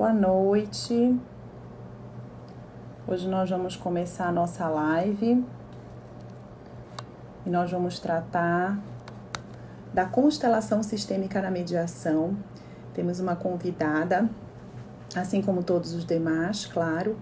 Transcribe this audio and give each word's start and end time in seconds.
Boa 0.00 0.14
noite. 0.14 1.14
Hoje 3.06 3.28
nós 3.28 3.50
vamos 3.50 3.76
começar 3.76 4.28
a 4.28 4.32
nossa 4.32 4.66
live 4.66 5.44
e 7.44 7.50
nós 7.50 7.70
vamos 7.70 7.98
tratar 7.98 8.80
da 9.92 10.06
constelação 10.06 10.82
sistêmica 10.82 11.42
na 11.42 11.50
mediação. 11.50 12.34
Temos 12.94 13.20
uma 13.20 13.36
convidada, 13.36 14.26
assim 15.14 15.42
como 15.42 15.62
todos 15.62 15.92
os 15.92 16.06
demais, 16.06 16.64
claro, 16.64 17.18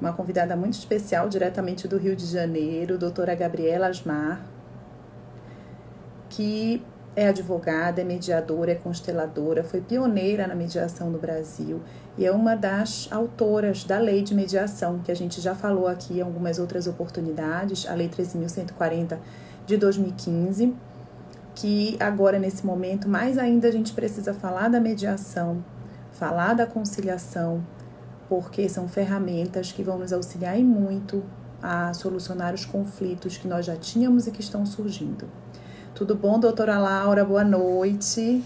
uma 0.00 0.14
convidada 0.14 0.56
muito 0.56 0.78
especial, 0.78 1.28
diretamente 1.28 1.86
do 1.86 1.98
Rio 1.98 2.16
de 2.16 2.24
Janeiro, 2.24 2.96
doutora 2.96 3.34
Gabriela 3.34 3.88
Asmar, 3.88 4.40
que 6.30 6.82
é 7.16 7.28
advogada, 7.28 8.00
é 8.00 8.04
mediadora, 8.04 8.72
é 8.72 8.74
consteladora, 8.74 9.62
foi 9.62 9.80
pioneira 9.80 10.46
na 10.46 10.54
mediação 10.54 11.10
no 11.10 11.18
Brasil 11.18 11.80
e 12.16 12.24
é 12.24 12.32
uma 12.32 12.54
das 12.54 13.08
autoras 13.10 13.84
da 13.84 13.98
lei 13.98 14.22
de 14.22 14.34
mediação, 14.34 15.00
que 15.00 15.10
a 15.10 15.16
gente 15.16 15.40
já 15.40 15.54
falou 15.54 15.86
aqui 15.88 16.18
em 16.18 16.20
algumas 16.20 16.58
outras 16.58 16.86
oportunidades, 16.86 17.86
a 17.88 17.94
Lei 17.94 18.08
13.140 18.08 19.18
de 19.66 19.76
2015, 19.76 20.74
que 21.54 21.96
agora, 21.98 22.38
nesse 22.38 22.64
momento, 22.64 23.08
mais 23.08 23.36
ainda 23.36 23.68
a 23.68 23.72
gente 23.72 23.92
precisa 23.92 24.32
falar 24.32 24.68
da 24.68 24.80
mediação, 24.80 25.64
falar 26.12 26.54
da 26.54 26.66
conciliação, 26.66 27.64
porque 28.28 28.68
são 28.68 28.88
ferramentas 28.88 29.72
que 29.72 29.82
vão 29.82 29.98
nos 29.98 30.12
auxiliar 30.12 30.58
e 30.58 30.64
muito 30.64 31.22
a 31.62 31.92
solucionar 31.94 32.54
os 32.54 32.64
conflitos 32.64 33.36
que 33.36 33.48
nós 33.48 33.66
já 33.66 33.76
tínhamos 33.76 34.26
e 34.26 34.30
que 34.30 34.40
estão 34.40 34.66
surgindo. 34.66 35.43
Tudo 35.94 36.16
bom, 36.16 36.40
doutora 36.40 36.76
Laura? 36.76 37.24
Boa 37.24 37.44
noite. 37.44 38.42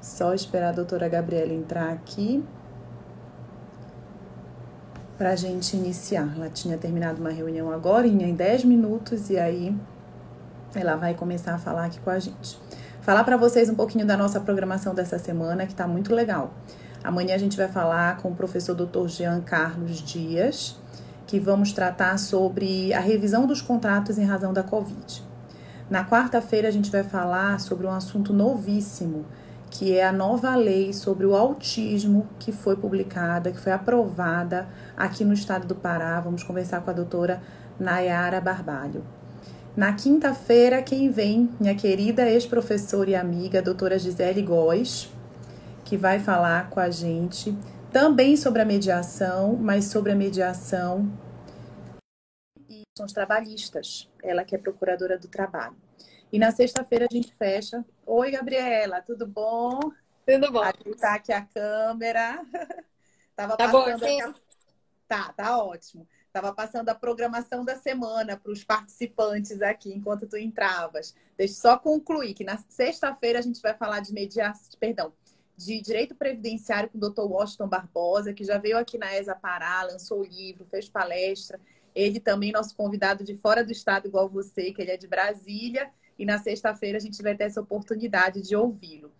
Só 0.00 0.34
esperar 0.34 0.70
a 0.70 0.72
doutora 0.72 1.08
Gabriela 1.08 1.52
entrar 1.52 1.92
aqui 1.92 2.44
para 5.16 5.30
a 5.30 5.36
gente 5.36 5.76
iniciar. 5.76 6.32
Ela 6.34 6.50
tinha 6.50 6.76
terminado 6.76 7.20
uma 7.20 7.30
reunião 7.30 7.70
agora, 7.70 8.08
em 8.08 8.34
10 8.34 8.64
minutos, 8.64 9.30
e 9.30 9.38
aí 9.38 9.72
ela 10.74 10.96
vai 10.96 11.14
começar 11.14 11.54
a 11.54 11.58
falar 11.58 11.84
aqui 11.84 12.00
com 12.00 12.10
a 12.10 12.18
gente. 12.18 12.58
Falar 13.00 13.22
para 13.22 13.36
vocês 13.36 13.70
um 13.70 13.76
pouquinho 13.76 14.04
da 14.04 14.16
nossa 14.16 14.40
programação 14.40 14.92
dessa 14.92 15.16
semana, 15.16 15.64
que 15.64 15.74
está 15.74 15.86
muito 15.86 16.12
legal. 16.12 16.54
Amanhã 17.04 17.36
a 17.36 17.38
gente 17.38 17.56
vai 17.56 17.68
falar 17.68 18.16
com 18.16 18.30
o 18.30 18.34
professor 18.34 18.74
Dr. 18.74 19.06
Jean 19.06 19.40
Carlos 19.42 19.98
Dias, 20.02 20.74
que 21.24 21.38
vamos 21.38 21.72
tratar 21.72 22.18
sobre 22.18 22.92
a 22.92 22.98
revisão 22.98 23.46
dos 23.46 23.62
contratos 23.62 24.18
em 24.18 24.24
razão 24.24 24.52
da 24.52 24.64
Covid. 24.64 25.27
Na 25.90 26.04
quarta-feira 26.04 26.68
a 26.68 26.70
gente 26.70 26.90
vai 26.90 27.02
falar 27.02 27.58
sobre 27.60 27.86
um 27.86 27.90
assunto 27.90 28.32
novíssimo, 28.32 29.24
que 29.70 29.96
é 29.96 30.06
a 30.06 30.12
nova 30.12 30.54
lei 30.54 30.92
sobre 30.92 31.24
o 31.24 31.34
autismo 31.34 32.26
que 32.38 32.52
foi 32.52 32.76
publicada, 32.76 33.50
que 33.50 33.58
foi 33.58 33.72
aprovada 33.72 34.68
aqui 34.94 35.24
no 35.24 35.32
estado 35.32 35.66
do 35.66 35.74
Pará. 35.74 36.20
Vamos 36.20 36.42
conversar 36.42 36.82
com 36.82 36.90
a 36.90 36.92
doutora 36.92 37.40
Nayara 37.80 38.38
Barbalho. 38.38 39.02
Na 39.74 39.92
quinta-feira, 39.94 40.82
quem 40.82 41.10
vem? 41.10 41.48
Minha 41.58 41.74
querida 41.74 42.28
ex-professora 42.28 43.10
e 43.10 43.14
amiga, 43.14 43.62
doutora 43.62 43.98
Gisele 43.98 44.42
Góes, 44.42 45.10
que 45.84 45.96
vai 45.96 46.18
falar 46.18 46.68
com 46.68 46.80
a 46.80 46.90
gente 46.90 47.56
também 47.90 48.36
sobre 48.36 48.60
a 48.60 48.64
mediação, 48.66 49.56
mas 49.58 49.86
sobre 49.86 50.12
a 50.12 50.16
mediação 50.16 51.10
são 52.98 53.06
os 53.06 53.12
trabalhistas, 53.12 54.10
ela 54.22 54.44
que 54.44 54.54
é 54.54 54.58
procuradora 54.58 55.16
do 55.16 55.28
trabalho. 55.28 55.76
E 56.32 56.38
na 56.38 56.50
sexta-feira 56.50 57.06
a 57.08 57.14
gente 57.14 57.32
fecha. 57.32 57.84
Oi, 58.04 58.32
Gabriela, 58.32 59.00
tudo 59.00 59.26
bom? 59.26 59.78
Tudo 60.26 60.52
bom. 60.52 60.60
Aqui 60.60 60.94
tá 60.96 61.14
aqui 61.14 61.32
a 61.32 61.42
câmera. 61.42 62.44
Tava 63.36 63.56
tá 63.56 63.68
bom, 63.68 63.84
sim. 63.98 64.20
A... 64.20 64.34
Tá, 65.06 65.32
tá 65.32 65.62
ótimo. 65.62 66.06
Tava 66.32 66.52
passando 66.52 66.88
a 66.88 66.94
programação 66.94 67.64
da 67.64 67.76
semana 67.76 68.36
para 68.36 68.52
os 68.52 68.64
participantes 68.64 69.62
aqui 69.62 69.90
enquanto 69.90 70.26
tu 70.26 70.36
entravas. 70.36 71.14
Deixa 71.36 71.54
eu 71.54 71.58
só 71.58 71.78
concluir 71.78 72.34
que 72.34 72.44
na 72.44 72.58
sexta-feira 72.58 73.38
a 73.38 73.42
gente 73.42 73.62
vai 73.62 73.74
falar 73.74 74.00
de 74.00 74.12
mediação, 74.12 74.78
perdão, 74.78 75.12
de 75.56 75.80
direito 75.80 76.14
previdenciário 76.14 76.90
com 76.90 76.98
o 76.98 77.00
Dr. 77.00 77.22
Washington 77.22 77.68
Barbosa, 77.68 78.34
que 78.34 78.44
já 78.44 78.58
veio 78.58 78.76
aqui 78.76 78.98
na 78.98 79.14
ESA 79.16 79.34
Pará, 79.34 79.82
lançou 79.84 80.20
o 80.20 80.24
livro, 80.24 80.64
fez 80.64 80.88
palestra 80.88 81.58
ele 81.94 82.20
também, 82.20 82.52
nosso 82.52 82.74
convidado 82.74 83.24
de 83.24 83.34
fora 83.34 83.64
do 83.64 83.72
estado, 83.72 84.08
igual 84.08 84.28
você, 84.28 84.72
que 84.72 84.82
ele 84.82 84.90
é 84.90 84.96
de 84.96 85.06
Brasília. 85.06 85.90
E 86.18 86.24
na 86.24 86.38
sexta-feira 86.38 86.98
a 86.98 87.00
gente 87.00 87.22
vai 87.22 87.34
ter 87.34 87.44
essa 87.44 87.60
oportunidade 87.60 88.42
de 88.42 88.56
ouvi-lo. 88.56 89.12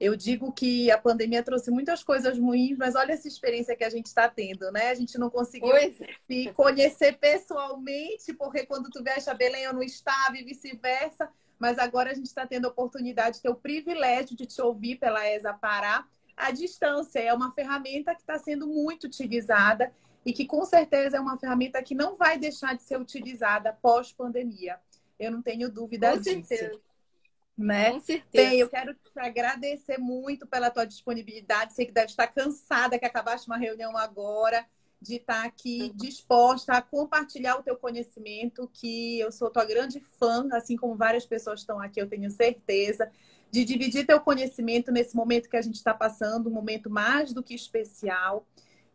Eu 0.00 0.16
digo 0.16 0.50
que 0.50 0.90
a 0.90 0.96
pandemia 0.96 1.42
trouxe 1.42 1.70
muitas 1.70 2.02
coisas 2.02 2.38
ruins, 2.38 2.78
mas 2.78 2.94
olha 2.94 3.12
essa 3.12 3.28
experiência 3.28 3.76
que 3.76 3.84
a 3.84 3.90
gente 3.90 4.06
está 4.06 4.26
tendo, 4.28 4.72
né? 4.72 4.88
A 4.88 4.94
gente 4.94 5.18
não 5.18 5.28
conseguiu 5.28 5.76
é. 5.76 5.90
se 5.90 6.50
conhecer 6.54 7.18
pessoalmente, 7.18 8.32
porque 8.32 8.64
quando 8.64 8.88
tu 8.88 9.04
vieste 9.04 9.28
a 9.28 9.34
Belém 9.34 9.64
eu 9.64 9.74
não 9.74 9.82
estava 9.82 10.38
e 10.38 10.42
vice-versa. 10.42 11.28
Mas 11.58 11.78
agora 11.78 12.10
a 12.10 12.14
gente 12.14 12.26
está 12.26 12.46
tendo 12.46 12.64
a 12.64 12.70
oportunidade 12.70 13.36
de 13.36 13.42
ter 13.42 13.50
o 13.50 13.54
privilégio 13.54 14.34
de 14.34 14.46
te 14.46 14.62
ouvir 14.62 14.96
pela 14.96 15.28
ESA 15.28 15.52
Pará 15.52 16.06
à 16.34 16.50
distância. 16.50 17.18
É 17.18 17.34
uma 17.34 17.52
ferramenta 17.52 18.14
que 18.14 18.22
está 18.22 18.38
sendo 18.38 18.66
muito 18.66 19.04
utilizada 19.04 19.92
e 20.24 20.32
que 20.32 20.44
com 20.44 20.64
certeza 20.64 21.16
é 21.16 21.20
uma 21.20 21.38
ferramenta 21.38 21.82
que 21.82 21.94
não 21.94 22.14
vai 22.14 22.38
deixar 22.38 22.74
de 22.74 22.82
ser 22.82 22.98
utilizada 23.00 23.72
pós-pandemia. 23.72 24.78
Eu 25.18 25.30
não 25.30 25.42
tenho 25.42 25.70
dúvida 25.70 26.12
com 26.12 26.20
disso. 26.20 26.46
Certeza. 26.46 26.80
Né? 27.56 27.92
Com 27.92 28.00
certeza. 28.00 28.50
Bem, 28.50 28.60
eu 28.60 28.68
quero 28.68 28.94
te 28.94 29.18
agradecer 29.18 29.98
muito 29.98 30.46
pela 30.46 30.70
tua 30.70 30.84
disponibilidade. 30.84 31.74
Sei 31.74 31.86
que 31.86 31.92
deve 31.92 32.06
estar 32.06 32.26
cansada, 32.28 32.98
que 32.98 33.04
acabaste 33.04 33.46
uma 33.46 33.58
reunião 33.58 33.96
agora, 33.96 34.66
de 35.00 35.16
estar 35.16 35.44
aqui 35.44 35.92
disposta 35.94 36.74
a 36.74 36.82
compartilhar 36.82 37.56
o 37.56 37.62
teu 37.62 37.76
conhecimento, 37.76 38.68
que 38.72 39.18
eu 39.18 39.32
sou 39.32 39.50
tua 39.50 39.64
grande 39.64 40.00
fã, 40.18 40.46
assim 40.52 40.76
como 40.76 40.94
várias 40.94 41.24
pessoas 41.24 41.60
estão 41.60 41.80
aqui, 41.80 42.00
eu 42.00 42.08
tenho 42.08 42.30
certeza, 42.30 43.10
de 43.50 43.64
dividir 43.64 44.06
teu 44.06 44.20
conhecimento 44.20 44.92
nesse 44.92 45.16
momento 45.16 45.48
que 45.48 45.56
a 45.56 45.62
gente 45.62 45.76
está 45.76 45.94
passando, 45.94 46.48
um 46.48 46.52
momento 46.52 46.90
mais 46.90 47.32
do 47.32 47.42
que 47.42 47.54
especial 47.54 48.46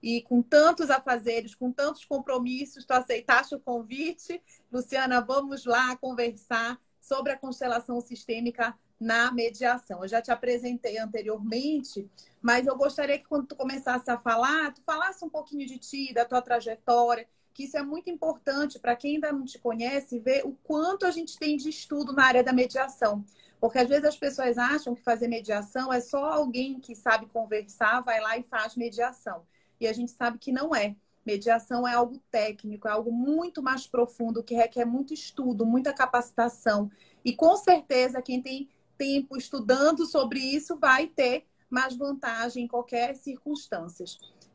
e 0.05 0.21
com 0.21 0.39
tantos 0.39 0.91
afazeres, 0.91 1.55
com 1.55 1.71
tantos 1.71 2.05
compromissos, 2.05 2.85
tu 2.85 2.91
aceitaste 2.91 3.55
o 3.55 3.59
convite. 3.59 4.39
Luciana, 4.71 5.19
vamos 5.19 5.65
lá 5.65 5.97
conversar 5.97 6.79
sobre 7.01 7.31
a 7.31 7.37
constelação 7.37 7.99
sistêmica 7.99 8.77
na 8.99 9.31
mediação. 9.31 10.03
Eu 10.03 10.07
já 10.07 10.21
te 10.21 10.29
apresentei 10.29 10.99
anteriormente, 10.99 12.07
mas 12.39 12.67
eu 12.67 12.77
gostaria 12.77 13.17
que 13.17 13.27
quando 13.27 13.47
tu 13.47 13.55
começasse 13.55 14.11
a 14.11 14.19
falar, 14.19 14.75
tu 14.75 14.81
falasse 14.83 15.25
um 15.25 15.29
pouquinho 15.29 15.65
de 15.65 15.79
ti, 15.79 16.13
da 16.13 16.23
tua 16.23 16.39
trajetória, 16.39 17.27
que 17.51 17.63
isso 17.63 17.75
é 17.75 17.81
muito 17.81 18.07
importante 18.07 18.77
para 18.77 18.95
quem 18.95 19.15
ainda 19.15 19.31
não 19.31 19.43
te 19.43 19.57
conhece, 19.57 20.19
ver 20.19 20.45
o 20.45 20.51
quanto 20.63 21.07
a 21.07 21.09
gente 21.09 21.35
tem 21.39 21.57
de 21.57 21.69
estudo 21.69 22.13
na 22.13 22.25
área 22.25 22.43
da 22.43 22.53
mediação. 22.53 23.25
Porque 23.59 23.79
às 23.79 23.89
vezes 23.89 24.05
as 24.05 24.17
pessoas 24.17 24.55
acham 24.59 24.93
que 24.93 25.01
fazer 25.01 25.27
mediação 25.27 25.91
é 25.91 25.99
só 25.99 26.25
alguém 26.25 26.79
que 26.79 26.93
sabe 26.93 27.25
conversar, 27.25 28.01
vai 28.01 28.21
lá 28.21 28.37
e 28.37 28.43
faz 28.43 28.75
mediação 28.75 29.43
e 29.79 29.87
a 29.87 29.93
gente 29.93 30.11
sabe 30.11 30.37
que 30.37 30.51
não 30.51 30.75
é. 30.75 30.95
Mediação 31.25 31.87
é 31.87 31.93
algo 31.93 32.21
técnico, 32.29 32.87
é 32.87 32.91
algo 32.91 33.11
muito 33.11 33.61
mais 33.63 33.87
profundo, 33.87 34.43
que 34.43 34.53
requer 34.53 34.85
muito 34.85 35.13
estudo, 35.13 35.65
muita 35.65 35.91
capacitação. 35.91 36.89
E 37.23 37.33
com 37.33 37.57
certeza, 37.57 38.21
quem 38.21 38.41
tem 38.41 38.69
tempo 38.97 39.35
estudando 39.35 40.05
sobre 40.05 40.39
isso 40.39 40.77
vai 40.77 41.07
ter 41.07 41.45
mais 41.69 41.95
vantagem 41.95 42.65
em 42.65 42.67
qualquer 42.67 43.15
circunstância. 43.15 44.05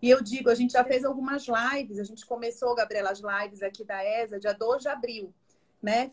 E 0.01 0.09
eu 0.09 0.23
digo, 0.23 0.49
a 0.49 0.55
gente 0.55 0.73
já 0.73 0.85
fez 0.85 1.05
algumas 1.05 1.47
lives, 1.47 1.99
a 1.99 2.05
gente 2.05 2.25
começou, 2.25 2.75
Gabriela, 2.75 3.11
as 3.11 3.21
lives 3.21 3.63
aqui 3.63 3.85
da 3.85 4.03
ESA, 4.05 4.39
dia 4.39 4.55
2 4.55 4.83
de 4.83 4.89
abril. 4.89 5.35
Né? 5.83 6.11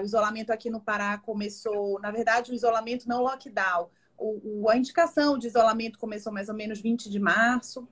O 0.00 0.04
isolamento 0.04 0.50
aqui 0.50 0.70
no 0.70 0.80
Pará 0.80 1.18
começou, 1.18 1.98
na 2.00 2.10
verdade, 2.10 2.52
o 2.52 2.54
isolamento 2.54 3.08
não 3.08 3.22
lockdown. 3.22 3.88
O, 4.16 4.62
o, 4.62 4.70
a 4.70 4.76
indicação 4.76 5.36
de 5.36 5.48
isolamento 5.48 5.98
começou 5.98 6.32
mais 6.32 6.48
ou 6.48 6.54
menos 6.54 6.80
20 6.80 7.10
de 7.10 7.18
março, 7.18 7.88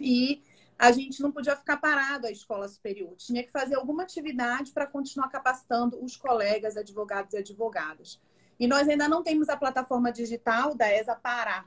e 0.00 0.42
a 0.78 0.92
gente 0.92 1.22
não 1.22 1.32
podia 1.32 1.56
ficar 1.56 1.78
parado 1.78 2.26
a 2.26 2.30
escola 2.30 2.68
superior, 2.68 3.14
tinha 3.16 3.42
que 3.42 3.50
fazer 3.50 3.76
alguma 3.76 4.02
atividade 4.02 4.72
para 4.72 4.86
continuar 4.86 5.28
capacitando 5.28 6.02
os 6.04 6.16
colegas, 6.16 6.76
advogados 6.76 7.32
e 7.32 7.38
advogadas. 7.38 8.20
E 8.60 8.66
nós 8.66 8.88
ainda 8.88 9.08
não 9.08 9.22
temos 9.22 9.48
a 9.48 9.56
plataforma 9.56 10.12
digital 10.12 10.74
da 10.74 10.90
ESA 10.92 11.14
Pará, 11.14 11.64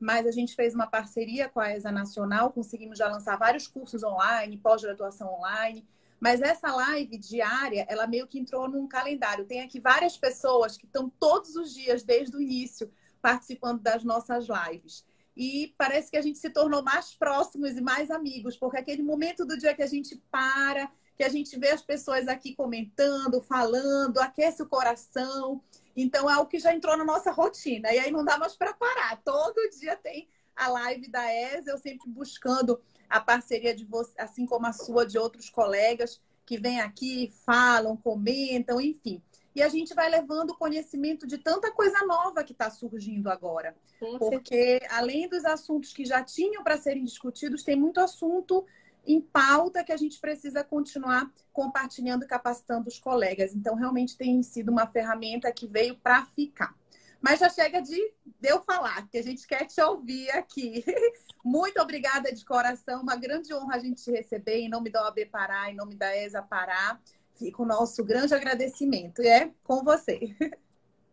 mas 0.00 0.26
a 0.26 0.30
gente 0.30 0.54
fez 0.54 0.74
uma 0.74 0.86
parceria 0.86 1.48
com 1.48 1.60
a 1.60 1.70
ESA 1.70 1.92
Nacional, 1.92 2.50
conseguimos 2.52 2.98
já 2.98 3.08
lançar 3.08 3.36
vários 3.36 3.68
cursos 3.68 4.02
online, 4.02 4.56
pós-graduação 4.56 5.32
online. 5.32 5.86
Mas 6.18 6.42
essa 6.42 6.74
live 6.74 7.16
diária, 7.18 7.86
ela 7.88 8.06
meio 8.06 8.26
que 8.26 8.38
entrou 8.38 8.68
num 8.68 8.86
calendário. 8.86 9.46
Tem 9.46 9.60
aqui 9.62 9.80
várias 9.80 10.16
pessoas 10.16 10.76
que 10.76 10.86
estão 10.86 11.08
todos 11.08 11.56
os 11.56 11.72
dias, 11.72 12.02
desde 12.02 12.36
o 12.36 12.40
início, 12.40 12.90
participando 13.22 13.80
das 13.80 14.04
nossas 14.04 14.46
lives 14.48 15.04
e 15.36 15.74
parece 15.78 16.10
que 16.10 16.16
a 16.16 16.22
gente 16.22 16.38
se 16.38 16.50
tornou 16.50 16.82
mais 16.82 17.14
próximos 17.14 17.76
e 17.76 17.80
mais 17.80 18.10
amigos, 18.10 18.56
porque 18.56 18.78
aquele 18.78 19.02
momento 19.02 19.44
do 19.44 19.56
dia 19.56 19.74
que 19.74 19.82
a 19.82 19.86
gente 19.86 20.16
para, 20.30 20.90
que 21.16 21.24
a 21.24 21.28
gente 21.28 21.58
vê 21.58 21.68
as 21.68 21.82
pessoas 21.82 22.28
aqui 22.28 22.54
comentando, 22.54 23.42
falando, 23.42 24.18
aquece 24.18 24.62
o 24.62 24.68
coração. 24.68 25.62
Então 25.96 26.28
é 26.30 26.32
algo 26.32 26.48
que 26.48 26.58
já 26.58 26.74
entrou 26.74 26.96
na 26.96 27.04
nossa 27.04 27.30
rotina 27.30 27.92
e 27.92 27.98
aí 27.98 28.10
não 28.10 28.24
dá 28.24 28.38
mais 28.38 28.56
para 28.56 28.72
parar. 28.72 29.20
Todo 29.22 29.70
dia 29.78 29.96
tem 29.96 30.28
a 30.56 30.68
live 30.68 31.10
da 31.10 31.32
ESA, 31.32 31.70
eu 31.70 31.78
sempre 31.78 32.08
buscando 32.10 32.80
a 33.08 33.20
parceria 33.20 33.74
de 33.74 33.84
você, 33.84 34.12
assim 34.18 34.46
como 34.46 34.66
a 34.66 34.72
sua, 34.72 35.06
de 35.06 35.18
outros 35.18 35.50
colegas 35.50 36.20
que 36.44 36.58
vêm 36.58 36.80
aqui, 36.80 37.32
falam, 37.44 37.96
comentam, 37.96 38.80
enfim. 38.80 39.22
E 39.54 39.62
a 39.62 39.68
gente 39.68 39.94
vai 39.94 40.08
levando 40.08 40.56
conhecimento 40.56 41.26
de 41.26 41.38
tanta 41.38 41.72
coisa 41.72 42.04
nova 42.06 42.44
que 42.44 42.52
está 42.52 42.70
surgindo 42.70 43.28
agora. 43.28 43.76
Porque, 44.18 44.80
além 44.90 45.28
dos 45.28 45.44
assuntos 45.44 45.92
que 45.92 46.04
já 46.04 46.22
tinham 46.22 46.62
para 46.62 46.76
serem 46.76 47.04
discutidos, 47.04 47.64
tem 47.64 47.76
muito 47.76 48.00
assunto 48.00 48.64
em 49.04 49.20
pauta 49.20 49.82
que 49.82 49.92
a 49.92 49.96
gente 49.96 50.20
precisa 50.20 50.62
continuar 50.62 51.30
compartilhando 51.52 52.24
e 52.24 52.28
capacitando 52.28 52.88
os 52.88 52.98
colegas. 52.98 53.54
Então, 53.54 53.74
realmente 53.74 54.16
tem 54.16 54.42
sido 54.42 54.70
uma 54.70 54.86
ferramenta 54.86 55.50
que 55.52 55.66
veio 55.66 55.96
para 55.96 56.26
ficar. 56.26 56.74
Mas 57.20 57.40
já 57.40 57.50
chega 57.50 57.82
de, 57.82 57.98
eu 58.42 58.62
falar, 58.62 59.06
que 59.08 59.18
a 59.18 59.22
gente 59.22 59.46
quer 59.46 59.66
te 59.66 59.80
ouvir 59.82 60.30
aqui. 60.30 60.82
Muito 61.44 61.80
obrigada 61.80 62.32
de 62.32 62.44
coração, 62.44 63.02
uma 63.02 63.16
grande 63.16 63.52
honra 63.52 63.76
a 63.76 63.78
gente 63.78 64.02
te 64.02 64.10
receber 64.10 64.60
em 64.60 64.68
nome 64.68 64.90
da 64.90 65.04
OAB 65.04 65.26
Pará, 65.30 65.70
em 65.70 65.76
nome 65.76 65.94
da 65.94 66.16
ESA 66.16 66.40
Pará. 66.40 66.98
Fica 67.40 67.62
o 67.62 67.66
nosso 67.66 68.04
grande 68.04 68.34
agradecimento. 68.34 69.22
E 69.22 69.26
é 69.26 69.50
com 69.64 69.82
você. 69.82 70.20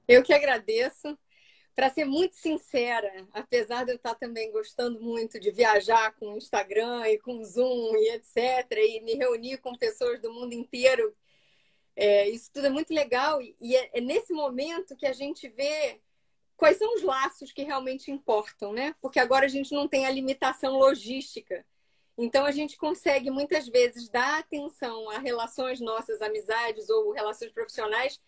Eu 0.05 0.21
que 0.21 0.33
agradeço 0.33 1.17
para 1.73 1.89
ser 1.89 2.05
muito 2.05 2.35
sincera, 2.35 3.27
apesar 3.31 3.85
de 3.85 3.91
eu 3.91 3.95
estar 3.95 4.15
também 4.15 4.51
gostando 4.51 4.99
muito 4.99 5.39
de 5.39 5.51
viajar 5.51 6.13
com 6.15 6.33
o 6.33 6.37
Instagram 6.37 7.07
e 7.07 7.19
com 7.19 7.39
o 7.39 7.45
Zoom 7.45 7.95
e 7.95 8.15
etc., 8.15 8.71
e 8.71 9.01
me 9.01 9.13
reunir 9.13 9.57
com 9.57 9.77
pessoas 9.77 10.19
do 10.19 10.33
mundo 10.33 10.53
inteiro, 10.53 11.15
é, 11.95 12.27
isso 12.29 12.51
tudo 12.51 12.67
é 12.67 12.69
muito 12.69 12.93
legal. 12.93 13.39
E 13.41 13.75
é, 13.75 13.89
é, 13.93 14.01
nesse 14.01 14.33
momento 14.33 14.97
que 14.97 15.05
a 15.05 15.13
gente 15.13 15.47
vê 15.47 16.01
quais 16.57 16.77
são 16.77 16.93
os 16.95 17.03
laços 17.03 17.53
que 17.53 17.63
realmente 17.63 18.11
importam, 18.11 18.73
né? 18.73 18.95
Porque 19.01 19.19
agora 19.19 19.45
a 19.45 19.49
gente 19.49 19.73
não 19.73 19.87
tem 19.87 20.05
a 20.05 20.11
limitação 20.11 20.77
logística. 20.77 21.65
Então 22.17 22.45
a 22.45 22.51
gente 22.51 22.77
consegue 22.77 23.29
muitas 23.29 23.67
vezes 23.67 24.09
dar 24.09 24.39
atenção 24.39 25.09
a 25.11 25.19
relações 25.19 25.79
nossas, 25.79 26.21
amizades 26.21 26.89
ou 26.89 27.11
relações 27.11 27.51
profissionais 27.51 28.19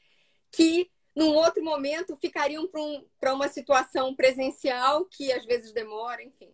que 0.52 0.92
num 1.16 1.34
outro 1.34 1.64
momento 1.64 2.16
ficariam 2.16 2.68
para 2.68 2.82
um, 2.82 3.06
uma 3.36 3.48
situação 3.48 4.16
presencial 4.16 5.06
que 5.06 5.32
às 5.32 5.44
vezes 5.46 5.72
demora, 5.72 6.22
enfim. 6.22 6.54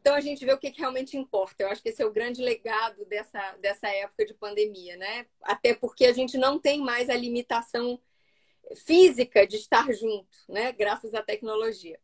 Então 0.00 0.14
a 0.14 0.20
gente 0.20 0.44
vê 0.44 0.52
o 0.52 0.58
que, 0.58 0.70
que, 0.70 0.80
realmente 0.80 1.16
importa. 1.16 1.62
Eu 1.62 1.68
acho 1.68 1.82
que 1.82 1.90
esse 1.90 2.02
é 2.02 2.06
o 2.06 2.12
grande 2.12 2.42
legado 2.42 3.04
dessa, 3.04 3.56
dessa 3.58 3.88
época 3.88 4.26
de 4.26 4.34
pandemia, 4.34 4.96
né? 4.96 5.26
Até 5.42 5.74
porque 5.74 6.06
a 6.06 6.12
gente 6.12 6.36
não 6.36 6.58
tem 6.58 6.80
mais 6.80 7.08
a 7.10 7.16
limitação 7.16 8.00
física 8.84 9.46
de 9.46 9.56
estar 9.56 9.92
junto, 9.92 10.36
né? 10.48 10.72
Graças 10.72 11.14
à 11.14 11.22
tecnologia. 11.22 11.98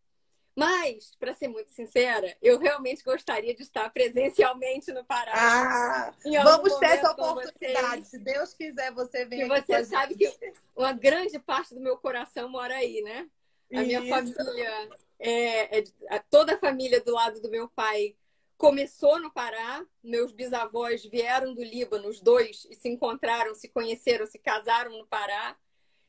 Mas, 0.56 1.14
para 1.20 1.34
ser 1.34 1.48
muito 1.48 1.70
sincera, 1.70 2.34
eu 2.40 2.58
realmente 2.58 3.04
gostaria 3.04 3.54
de 3.54 3.62
estar 3.62 3.90
presencialmente 3.90 4.90
no 4.90 5.04
Pará. 5.04 5.32
Ah, 5.34 6.14
vamos 6.42 6.74
ter 6.78 6.86
essa 6.86 7.10
oportunidade. 7.10 8.06
Se 8.06 8.18
Deus 8.18 8.54
quiser, 8.54 8.90
você 8.92 9.26
vem. 9.26 9.42
E 9.42 9.48
você 9.48 9.84
sabe 9.84 10.14
que 10.14 10.34
uma 10.74 10.94
grande 10.94 11.38
parte 11.38 11.74
do 11.74 11.80
meu 11.80 11.98
coração 11.98 12.48
mora 12.48 12.74
aí, 12.74 13.02
né? 13.02 13.28
A 13.70 13.82
minha 13.82 14.00
Isso. 14.00 14.08
família, 14.08 14.88
é, 15.18 15.78
é, 15.78 16.18
toda 16.30 16.54
a 16.54 16.58
família 16.58 17.02
do 17.02 17.12
lado 17.12 17.38
do 17.42 17.50
meu 17.50 17.68
pai 17.68 18.16
começou 18.56 19.20
no 19.20 19.30
Pará. 19.30 19.84
Meus 20.02 20.32
bisavós 20.32 21.04
vieram 21.04 21.52
do 21.52 21.62
Líbano, 21.62 22.08
os 22.08 22.18
dois, 22.18 22.66
e 22.70 22.74
se 22.74 22.88
encontraram, 22.88 23.54
se 23.54 23.68
conheceram, 23.68 24.26
se 24.26 24.38
casaram 24.38 24.96
no 24.96 25.06
Pará. 25.06 25.54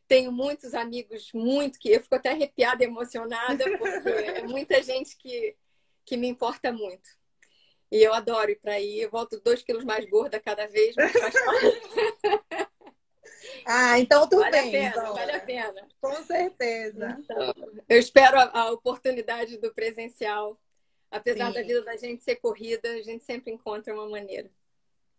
Tenho 0.07 0.31
muitos 0.31 0.73
amigos, 0.73 1.31
muito 1.33 1.77
que 1.79 1.89
eu 1.91 2.01
fico 2.01 2.15
até 2.15 2.31
arrepiada, 2.31 2.83
emocionada, 2.83 3.65
porque 3.77 4.09
é 4.09 4.43
muita 4.43 4.81
gente 4.81 5.17
que, 5.17 5.55
que 6.05 6.15
me 6.15 6.27
importa 6.27 6.71
muito. 6.71 7.09
E 7.91 8.03
eu 8.03 8.13
adoro 8.13 8.51
ir 8.51 8.55
para 8.55 8.73
aí. 8.73 9.01
Eu 9.01 9.09
volto 9.09 9.39
dois 9.39 9.61
quilos 9.61 9.83
mais 9.83 10.09
gorda 10.09 10.39
cada 10.39 10.67
vez, 10.67 10.95
mas 10.95 11.11
faz 11.11 11.33
Ah, 13.65 13.99
então 13.99 14.27
tudo 14.27 14.39
vale 14.39 14.71
bem. 14.71 14.87
A 14.87 14.93
pena, 14.93 15.13
vale 15.13 15.31
a 15.31 15.39
pena. 15.39 15.87
Com 15.99 16.23
certeza. 16.23 17.17
Então, 17.19 17.53
eu 17.89 17.99
espero 17.99 18.39
a, 18.39 18.61
a, 18.61 18.71
oportunidade 18.71 19.57
do 19.57 19.73
presencial. 19.73 20.57
Apesar 21.11 21.47
Sim. 21.47 21.53
da 21.53 21.61
vida 21.61 21.81
da 21.83 21.97
gente 21.97 22.23
ser 22.23 22.37
corrida, 22.37 22.89
a 22.89 23.01
gente 23.01 23.23
sempre 23.23 23.51
encontra 23.51 23.93
uma 23.93 24.07
maneira. 24.09 24.49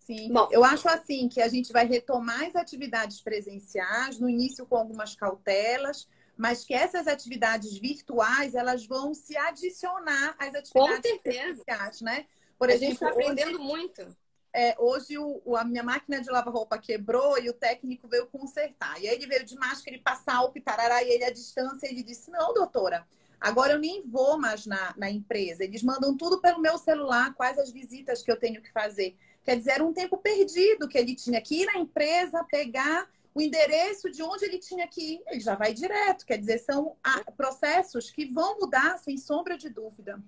Sim. 0.09 0.33
Bom, 0.33 0.49
eu 0.51 0.65
acho 0.65 0.89
assim 0.89 1.29
que 1.29 1.39
a 1.39 1.49
gente 1.49 1.71
vai 1.71 1.87
retomar 1.87 2.43
as 2.45 2.57
atividades 2.57 3.21
presenciais, 3.21 4.19
no 4.19 4.27
início 4.27 4.65
com 4.65 4.75
algumas 4.75 5.15
cautelas, 5.15 6.09
mas 6.35 6.65
que 6.65 6.73
essas 6.73 7.07
atividades 7.07 7.77
virtuais 7.77 8.55
elas 8.55 8.87
vão 8.87 9.13
se 9.13 9.37
adicionar 9.37 10.35
às 10.39 10.55
atividades 10.55 11.19
presenciais, 11.23 12.01
né? 12.01 12.25
Por 12.59 12.71
a 12.71 12.73
exemplo, 12.73 12.95
gente 12.95 13.05
está 13.05 13.11
aprendendo 13.11 13.57
hoje, 13.57 13.67
muito. 13.67 14.17
É, 14.51 14.75
hoje 14.79 15.19
o, 15.19 15.55
a 15.55 15.63
minha 15.63 15.83
máquina 15.83 16.23
de 16.23 16.31
lavar 16.31 16.55
roupa 16.55 16.79
quebrou 16.79 17.39
e 17.39 17.51
o 17.51 17.53
técnico 17.53 18.09
veio 18.09 18.29
consertar. 18.29 18.99
E 19.03 19.09
aí 19.09 19.15
ele 19.15 19.27
veio 19.27 19.45
de 19.45 19.57
máscara 19.57 19.95
e 19.95 20.01
passar 20.01 20.37
álcool 20.37 20.57
e 20.57 20.63
tarará, 20.63 21.05
e 21.05 21.11
ele 21.11 21.25
à 21.25 21.31
distância, 21.31 21.87
ele 21.87 22.03
disse, 22.03 22.31
não, 22.31 22.55
doutora, 22.55 23.07
agora 23.39 23.75
eu 23.75 23.79
nem 23.79 24.09
vou 24.09 24.39
mais 24.39 24.65
na, 24.65 24.95
na 24.97 25.11
empresa. 25.11 25.65
Eles 25.65 25.83
mandam 25.83 26.17
tudo 26.17 26.41
pelo 26.41 26.63
meu 26.63 26.79
celular, 26.79 27.35
quais 27.35 27.59
as 27.59 27.71
visitas 27.71 28.23
que 28.23 28.33
eu 28.33 28.39
tenho 28.39 28.63
que 28.63 28.73
fazer. 28.73 29.15
Quer 29.49 29.57
dizer, 29.57 29.71
era 29.71 29.85
um 29.85 29.95
tempo 29.95 30.19
perdido 30.19 30.87
que 30.87 30.99
ele 30.99 31.15
tinha 31.15 31.41
que 31.41 31.63
ir 31.63 31.65
na 31.65 31.79
empresa, 31.79 32.45
pegar 32.45 33.11
o 33.35 33.41
endereço 33.41 34.11
de 34.11 34.23
onde 34.23 34.45
ele 34.45 34.59
tinha 34.59 34.87
que 34.87 35.15
ir. 35.15 35.23
Ele 35.27 35.41
já 35.41 35.55
vai 35.55 35.73
direto. 35.73 36.27
Quer 36.27 36.37
dizer, 36.37 36.59
são 36.59 36.99
processos 37.35 38.11
que 38.11 38.27
vão 38.27 38.59
mudar, 38.59 38.99
sem 38.99 39.17
sombra 39.17 39.57
de 39.57 39.71
dúvida. 39.71 40.23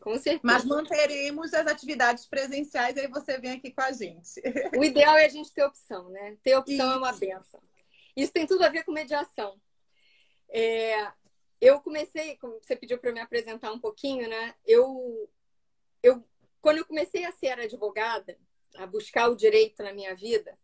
Com 0.00 0.14
certeza. 0.14 0.40
Mas 0.42 0.64
manteremos 0.64 1.52
as 1.52 1.66
atividades 1.66 2.24
presenciais, 2.24 2.96
aí 2.96 3.06
você 3.06 3.36
vem 3.36 3.50
aqui 3.50 3.70
com 3.70 3.82
a 3.82 3.92
gente. 3.92 4.40
O 4.74 4.82
ideal 4.82 5.18
é 5.18 5.26
a 5.26 5.28
gente 5.28 5.52
ter 5.52 5.64
opção, 5.64 6.08
né? 6.08 6.38
Ter 6.42 6.56
opção 6.56 6.86
Isso. 6.86 6.94
é 6.94 6.96
uma 6.96 7.12
benção. 7.12 7.60
Isso 8.16 8.32
tem 8.32 8.46
tudo 8.46 8.64
a 8.64 8.70
ver 8.70 8.82
com 8.82 8.92
mediação. 8.92 9.60
É, 10.48 11.06
eu 11.60 11.82
comecei, 11.82 12.38
como 12.38 12.58
você 12.62 12.74
pediu 12.74 12.96
para 12.96 13.12
me 13.12 13.20
apresentar 13.20 13.70
um 13.72 13.78
pouquinho, 13.78 14.26
né? 14.26 14.54
Eu, 14.64 15.28
eu 16.02 16.24
quando 16.60 16.78
eu 16.78 16.86
comecei 16.86 17.24
a 17.24 17.32
ser 17.32 17.58
advogada, 17.58 18.38
a 18.76 18.86
buscar 18.86 19.28
o 19.28 19.36
direito 19.36 19.82
na 19.82 19.92
minha 19.92 20.14
vida, 20.14 20.58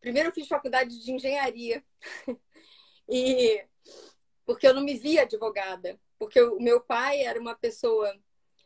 primeiro 0.00 0.28
eu 0.28 0.32
fiz 0.32 0.46
faculdade 0.46 0.98
de 1.02 1.12
engenharia. 1.12 1.84
e 3.08 3.64
porque 4.44 4.66
eu 4.66 4.74
não 4.74 4.82
me 4.82 4.94
via 4.94 5.22
advogada, 5.22 6.00
porque 6.18 6.40
o 6.40 6.58
meu 6.58 6.80
pai 6.80 7.22
era 7.22 7.40
uma 7.40 7.54
pessoa 7.54 8.12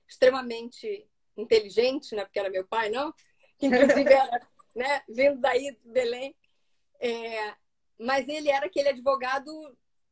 extremamente 0.08 1.08
inteligente, 1.37 2.14
né? 2.14 2.25
Porque 2.25 2.38
era 2.38 2.50
meu 2.50 2.66
pai, 2.66 2.88
não? 2.90 3.12
Que 3.58 3.66
inclusive 3.66 4.12
era, 4.12 4.49
né? 4.76 5.02
Vindo 5.08 5.40
daí 5.40 5.75
de 5.75 5.88
Belém. 5.88 6.37
É, 7.00 7.54
mas 7.99 8.28
ele 8.28 8.49
era 8.49 8.66
aquele 8.66 8.90
advogado 8.90 9.50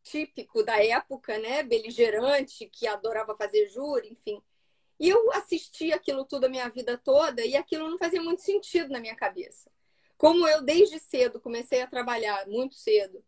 típico 0.03 0.63
da 0.63 0.83
época, 0.85 1.39
né? 1.39 1.63
Beligerante, 1.63 2.69
que 2.69 2.87
adorava 2.87 3.37
fazer 3.37 3.69
júri, 3.69 4.09
enfim. 4.11 4.43
E 5.01 5.09
eu 5.09 5.33
assisti 5.33 5.93
aquilo 5.93 6.27
tudo 6.27 6.45
a 6.45 6.49
minha 6.49 6.69
vida 6.69 6.99
toda 6.99 7.43
e 7.43 7.57
aquilo 7.57 7.89
não 7.89 7.97
fazia 7.97 8.23
muito 8.23 8.43
sentido 8.43 8.91
na 8.91 9.01
minha 9.01 9.17
cabeça. 9.17 9.71
Como 10.19 10.47
eu, 10.47 10.61
desde 10.63 10.99
cedo, 10.99 11.41
comecei 11.41 11.81
a 11.81 11.87
trabalhar 11.87 12.47
muito 12.47 12.75
cedo, 12.75 13.25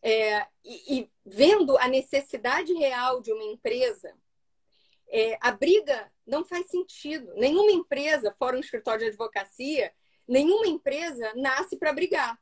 é, 0.00 0.46
e, 0.64 0.98
e, 1.00 1.10
vendo 1.26 1.76
a 1.78 1.88
necessidade 1.88 2.72
real 2.72 3.20
de 3.20 3.32
uma 3.32 3.42
empresa, 3.42 4.14
é, 5.08 5.36
a 5.40 5.50
briga 5.50 6.08
não 6.24 6.44
faz 6.44 6.66
sentido. 6.68 7.34
Nenhuma 7.34 7.72
empresa, 7.72 8.32
fora 8.38 8.56
um 8.56 8.60
escritório 8.60 9.00
de 9.00 9.08
advocacia, 9.08 9.92
nenhuma 10.26 10.68
empresa 10.68 11.32
nasce 11.34 11.76
para 11.76 11.92
brigar. 11.92 12.38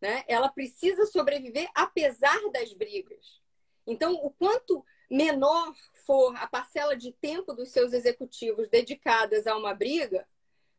Né? 0.00 0.24
Ela 0.26 0.48
precisa 0.48 1.06
sobreviver 1.06 1.70
apesar 1.72 2.40
das 2.50 2.72
brigas. 2.72 3.40
Então, 3.86 4.14
o 4.14 4.30
quanto 4.30 4.84
menor 5.10 5.74
for 6.06 6.36
a 6.36 6.46
parcela 6.46 6.96
de 6.96 7.12
tempo 7.12 7.52
dos 7.54 7.70
seus 7.70 7.92
executivos 7.92 8.68
dedicadas 8.68 9.46
a 9.46 9.56
uma 9.56 9.74
briga, 9.74 10.26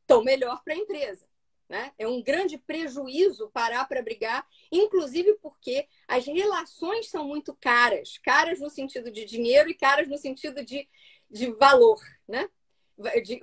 tão 0.06 0.24
melhor 0.24 0.62
para 0.64 0.74
a 0.74 0.78
empresa. 0.78 1.28
Né? 1.68 1.92
É 2.00 2.08
um 2.08 2.22
grande 2.22 2.58
prejuízo 2.58 3.50
parar 3.52 3.86
para 3.86 4.02
brigar, 4.02 4.46
inclusive 4.72 5.36
porque 5.36 5.88
as 6.08 6.26
relações 6.26 7.10
são 7.10 7.28
muito 7.28 7.54
caras 7.54 8.18
caras 8.18 8.60
no 8.60 8.72
sentido 8.72 9.12
de 9.12 9.24
dinheiro 9.24 9.70
e 9.70 9.76
caras 9.76 10.08
no 10.08 10.18
sentido 10.18 10.64
de, 10.66 10.90
de 11.30 11.52
valor. 11.54 12.00
Né? 12.28 12.50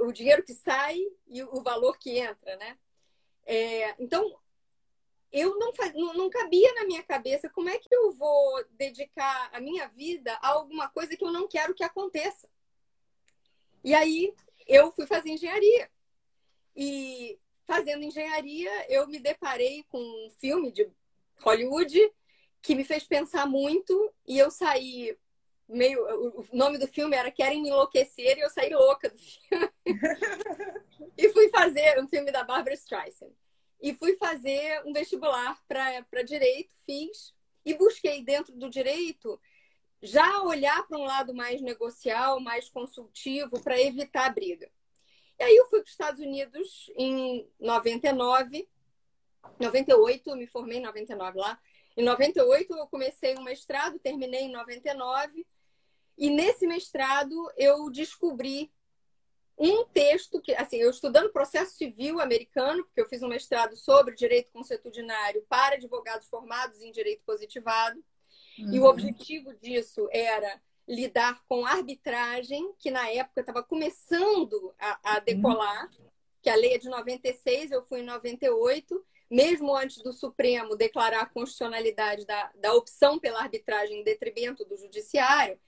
o 0.00 0.12
dinheiro 0.12 0.42
que 0.42 0.52
sai 0.52 0.98
e 1.26 1.42
o 1.42 1.62
valor 1.62 1.98
que 1.98 2.18
entra. 2.18 2.56
Né? 2.56 2.76
É, 3.46 3.94
então, 3.98 4.38
eu 5.32 5.58
não, 5.58 5.72
faz, 5.74 5.92
não, 5.94 6.14
não 6.14 6.30
cabia 6.30 6.72
na 6.74 6.84
minha 6.84 7.02
cabeça 7.02 7.48
como 7.50 7.68
é 7.68 7.78
que 7.78 7.94
eu 7.94 8.12
vou 8.12 8.64
dedicar 8.70 9.50
a 9.52 9.60
minha 9.60 9.88
vida 9.88 10.32
a 10.40 10.48
alguma 10.48 10.88
coisa 10.88 11.16
que 11.16 11.24
eu 11.24 11.32
não 11.32 11.48
quero 11.48 11.74
que 11.74 11.84
aconteça. 11.84 12.48
E 13.82 13.94
aí 13.94 14.34
eu 14.66 14.90
fui 14.92 15.06
fazer 15.06 15.30
engenharia. 15.30 15.90
E 16.74 17.38
fazendo 17.64 18.04
engenharia, 18.04 18.92
eu 18.92 19.06
me 19.06 19.18
deparei 19.18 19.84
com 19.84 19.98
um 19.98 20.30
filme 20.38 20.70
de 20.70 20.88
Hollywood 21.40 22.12
que 22.62 22.74
me 22.74 22.84
fez 22.84 23.04
pensar 23.04 23.46
muito 23.46 24.12
e 24.26 24.38
eu 24.38 24.50
saí 24.50 25.16
meio. 25.68 26.00
O 26.40 26.46
nome 26.52 26.78
do 26.78 26.86
filme 26.88 27.16
era 27.16 27.30
Querem 27.30 27.62
Me 27.62 27.68
Enlouquecer 27.68 28.38
e 28.38 28.40
eu 28.40 28.50
saí 28.50 28.70
louca 28.72 29.08
do 29.08 29.18
filme. 29.18 29.70
e 31.16 31.28
fui 31.30 31.48
fazer 31.48 32.00
um 32.00 32.08
filme 32.08 32.30
da 32.30 32.44
Barbara 32.44 32.74
Streisand. 32.74 33.32
E 33.80 33.94
fui 33.94 34.16
fazer 34.16 34.82
um 34.84 34.92
vestibular 34.92 35.58
para 35.68 36.22
direito, 36.22 36.74
fiz, 36.84 37.34
e 37.64 37.74
busquei 37.74 38.22
dentro 38.22 38.54
do 38.54 38.70
direito 38.70 39.40
já 40.02 40.42
olhar 40.42 40.86
para 40.86 40.98
um 40.98 41.04
lado 41.04 41.34
mais 41.34 41.60
negocial, 41.60 42.40
mais 42.40 42.68
consultivo, 42.68 43.60
para 43.60 43.80
evitar 43.80 44.26
a 44.26 44.30
briga. 44.30 44.70
E 45.38 45.42
aí 45.42 45.56
eu 45.56 45.68
fui 45.68 45.80
para 45.80 45.86
os 45.86 45.90
Estados 45.90 46.20
Unidos 46.20 46.90
em 46.96 47.48
99, 47.58 48.68
98, 49.58 50.30
eu 50.30 50.36
me 50.36 50.46
formei 50.46 50.78
em 50.78 50.82
99 50.82 51.38
lá. 51.38 51.58
Em 51.96 52.04
98 52.04 52.72
eu 52.74 52.86
comecei 52.86 53.36
um 53.36 53.42
mestrado, 53.42 53.98
terminei 53.98 54.42
em 54.42 54.52
99. 54.52 55.46
E 56.16 56.30
nesse 56.30 56.66
mestrado 56.66 57.50
eu 57.56 57.90
descobri 57.90 58.70
um 59.58 59.84
texto 59.86 60.40
que, 60.40 60.54
assim, 60.54 60.76
eu 60.76 60.90
estudando 60.90 61.32
processo 61.32 61.76
civil 61.76 62.20
americano, 62.20 62.84
porque 62.84 63.00
eu 63.00 63.08
fiz 63.08 63.22
um 63.22 63.28
mestrado 63.28 63.74
sobre 63.76 64.14
direito 64.14 64.52
consuetudinário 64.52 65.44
para 65.48 65.76
advogados 65.76 66.28
formados 66.28 66.80
em 66.82 66.92
direito 66.92 67.22
positivado. 67.24 68.02
Uhum. 68.58 68.74
E 68.74 68.80
o 68.80 68.84
objetivo 68.84 69.54
disso 69.54 70.08
era 70.12 70.60
lidar 70.86 71.42
com 71.48 71.66
arbitragem, 71.66 72.72
que 72.78 72.90
na 72.90 73.08
época 73.10 73.40
estava 73.40 73.62
começando 73.62 74.74
a, 74.78 75.16
a 75.16 75.20
decolar, 75.20 75.90
uhum. 75.98 76.06
que 76.42 76.50
a 76.50 76.54
lei 76.54 76.74
é 76.74 76.78
de 76.78 76.88
96, 76.88 77.70
eu 77.70 77.82
fui 77.84 78.00
em 78.00 78.04
98, 78.04 79.04
mesmo 79.30 79.74
antes 79.74 80.02
do 80.02 80.12
Supremo 80.12 80.76
declarar 80.76 81.22
a 81.22 81.26
constitucionalidade 81.26 82.24
da, 82.26 82.52
da 82.56 82.74
opção 82.74 83.18
pela 83.18 83.40
arbitragem 83.40 84.00
em 84.00 84.04
detrimento 84.04 84.64
do 84.64 84.76
judiciário, 84.76 85.58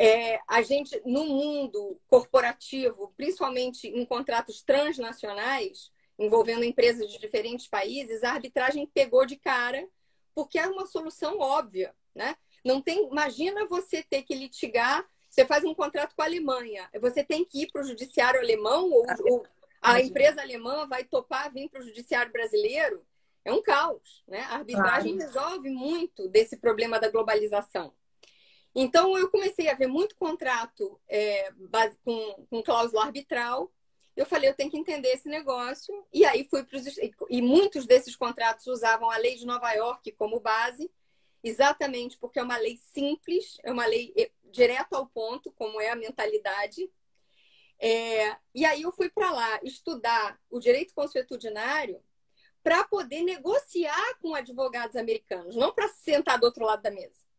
é, 0.00 0.40
a 0.48 0.62
gente, 0.62 0.98
no 1.04 1.26
mundo 1.26 2.00
corporativo, 2.08 3.12
principalmente 3.18 3.86
em 3.86 4.02
contratos 4.06 4.62
transnacionais, 4.62 5.92
envolvendo 6.18 6.64
empresas 6.64 7.06
de 7.12 7.18
diferentes 7.18 7.68
países, 7.68 8.24
a 8.24 8.32
arbitragem 8.32 8.86
pegou 8.86 9.26
de 9.26 9.36
cara, 9.36 9.86
porque 10.34 10.58
é 10.58 10.66
uma 10.66 10.86
solução 10.86 11.38
óbvia, 11.38 11.94
né? 12.14 12.34
Não 12.64 12.80
tem, 12.80 13.08
imagina 13.08 13.66
você 13.66 14.02
ter 14.02 14.22
que 14.22 14.34
litigar, 14.34 15.06
você 15.28 15.44
faz 15.44 15.64
um 15.64 15.74
contrato 15.74 16.14
com 16.16 16.22
a 16.22 16.24
Alemanha, 16.24 16.88
você 16.98 17.22
tem 17.22 17.44
que 17.44 17.64
ir 17.64 17.70
para 17.70 17.82
o 17.82 17.86
judiciário 17.86 18.40
alemão 18.40 18.90
ou, 18.90 19.04
ou 19.30 19.46
a 19.82 20.00
empresa 20.00 20.40
alemã 20.40 20.86
vai 20.88 21.04
topar 21.04 21.52
vir 21.52 21.68
para 21.68 21.82
o 21.82 21.84
judiciário 21.84 22.32
brasileiro? 22.32 23.04
É 23.44 23.52
um 23.52 23.62
caos, 23.62 24.24
né? 24.26 24.40
A 24.48 24.56
arbitragem 24.56 25.18
resolve 25.18 25.68
muito 25.68 26.26
desse 26.26 26.56
problema 26.56 26.98
da 26.98 27.10
globalização. 27.10 27.92
Então, 28.74 29.18
eu 29.18 29.30
comecei 29.30 29.68
a 29.68 29.74
ver 29.74 29.88
muito 29.88 30.14
contrato 30.16 31.00
é, 31.08 31.50
base, 31.52 31.98
com, 32.04 32.46
com 32.48 32.62
cláusula 32.62 33.04
arbitral. 33.04 33.72
Eu 34.16 34.26
falei, 34.26 34.50
eu 34.50 34.54
tenho 34.54 34.70
que 34.70 34.78
entender 34.78 35.08
esse 35.08 35.28
negócio. 35.28 36.06
E 36.12 36.24
aí 36.24 36.46
fui 36.48 36.62
para 36.64 36.78
os. 36.78 36.86
E 37.28 37.42
muitos 37.42 37.86
desses 37.86 38.14
contratos 38.14 38.66
usavam 38.66 39.10
a 39.10 39.16
lei 39.16 39.36
de 39.36 39.46
Nova 39.46 39.72
York 39.72 40.12
como 40.12 40.40
base 40.40 40.90
exatamente 41.42 42.18
porque 42.18 42.38
é 42.38 42.42
uma 42.42 42.56
lei 42.56 42.76
simples, 42.76 43.58
é 43.62 43.72
uma 43.72 43.86
lei 43.86 44.12
eh, 44.16 44.30
direto 44.44 44.94
ao 44.94 45.06
ponto, 45.06 45.52
como 45.52 45.80
é 45.80 45.90
a 45.90 45.96
mentalidade. 45.96 46.90
É, 47.78 48.36
e 48.54 48.64
aí 48.64 48.82
eu 48.82 48.92
fui 48.92 49.08
para 49.08 49.30
lá 49.30 49.60
estudar 49.62 50.38
o 50.50 50.60
direito 50.60 50.94
consuetudinário 50.94 52.02
para 52.62 52.84
poder 52.84 53.22
negociar 53.22 54.18
com 54.20 54.34
advogados 54.34 54.96
americanos, 54.96 55.56
não 55.56 55.72
para 55.72 55.88
sentar 55.88 56.38
do 56.38 56.44
outro 56.44 56.64
lado 56.64 56.82
da 56.82 56.90
mesa. 56.90 57.29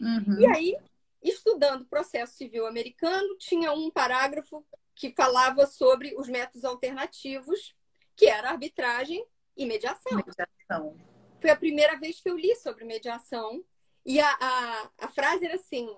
Uhum. 0.00 0.40
E 0.40 0.46
aí, 0.46 0.76
estudando 1.22 1.84
processo 1.84 2.34
civil 2.34 2.66
americano, 2.66 3.36
tinha 3.38 3.72
um 3.72 3.90
parágrafo 3.90 4.64
que 4.94 5.12
falava 5.14 5.66
sobre 5.66 6.14
os 6.16 6.28
métodos 6.28 6.64
alternativos, 6.64 7.74
que 8.16 8.26
era 8.26 8.50
arbitragem 8.50 9.24
e 9.56 9.66
mediação. 9.66 10.16
mediação. 10.16 10.96
Foi 11.40 11.50
a 11.50 11.56
primeira 11.56 11.98
vez 11.98 12.20
que 12.20 12.28
eu 12.28 12.36
li 12.36 12.54
sobre 12.56 12.84
mediação. 12.84 13.64
E 14.04 14.20
a, 14.20 14.30
a, 14.40 14.90
a 14.98 15.08
frase 15.08 15.44
era 15.44 15.54
assim: 15.54 15.88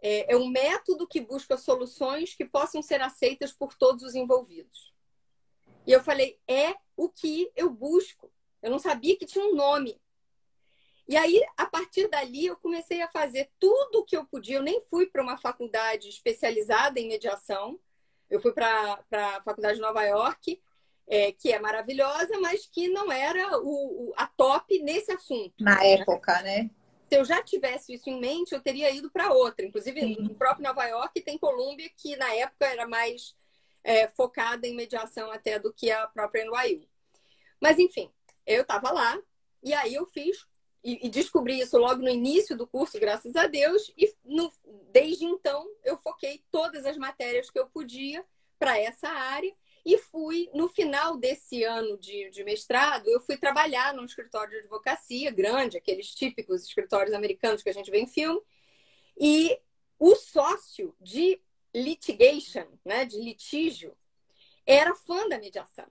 é, 0.00 0.32
é 0.32 0.36
um 0.36 0.48
método 0.48 1.06
que 1.06 1.20
busca 1.20 1.56
soluções 1.56 2.34
que 2.34 2.44
possam 2.44 2.82
ser 2.82 3.00
aceitas 3.00 3.52
por 3.52 3.74
todos 3.74 4.02
os 4.04 4.14
envolvidos. 4.14 4.92
E 5.86 5.92
eu 5.92 6.02
falei: 6.02 6.38
é 6.48 6.74
o 6.96 7.08
que 7.08 7.50
eu 7.56 7.70
busco. 7.70 8.30
Eu 8.62 8.70
não 8.70 8.78
sabia 8.78 9.16
que 9.16 9.26
tinha 9.26 9.44
um 9.44 9.54
nome. 9.54 10.00
E 11.06 11.16
aí, 11.16 11.42
a 11.56 11.66
partir 11.66 12.08
dali, 12.08 12.46
eu 12.46 12.56
comecei 12.56 13.02
a 13.02 13.08
fazer 13.08 13.50
tudo 13.58 14.00
o 14.00 14.04
que 14.04 14.16
eu 14.16 14.24
podia. 14.24 14.56
Eu 14.56 14.62
nem 14.62 14.80
fui 14.88 15.06
para 15.06 15.22
uma 15.22 15.36
faculdade 15.36 16.08
especializada 16.08 16.98
em 16.98 17.08
mediação. 17.08 17.78
Eu 18.30 18.40
fui 18.40 18.52
para 18.52 18.98
a 19.12 19.42
Faculdade 19.42 19.76
de 19.76 19.82
Nova 19.82 20.02
York 20.02 20.60
é, 21.06 21.32
que 21.32 21.52
é 21.52 21.58
maravilhosa, 21.58 22.38
mas 22.40 22.66
que 22.66 22.88
não 22.88 23.10
era 23.12 23.58
o, 23.58 24.08
o 24.08 24.12
a 24.16 24.26
top 24.26 24.78
nesse 24.82 25.12
assunto. 25.12 25.52
Na 25.60 25.76
né? 25.76 25.92
época, 25.92 26.42
né? 26.42 26.70
Se 27.08 27.18
eu 27.18 27.24
já 27.24 27.42
tivesse 27.42 27.94
isso 27.94 28.08
em 28.08 28.18
mente, 28.18 28.52
eu 28.52 28.60
teria 28.60 28.90
ido 28.90 29.10
para 29.10 29.32
outra. 29.32 29.64
Inclusive, 29.64 30.00
Sim. 30.00 30.16
no 30.20 30.34
próprio 30.34 30.66
Nova 30.66 30.84
York 30.84 31.20
tem 31.20 31.38
Colômbia, 31.38 31.90
que 31.96 32.16
na 32.16 32.32
época 32.34 32.66
era 32.66 32.88
mais 32.88 33.36
é, 33.82 34.08
focada 34.08 34.66
em 34.66 34.74
mediação 34.74 35.30
até 35.30 35.58
do 35.58 35.72
que 35.72 35.90
a 35.90 36.06
própria 36.08 36.44
NYU. 36.44 36.88
Mas, 37.60 37.78
enfim, 37.78 38.10
eu 38.46 38.62
estava 38.62 38.90
lá 38.90 39.18
e 39.62 39.72
aí 39.74 39.94
eu 39.94 40.06
fiz 40.06 40.46
e, 40.84 41.06
e, 41.06 41.08
descobri 41.08 41.58
isso 41.58 41.78
logo 41.78 42.02
no 42.02 42.10
início 42.10 42.56
do 42.56 42.66
curso, 42.66 43.00
graças 43.00 43.34
a 43.36 43.46
Deus, 43.46 43.90
e 43.96 44.14
no, 44.24 44.52
desde 44.92 45.24
então 45.24 45.66
eu 45.82 45.96
foquei 45.96 46.44
todas 46.50 46.84
as 46.84 46.98
matérias 46.98 47.48
que 47.50 47.58
eu 47.58 47.66
podia 47.66 48.24
para 48.58 48.78
essa 48.78 49.08
área 49.08 49.52
e 49.84 49.98
fui, 49.98 50.48
no 50.54 50.68
final 50.68 51.16
desse 51.16 51.62
ano 51.62 51.98
de, 51.98 52.30
de 52.30 52.42
mestrado, 52.42 53.08
eu 53.08 53.20
fui 53.20 53.36
trabalhar 53.36 53.92
num 53.92 54.04
escritório 54.04 54.50
de 54.50 54.58
advocacia 54.58 55.30
grande, 55.30 55.76
aqueles 55.76 56.14
típicos 56.14 56.62
escritórios 56.64 57.14
americanos 57.14 57.62
que 57.62 57.68
a 57.68 57.74
gente 57.74 57.90
vê 57.90 57.98
em 57.98 58.06
filme. 58.06 58.40
E 59.18 59.58
o 59.98 60.14
sócio 60.16 60.96
de 61.00 61.38
litigation, 61.74 62.66
né, 62.84 63.04
de 63.04 63.20
litígio, 63.20 63.94
era 64.66 64.94
fã 64.94 65.28
da 65.28 65.38
mediação. 65.38 65.86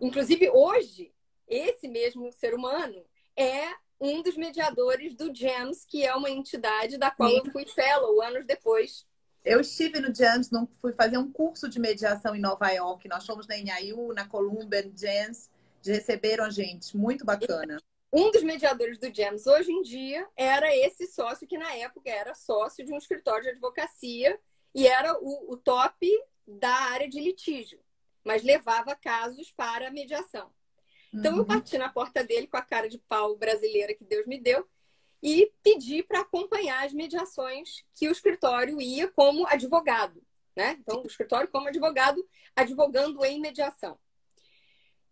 Inclusive, 0.00 0.50
hoje, 0.50 1.12
esse 1.46 1.86
mesmo 1.86 2.32
ser 2.32 2.52
humano 2.52 3.04
é 3.36 3.74
um 4.00 4.22
dos 4.22 4.36
mediadores 4.36 5.14
do 5.14 5.34
GEMS, 5.34 5.86
que 5.86 6.04
é 6.04 6.14
uma 6.14 6.30
entidade 6.30 6.96
da 6.96 7.10
qual 7.10 7.30
Sim. 7.30 7.38
eu 7.38 7.52
fui 7.52 7.66
fellow 7.66 8.22
anos 8.22 8.44
depois 8.46 9.06
eu 9.48 9.60
estive 9.60 9.98
no 9.98 10.14
JAMS, 10.14 10.50
fui 10.78 10.92
fazer 10.92 11.16
um 11.16 11.32
curso 11.32 11.70
de 11.70 11.80
mediação 11.80 12.36
em 12.36 12.40
Nova 12.40 12.68
York. 12.70 13.08
Nós 13.08 13.24
fomos 13.24 13.46
na 13.46 13.56
NIU, 13.56 14.12
na 14.12 14.28
Columbia, 14.28 14.82
no 14.82 14.92
JAMS. 14.94 15.50
Receberam 15.84 16.44
a 16.44 16.50
gente, 16.50 16.94
muito 16.94 17.24
bacana. 17.24 17.78
Um 18.12 18.30
dos 18.30 18.42
mediadores 18.42 18.98
do 18.98 19.14
JAMS 19.14 19.46
hoje 19.46 19.72
em 19.72 19.80
dia 19.80 20.26
era 20.36 20.74
esse 20.76 21.06
sócio 21.06 21.46
que 21.46 21.56
na 21.56 21.74
época 21.76 22.10
era 22.10 22.34
sócio 22.34 22.84
de 22.84 22.92
um 22.92 22.98
escritório 22.98 23.44
de 23.44 23.50
advocacia 23.50 24.38
e 24.74 24.86
era 24.86 25.16
o, 25.18 25.52
o 25.52 25.56
top 25.56 26.06
da 26.46 26.74
área 26.74 27.08
de 27.08 27.18
litígio, 27.18 27.80
mas 28.24 28.42
levava 28.42 28.94
casos 28.96 29.50
para 29.52 29.90
mediação. 29.90 30.50
Então 31.12 31.32
uhum. 31.32 31.38
eu 31.38 31.44
bati 31.44 31.78
na 31.78 31.88
porta 31.88 32.22
dele 32.24 32.46
com 32.46 32.56
a 32.56 32.62
cara 32.62 32.88
de 32.88 32.98
pau 32.98 33.36
brasileira 33.36 33.94
que 33.94 34.04
Deus 34.04 34.26
me 34.26 34.38
deu 34.38 34.66
e 35.22 35.52
pedir 35.62 36.04
para 36.04 36.20
acompanhar 36.20 36.84
as 36.84 36.92
mediações 36.92 37.84
que 37.94 38.08
o 38.08 38.12
escritório 38.12 38.80
ia 38.80 39.08
como 39.08 39.46
advogado, 39.46 40.22
né? 40.56 40.76
Então, 40.80 41.02
o 41.02 41.06
escritório 41.06 41.48
como 41.48 41.68
advogado, 41.68 42.24
advogando 42.54 43.24
em 43.24 43.40
mediação. 43.40 43.98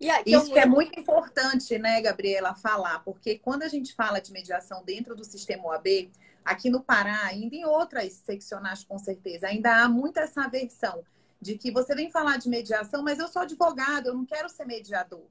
Aí, 0.01 0.23
então, 0.27 0.43
Isso 0.43 0.57
é 0.57 0.67
muito 0.67 0.99
importante, 1.01 1.79
né, 1.79 2.01
Gabriela, 2.03 2.55
falar, 2.55 3.01
porque 3.01 3.39
quando 3.39 3.63
a 3.63 3.69
gente 3.69 3.95
fala 3.95 4.21
de 4.21 4.31
mediação 4.31 4.85
dentro 4.85 5.17
do 5.17 5.25
sistema 5.25 5.67
OAB, 5.69 6.11
aqui 6.45 6.69
no 6.69 6.83
Pará, 6.83 7.25
ainda 7.25 7.57
em 7.57 7.65
outras 7.65 8.13
seccionais 8.13 8.85
com 8.85 8.99
certeza, 8.99 9.49
ainda 9.49 9.83
há 9.83 9.89
muito 9.89 10.19
essa 10.19 10.43
aversão 10.43 11.03
de 11.41 11.57
que 11.57 11.71
você 11.71 11.95
vem 11.95 12.11
falar 12.11 12.37
de 12.37 12.49
mediação, 12.49 13.03
mas 13.03 13.19
eu 13.19 13.29
sou 13.29 13.43
advogado, 13.43 14.09
eu 14.09 14.15
não 14.15 14.25
quero 14.25 14.49
ser 14.49 14.67
mediador. 14.67 15.27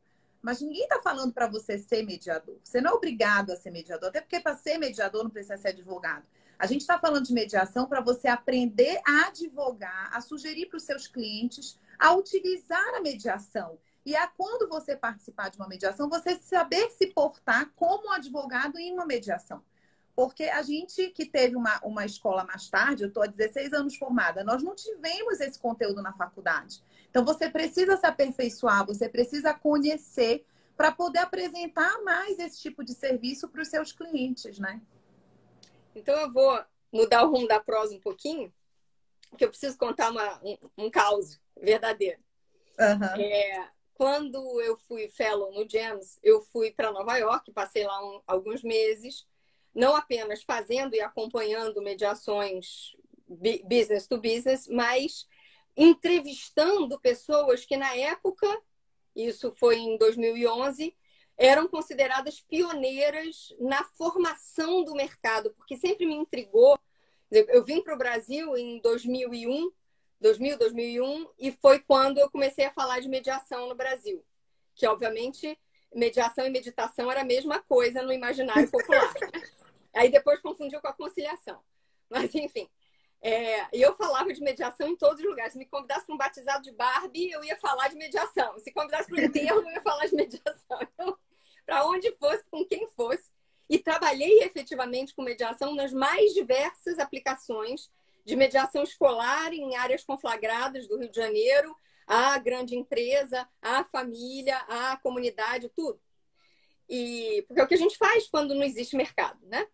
Mas 0.46 0.62
ninguém 0.62 0.84
está 0.84 1.02
falando 1.02 1.34
para 1.34 1.48
você 1.48 1.76
ser 1.76 2.04
mediador. 2.04 2.56
Você 2.64 2.80
não 2.80 2.92
é 2.92 2.94
obrigado 2.94 3.52
a 3.52 3.56
ser 3.56 3.72
mediador, 3.72 4.10
até 4.10 4.22
porque 4.22 4.40
para 4.40 4.56
ser 4.56 4.78
mediador 4.78 5.24
não 5.24 5.32
precisa 5.32 5.58
ser 5.58 5.70
advogado. 5.70 6.24
A 6.60 6.68
gente 6.68 6.82
está 6.82 7.00
falando 7.00 7.26
de 7.26 7.34
mediação 7.34 7.88
para 7.88 8.00
você 8.00 8.28
aprender 8.28 9.02
a 9.08 9.26
advogar, 9.26 10.16
a 10.16 10.22
sugerir 10.22 10.68
para 10.68 10.78
os 10.78 10.84
seus 10.84 11.08
clientes 11.08 11.80
a 11.98 12.14
utilizar 12.14 12.94
a 12.94 13.02
mediação. 13.02 13.80
E 14.06 14.16
a 14.16 14.28
quando 14.28 14.70
você 14.70 14.96
participar 14.96 15.50
de 15.50 15.58
uma 15.58 15.68
mediação, 15.68 16.08
você 16.08 16.38
saber 16.38 16.92
se 16.92 17.08
portar 17.08 17.72
como 17.76 18.12
advogado 18.12 18.78
em 18.78 18.94
uma 18.94 19.08
mediação. 19.08 19.64
Porque 20.16 20.44
a 20.44 20.62
gente 20.62 21.10
que 21.10 21.26
teve 21.26 21.56
uma, 21.56 21.80
uma 21.84 22.06
escola 22.06 22.46
mais 22.46 22.70
tarde, 22.70 23.04
eu 23.04 23.10
estou 23.10 23.24
há 23.24 23.28
16 23.28 23.74
anos 23.74 23.98
formada, 23.98 24.44
nós 24.44 24.64
não 24.64 24.74
tivemos 24.74 25.42
esse 25.42 25.60
conteúdo 25.60 26.02
na 26.02 26.14
faculdade. 26.14 26.82
Então, 27.10 27.26
você 27.26 27.50
precisa 27.50 27.98
se 27.98 28.06
aperfeiçoar, 28.06 28.86
você 28.86 29.10
precisa 29.10 29.54
conhecer 29.54 30.46
para 30.78 30.92
poder 30.92 31.20
apresentar 31.20 32.02
mais 32.04 32.40
esse 32.40 32.62
tipo 32.62 32.84
de 32.84 32.94
serviço 32.94 33.50
para 33.50 33.62
os 33.62 33.68
seus 33.68 33.92
clientes, 33.92 34.58
né? 34.58 34.82
Então, 35.94 36.16
eu 36.16 36.32
vou 36.32 36.64
mudar 36.92 37.24
o 37.24 37.32
rumo 37.32 37.48
da 37.48 37.60
prosa 37.60 37.94
um 37.94 38.00
pouquinho, 38.00 38.54
porque 39.30 39.44
eu 39.44 39.50
preciso 39.50 39.78
contar 39.78 40.12
uma, 40.12 40.40
um, 40.42 40.58
um 40.78 40.90
caos 40.90 41.40
verdadeiro. 41.58 42.20
Uhum. 42.80 43.22
É, 43.22 43.70
quando 43.96 44.62
eu 44.62 44.78
fui 44.78 45.10
fellow 45.10 45.52
no 45.52 45.68
GEMS, 45.68 46.20
eu 46.24 46.42
fui 46.42 46.72
para 46.72 46.92
Nova 46.92 47.18
York, 47.18 47.52
passei 47.52 47.86
lá 47.86 48.06
um, 48.06 48.22
alguns 48.28 48.62
meses, 48.64 49.26
não 49.76 49.96
apenas 49.96 50.42
fazendo 50.42 50.96
e 50.96 51.02
acompanhando 51.02 51.82
mediações 51.82 52.96
business 53.68 54.08
to 54.08 54.18
business, 54.18 54.68
mas 54.68 55.28
entrevistando 55.76 57.00
pessoas 57.00 57.66
que 57.66 57.76
na 57.76 57.94
época, 57.96 58.48
isso 59.14 59.54
foi 59.60 59.78
em 59.78 59.98
2011, 59.98 60.96
eram 61.38 61.68
consideradas 61.68 62.40
pioneiras 62.40 63.54
na 63.60 63.84
formação 63.84 64.86
do 64.86 64.96
mercado, 64.96 65.54
porque 65.58 65.76
sempre 65.76 66.06
me 66.06 66.16
intrigou. 66.16 66.80
Eu 67.30 67.66
vim 67.66 67.82
para 67.82 67.94
o 67.94 67.98
Brasil 67.98 68.56
em 68.56 68.80
2001, 68.80 69.70
2000, 70.22 70.58
2001, 70.58 71.28
e 71.38 71.52
foi 71.52 71.80
quando 71.80 72.20
eu 72.20 72.30
comecei 72.30 72.66
a 72.66 72.74
falar 72.74 73.02
de 73.02 73.10
mediação 73.10 73.68
no 73.68 73.76
Brasil, 73.76 74.24
que 74.74 74.88
obviamente 74.88 75.60
mediação 75.94 76.46
e 76.46 76.50
meditação 76.50 77.12
era 77.12 77.22
a 77.22 77.26
mesma 77.26 77.60
coisa 77.60 78.02
no 78.02 78.14
imaginário 78.14 78.70
popular. 78.72 79.14
Aí 79.96 80.10
depois 80.10 80.42
confundiu 80.42 80.82
com 80.82 80.88
a 80.88 80.94
conciliação. 80.94 81.62
Mas 82.10 82.34
enfim, 82.36 82.70
é, 83.22 83.68
eu 83.74 83.96
falava 83.96 84.32
de 84.34 84.42
mediação 84.42 84.88
em 84.88 84.96
todos 84.96 85.24
os 85.24 85.30
lugares. 85.30 85.54
Se 85.54 85.58
me 85.58 85.66
convidasse 85.66 86.06
para 86.06 86.14
um 86.14 86.18
batizado 86.18 86.64
de 86.64 86.72
Barbie, 86.72 87.32
eu 87.32 87.44
ia 87.44 87.58
falar 87.58 87.88
de 87.88 87.96
mediação. 87.96 88.60
Se 88.60 88.72
convidasse 88.72 89.10
para 89.10 89.20
um 89.20 89.26
enterro, 89.26 89.62
eu 89.62 89.72
ia 89.72 89.82
falar 89.82 90.06
de 90.06 90.16
mediação. 90.16 90.80
Então, 90.94 91.18
para 91.66 91.88
onde 91.88 92.12
fosse, 92.18 92.44
com 92.52 92.64
quem 92.64 92.88
fosse. 92.92 93.34
E 93.68 93.80
trabalhei 93.80 94.44
efetivamente 94.44 95.16
com 95.16 95.24
mediação 95.24 95.74
nas 95.74 95.92
mais 95.92 96.34
diversas 96.34 97.00
aplicações 97.00 97.90
de 98.24 98.36
mediação 98.36 98.84
escolar 98.84 99.52
em 99.54 99.76
áreas 99.76 100.04
conflagradas 100.04 100.88
do 100.88 101.00
Rio 101.00 101.10
de 101.10 101.16
Janeiro, 101.16 101.76
a 102.06 102.38
grande 102.38 102.76
empresa, 102.76 103.48
a 103.62 103.84
família, 103.86 104.58
a 104.68 104.98
comunidade, 104.98 105.72
tudo. 105.76 106.00
E 106.88 107.44
porque 107.48 107.62
é 107.62 107.64
o 107.64 107.68
que 107.68 107.74
a 107.74 107.78
gente 107.78 107.98
faz 107.98 108.28
quando 108.28 108.54
não 108.54 108.64
existe 108.64 108.96
mercado, 108.96 109.40
né? 109.48 109.68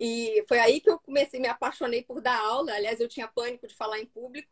E 0.00 0.42
foi 0.48 0.58
aí 0.58 0.80
que 0.80 0.88
eu 0.88 0.98
comecei, 0.98 1.38
me 1.38 1.46
apaixonei 1.46 2.02
por 2.02 2.22
dar 2.22 2.38
aula. 2.38 2.72
Aliás, 2.72 2.98
eu 2.98 3.08
tinha 3.08 3.28
pânico 3.28 3.66
de 3.66 3.74
falar 3.74 4.00
em 4.00 4.06
público. 4.06 4.48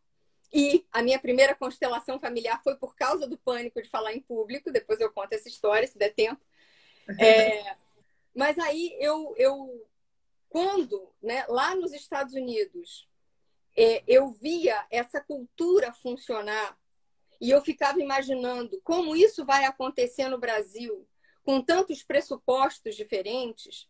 E 0.53 0.87
a 0.93 1.03
minha 1.03 1.19
primeira 1.19 1.55
constelação 1.55 2.21
familiar 2.21 2.63
foi 2.63 2.77
por 2.77 2.95
causa 2.95 3.27
do 3.27 3.39
pânico 3.39 3.81
de 3.81 3.89
falar 3.89 4.13
em 4.13 4.21
público. 4.21 4.71
Depois 4.71 5.01
eu 5.01 5.11
conto 5.11 5.33
essa 5.33 5.49
história, 5.49 5.89
se 5.89 5.99
der 5.99 6.15
tempo. 6.15 6.41
É, 7.19 7.75
mas 8.35 8.59
aí 8.59 8.95
eu, 9.01 9.35
eu 9.39 9.89
quando, 10.51 11.11
né, 11.23 11.47
lá 11.49 11.75
nos 11.75 11.95
Estados 11.95 12.35
Unidos, 12.35 13.09
é, 13.75 14.03
eu 14.07 14.31
via 14.31 14.87
essa 14.91 15.19
cultura 15.19 15.91
funcionar 15.95 16.79
e 17.41 17.51
eu 17.51 17.63
ficava 17.63 17.99
imaginando 17.99 18.79
como 18.83 19.17
isso 19.17 19.43
vai 19.47 19.65
acontecer 19.65 20.29
no 20.29 20.39
Brasil, 20.39 21.09
com 21.43 21.63
tantos 21.63 22.03
pressupostos 22.03 22.95
diferentes, 22.95 23.89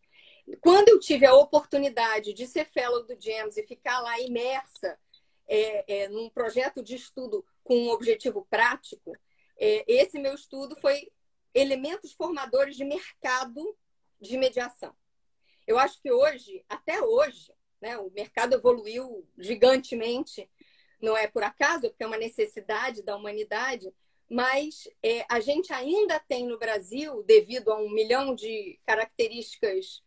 quando 0.61 0.89
eu 0.89 0.99
tive 0.99 1.27
a 1.27 1.35
oportunidade 1.35 2.33
de 2.33 2.47
ser 2.47 2.67
fellow 2.67 3.05
do 3.05 3.17
GEMS 3.19 3.59
e 3.61 3.67
ficar 3.67 4.01
lá 4.01 4.19
imersa 4.21 4.99
é, 5.47 6.03
é, 6.03 6.09
num 6.09 6.29
projeto 6.31 6.83
de 6.83 6.95
estudo 6.95 7.45
com 7.63 7.77
um 7.77 7.91
objetivo 7.91 8.47
prático, 8.49 9.13
é, 9.59 9.85
esse 9.87 10.19
meu 10.19 10.35
estudo 10.35 10.77
foi 10.81 11.11
elementos 11.55 12.13
formadores 12.13 12.77
de 12.77 12.85
mercado 12.85 13.77
de 14.21 14.37
mediação. 14.37 14.95
Eu 15.67 15.79
acho 15.79 16.01
que 16.01 16.11
hoje, 16.11 16.65
até 16.69 17.03
hoje, 17.03 17.53
né, 17.81 17.99
o 17.99 18.11
mercado 18.11 18.55
evoluiu 18.55 19.27
gigantemente, 19.37 20.49
não 21.01 21.17
é 21.17 21.27
por 21.27 21.43
acaso, 21.43 21.89
porque 21.91 22.03
é 22.03 22.07
uma 22.07 22.17
necessidade 22.17 23.03
da 23.03 23.17
humanidade, 23.17 23.93
mas 24.29 24.89
é, 25.03 25.25
a 25.29 25.41
gente 25.41 25.73
ainda 25.73 26.19
tem 26.21 26.47
no 26.47 26.59
Brasil, 26.59 27.23
devido 27.23 27.71
a 27.71 27.77
um 27.77 27.91
milhão 27.91 28.35
de 28.35 28.79
características 28.87 30.03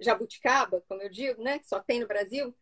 jabuticaba, 0.00 0.82
como 0.88 1.02
eu 1.02 1.08
digo, 1.08 1.42
né, 1.42 1.58
que 1.58 1.66
só 1.66 1.80
tem 1.80 2.00
no 2.00 2.06
Brasil. 2.06 2.54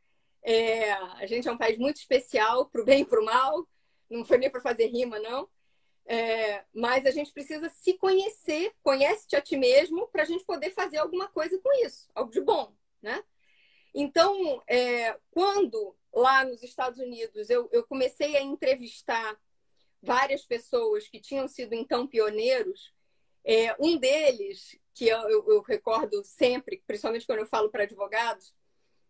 É, 0.42 0.92
a 0.92 1.26
gente 1.26 1.48
é 1.48 1.52
um 1.52 1.58
país 1.58 1.78
muito 1.78 1.96
especial 1.96 2.66
para 2.66 2.82
o 2.82 2.84
bem 2.84 3.02
e 3.02 3.04
para 3.04 3.20
o 3.20 3.24
mal. 3.24 3.66
Não 4.10 4.24
foi 4.24 4.38
nem 4.38 4.50
para 4.50 4.60
fazer 4.60 4.86
rima, 4.86 5.18
não. 5.18 5.48
É, 6.04 6.64
mas 6.74 7.06
a 7.06 7.10
gente 7.10 7.32
precisa 7.32 7.68
se 7.70 7.94
conhecer, 7.94 8.74
conhece-te 8.82 9.36
a 9.36 9.40
ti 9.40 9.56
mesmo, 9.56 10.08
para 10.08 10.22
a 10.22 10.26
gente 10.26 10.44
poder 10.44 10.70
fazer 10.70 10.98
alguma 10.98 11.28
coisa 11.28 11.58
com 11.60 11.72
isso, 11.86 12.10
algo 12.14 12.30
de 12.30 12.40
bom, 12.40 12.74
né? 13.00 13.22
Então, 13.94 14.62
é, 14.66 15.16
quando 15.30 15.96
lá 16.12 16.44
nos 16.44 16.62
Estados 16.62 16.98
Unidos 16.98 17.48
eu, 17.50 17.68
eu 17.72 17.84
comecei 17.86 18.36
a 18.36 18.42
entrevistar 18.42 19.38
várias 20.02 20.44
pessoas 20.44 21.08
que 21.08 21.20
tinham 21.20 21.46
sido 21.46 21.74
então 21.74 22.06
pioneiros, 22.06 22.92
é, 23.44 23.74
um 23.78 23.96
deles 23.96 24.76
que 24.94 25.08
eu, 25.08 25.18
eu, 25.28 25.44
eu 25.48 25.60
recordo 25.62 26.22
sempre, 26.24 26.82
principalmente 26.86 27.26
quando 27.26 27.40
eu 27.40 27.46
falo 27.46 27.70
para 27.70 27.84
advogados, 27.84 28.54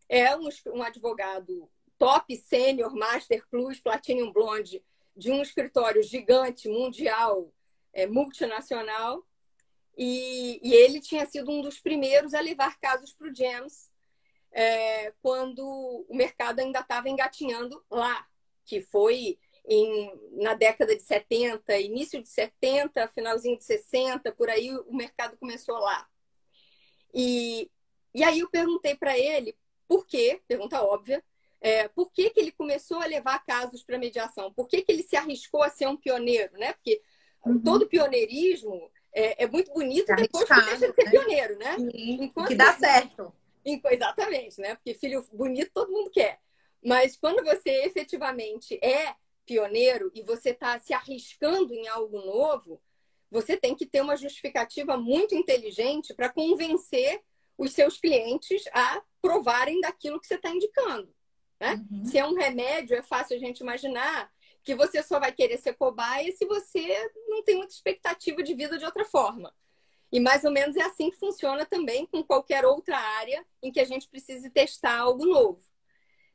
é 0.09 0.37
um, 0.37 0.49
um 0.75 0.83
advogado 0.83 1.69
top, 1.99 2.37
sênior, 2.37 2.95
master 2.95 3.45
plus, 3.51 3.81
platinum 3.81 4.33
blonde, 4.33 4.83
de 5.17 5.31
um 5.31 5.43
escritório 5.43 6.03
gigante, 6.03 6.69
mundial, 6.69 7.53
é, 7.93 8.07
multinacional, 8.07 9.25
e, 9.97 10.59
e, 10.63 10.73
ele 10.73 11.01
tinha 11.01 11.27
sido 11.27 11.51
um 11.51 11.61
dos 11.61 11.79
primeiros 11.79 12.33
a 12.33 12.41
levar 12.41 12.81
casos 12.81 13.13
para 13.13 13.29
o 13.29 13.35
James 13.35 13.91
é, 14.51 15.13
quando 15.23 15.67
o 16.09 16.15
mercado 16.15 16.61
ainda 16.61 16.81
estava 16.81 17.11
engatinhando 17.11 17.85
lá, 17.91 18.27
que 18.65 18.81
foi 18.81 19.39
em, 19.67 20.13
na 20.33 20.55
década 20.55 20.97
de 20.97 21.03
70, 21.03 21.79
início 21.79 22.21
de 22.21 22.29
70, 22.29 23.09
finalzinho 23.09 23.57
de 23.57 23.65
60, 23.65 24.33
por 24.33 24.51
aí 24.51 24.75
o 24.75 24.95
mercado 24.95 25.37
começou 25.37 25.79
lá. 25.79 26.07
E, 27.15 27.71
e 28.15 28.25
aí 28.25 28.41
eu 28.41 28.51
perguntei 28.51 28.95
para 28.95 29.17
ele 29.17 29.57
por 29.87 30.07
quê, 30.07 30.41
pergunta 30.49 30.83
óbvia, 30.83 31.23
é, 31.61 31.87
por 31.89 32.11
que, 32.11 32.31
que 32.31 32.41
ele 32.41 32.51
começou 32.51 32.99
a 32.99 33.07
levar 33.07 33.45
casos 33.45 33.83
para 33.83 33.99
mediação? 33.99 34.53
Por 34.53 34.67
que, 34.67 34.83
que 34.83 34.91
ele 34.91 35.03
se 35.03 35.17
arriscou 35.17 35.63
a 35.63 35.71
ser 35.71 35.87
um 35.87 35.97
pioneiro? 35.97 36.53
Né? 36.59 36.73
Porque 36.73 37.01
uhum. 37.45 37.63
todo 37.63 37.87
pioneirismo 37.87 38.91
é, 39.13 39.45
é 39.45 39.47
muito 39.47 39.73
bonito 39.73 40.11
é 40.11 40.17
depois 40.17 40.49
que 40.49 40.55
deixa 40.55 40.89
de 40.89 40.95
ser 40.95 41.05
né? 41.05 41.11
pioneiro, 41.11 41.59
né? 41.59 41.77
Enquanto 41.95 42.49
que 42.49 42.55
dá 42.55 42.73
certo. 42.73 43.33
Exatamente, 43.65 44.61
né? 44.61 44.75
Porque 44.75 44.95
filho 44.95 45.25
bonito 45.33 45.71
todo 45.73 45.93
mundo 45.93 46.11
quer. 46.11 46.41
Mas 46.83 47.17
quando 47.17 47.45
você 47.45 47.71
efetivamente 47.85 48.77
é 48.83 49.15
pioneiro 49.53 50.11
e 50.15 50.23
você 50.23 50.51
está 50.51 50.79
se 50.79 50.95
arriscando 50.95 51.75
em 51.75 51.87
algo 51.89 52.19
novo, 52.21 52.81
você 53.31 53.55
tem 53.55 53.75
que 53.75 53.85
ter 53.85 54.01
uma 54.01 54.17
justificativa 54.17 54.97
muito 54.97 55.35
inteligente 55.35 56.15
para 56.15 56.31
convencer 56.31 57.23
os 57.59 57.73
seus 57.73 57.99
clientes 57.99 58.65
a 58.73 59.03
provarem 59.21 59.79
daquilo 59.81 60.19
que 60.19 60.27
você 60.27 60.37
está 60.37 60.49
indicando. 60.49 61.15
Né? 61.61 61.85
Uhum. 61.91 62.05
Se 62.07 62.19
é 62.19 62.27
um 62.27 62.35
remédio, 62.35 62.97
é 62.97 63.03
fácil 63.03 63.37
a 63.37 63.39
gente 63.39 63.61
imaginar 63.61 64.33
que 64.65 64.75
você 64.75 65.03
só 65.03 65.21
vai 65.21 65.33
querer 65.33 65.59
ser 65.59 65.75
cobaia 65.75 66.33
se 66.33 66.47
você 66.47 67.11
não 67.29 67.43
tem 67.43 67.57
muita 67.57 67.75
expectativa 67.75 68.43
de 68.43 68.55
vida 68.55 68.79
de 68.79 68.85
outra 68.87 69.05
forma. 69.05 69.55
E 70.11 70.19
mais 70.19 70.45
ou 70.45 70.51
menos 70.51 70.77
é 70.77 70.83
assim 70.83 71.11
que 71.11 71.19
funciona 71.19 71.67
também 71.67 72.07
com 72.07 72.23
qualquer 72.23 72.65
outra 72.65 72.99
área 72.99 73.45
em 73.63 73.71
que 73.71 73.81
a 73.81 73.85
gente 73.85 74.09
precise 74.09 74.49
testar 74.51 74.99
algo 74.99 75.27
novo. 75.27 75.63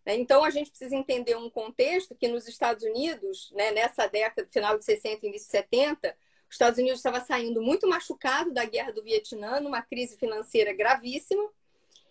Né? 0.08 0.15
Então, 0.15 0.41
a 0.41 0.50
gente 0.50 0.70
precisa 0.70 0.96
entender 0.96 1.36
um 1.36 1.50
contexto 1.50 2.15
que 2.15 2.30
nos 2.30 2.48
Estados 2.48 2.82
Unidos, 2.82 3.52
né, 3.52 3.72
nessa 3.72 4.08
década, 4.08 4.48
final 4.50 4.78
de 4.78 4.86
60 4.86 5.26
e 5.26 5.30
início 5.30 5.48
de 5.48 5.52
70, 5.52 6.17
os 6.48 6.56
Estados 6.56 6.80
Unidos 6.80 7.00
estava 7.00 7.20
saindo 7.20 7.62
muito 7.62 7.86
machucado 7.89 8.54
da 8.54 8.63
guerra 8.63 8.93
do 8.93 9.04
Vietnã, 9.04 9.60
numa 9.60 9.82
crise 9.82 10.17
financeira 10.17 10.72
gravíssima, 10.72 11.46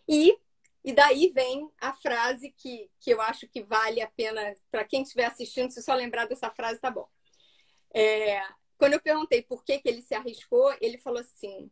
e, 0.06 0.38
e 0.84 0.92
daí 0.92 1.30
vem 1.30 1.70
a 1.80 1.94
frase 1.94 2.50
que, 2.50 2.90
que 3.00 3.12
eu 3.12 3.22
acho 3.22 3.48
que 3.48 3.62
vale 3.62 4.02
a 4.02 4.08
pena, 4.08 4.54
para 4.70 4.84
quem 4.84 5.00
estiver 5.00 5.24
assistindo, 5.24 5.70
se 5.70 5.82
só 5.82 5.94
lembrar 5.94 6.26
dessa 6.26 6.50
frase, 6.50 6.78
tá 6.78 6.90
bom. 6.90 7.08
É, 7.94 8.42
quando 8.76 8.92
eu 8.92 9.00
perguntei 9.00 9.40
por 9.40 9.64
que, 9.64 9.78
que 9.78 9.88
ele 9.88 10.02
se 10.02 10.14
arriscou, 10.14 10.76
ele 10.82 10.98
falou 10.98 11.20
assim: 11.20 11.70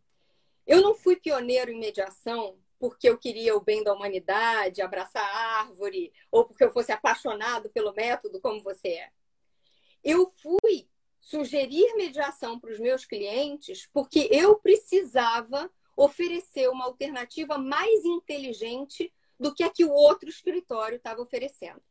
Eu 0.66 0.80
não 0.80 0.94
fui 0.94 1.16
pioneiro 1.16 1.70
em 1.70 1.78
mediação 1.78 2.58
porque 2.84 3.08
eu 3.08 3.16
queria 3.16 3.56
o 3.56 3.62
bem 3.62 3.82
da 3.82 3.94
humanidade, 3.94 4.82
abraçar 4.82 5.24
a 5.24 5.60
árvore, 5.60 6.12
ou 6.30 6.44
porque 6.44 6.62
eu 6.62 6.70
fosse 6.70 6.92
apaixonado 6.92 7.70
pelo 7.70 7.94
método 7.94 8.38
como 8.42 8.62
você 8.62 8.88
é. 8.88 9.10
Eu 10.04 10.30
fui 10.42 10.86
sugerir 11.18 11.94
mediação 11.94 12.60
para 12.60 12.70
os 12.70 12.78
meus 12.78 13.06
clientes 13.06 13.88
porque 13.90 14.28
eu 14.30 14.56
precisava 14.56 15.70
oferecer 15.96 16.68
uma 16.68 16.84
alternativa 16.84 17.56
mais 17.56 18.04
inteligente 18.04 19.10
do 19.40 19.54
que 19.54 19.64
a 19.64 19.70
que 19.70 19.86
o 19.86 19.90
outro 19.90 20.28
escritório 20.28 20.96
estava 20.96 21.22
oferecendo. 21.22 21.82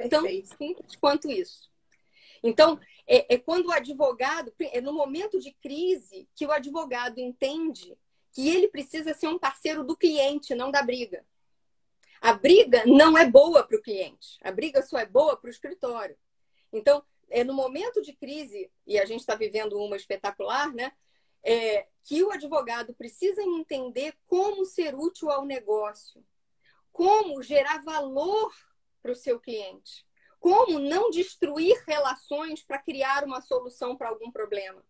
Então, 0.00 0.22
Perfeito. 0.22 0.56
Simples 0.56 0.96
quanto 0.96 1.30
isso. 1.30 1.70
Então, 2.42 2.80
é, 3.06 3.34
é, 3.34 3.38
quando 3.38 3.66
o 3.66 3.72
advogado, 3.72 4.50
é 4.60 4.80
no 4.80 4.94
momento 4.94 5.38
de 5.38 5.52
crise 5.52 6.26
que 6.34 6.46
o 6.46 6.52
advogado 6.52 7.18
entende 7.18 7.98
que 8.36 8.50
ele 8.50 8.68
precisa 8.68 9.14
ser 9.14 9.28
um 9.28 9.38
parceiro 9.38 9.82
do 9.82 9.96
cliente, 9.96 10.54
não 10.54 10.70
da 10.70 10.82
briga. 10.82 11.24
A 12.20 12.34
briga 12.34 12.84
não 12.84 13.16
é 13.16 13.24
boa 13.24 13.66
para 13.66 13.78
o 13.78 13.80
cliente, 13.80 14.36
a 14.42 14.52
briga 14.52 14.82
só 14.82 14.98
é 14.98 15.06
boa 15.06 15.38
para 15.38 15.48
o 15.48 15.50
escritório. 15.50 16.18
Então, 16.70 17.02
é 17.30 17.42
no 17.42 17.54
momento 17.54 18.02
de 18.02 18.12
crise, 18.12 18.70
e 18.86 18.98
a 18.98 19.06
gente 19.06 19.20
está 19.20 19.34
vivendo 19.34 19.78
uma 19.78 19.96
espetacular, 19.96 20.70
né? 20.74 20.92
É, 21.42 21.86
que 22.04 22.22
o 22.22 22.30
advogado 22.30 22.92
precisa 22.92 23.42
entender 23.42 24.14
como 24.26 24.66
ser 24.66 24.94
útil 24.94 25.30
ao 25.30 25.46
negócio, 25.46 26.22
como 26.92 27.42
gerar 27.42 27.82
valor 27.84 28.54
para 29.00 29.12
o 29.12 29.16
seu 29.16 29.40
cliente, 29.40 30.04
como 30.38 30.78
não 30.78 31.08
destruir 31.08 31.82
relações 31.86 32.62
para 32.62 32.82
criar 32.82 33.24
uma 33.24 33.40
solução 33.40 33.96
para 33.96 34.10
algum 34.10 34.30
problema. 34.30 34.84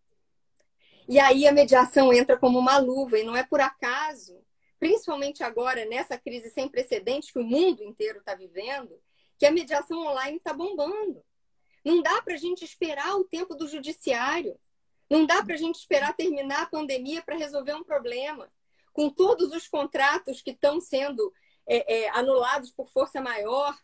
E 1.07 1.19
aí 1.19 1.47
a 1.47 1.51
mediação 1.51 2.11
entra 2.11 2.37
como 2.37 2.59
uma 2.59 2.77
luva, 2.77 3.17
e 3.17 3.23
não 3.23 3.35
é 3.35 3.43
por 3.43 3.61
acaso, 3.61 4.43
principalmente 4.79 5.43
agora, 5.43 5.85
nessa 5.85 6.17
crise 6.17 6.49
sem 6.49 6.67
precedentes 6.67 7.31
que 7.31 7.39
o 7.39 7.43
mundo 7.43 7.81
inteiro 7.83 8.19
está 8.19 8.35
vivendo, 8.35 8.99
que 9.37 9.45
a 9.45 9.51
mediação 9.51 9.99
online 10.05 10.37
está 10.37 10.53
bombando. 10.53 11.23
Não 11.83 12.01
dá 12.01 12.21
para 12.21 12.33
a 12.33 12.37
gente 12.37 12.65
esperar 12.65 13.15
o 13.15 13.23
tempo 13.23 13.55
do 13.55 13.67
judiciário. 13.67 14.59
Não 15.09 15.25
dá 15.25 15.43
para 15.43 15.53
a 15.53 15.57
gente 15.57 15.75
esperar 15.75 16.15
terminar 16.15 16.63
a 16.63 16.69
pandemia 16.69 17.21
para 17.21 17.37
resolver 17.37 17.73
um 17.73 17.83
problema. 17.83 18.51
Com 18.91 19.09
todos 19.09 19.51
os 19.53 19.67
contratos 19.67 20.41
que 20.41 20.51
estão 20.51 20.81
sendo 20.81 21.31
é, 21.65 21.99
é, 21.99 22.09
anulados 22.09 22.71
por 22.71 22.87
força 22.89 23.21
maior, 23.21 23.77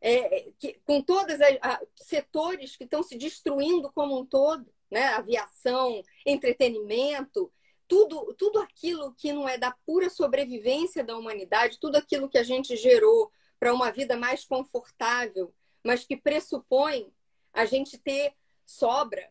é, 0.00 0.52
que, 0.58 0.74
com 0.84 1.00
todos 1.00 1.34
os 1.34 2.06
setores 2.06 2.76
que 2.76 2.84
estão 2.84 3.02
se 3.02 3.16
destruindo 3.16 3.90
como 3.90 4.20
um 4.20 4.26
todo, 4.26 4.73
né? 4.94 5.06
aviação, 5.08 6.00
entretenimento, 6.24 7.52
tudo, 7.88 8.32
tudo 8.34 8.60
aquilo 8.60 9.12
que 9.12 9.32
não 9.32 9.48
é 9.48 9.58
da 9.58 9.72
pura 9.84 10.08
sobrevivência 10.08 11.02
da 11.02 11.18
humanidade, 11.18 11.80
tudo 11.80 11.96
aquilo 11.96 12.28
que 12.28 12.38
a 12.38 12.44
gente 12.44 12.76
gerou 12.76 13.28
para 13.58 13.74
uma 13.74 13.90
vida 13.90 14.16
mais 14.16 14.44
confortável, 14.44 15.52
mas 15.82 16.04
que 16.04 16.16
pressupõe 16.16 17.12
a 17.52 17.64
gente 17.64 17.98
ter 17.98 18.34
sobra, 18.64 19.28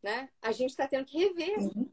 né? 0.00 0.30
A 0.40 0.52
gente 0.52 0.70
está 0.70 0.86
tendo 0.86 1.06
que 1.06 1.18
rever. 1.18 1.58
Uhum. 1.58 1.90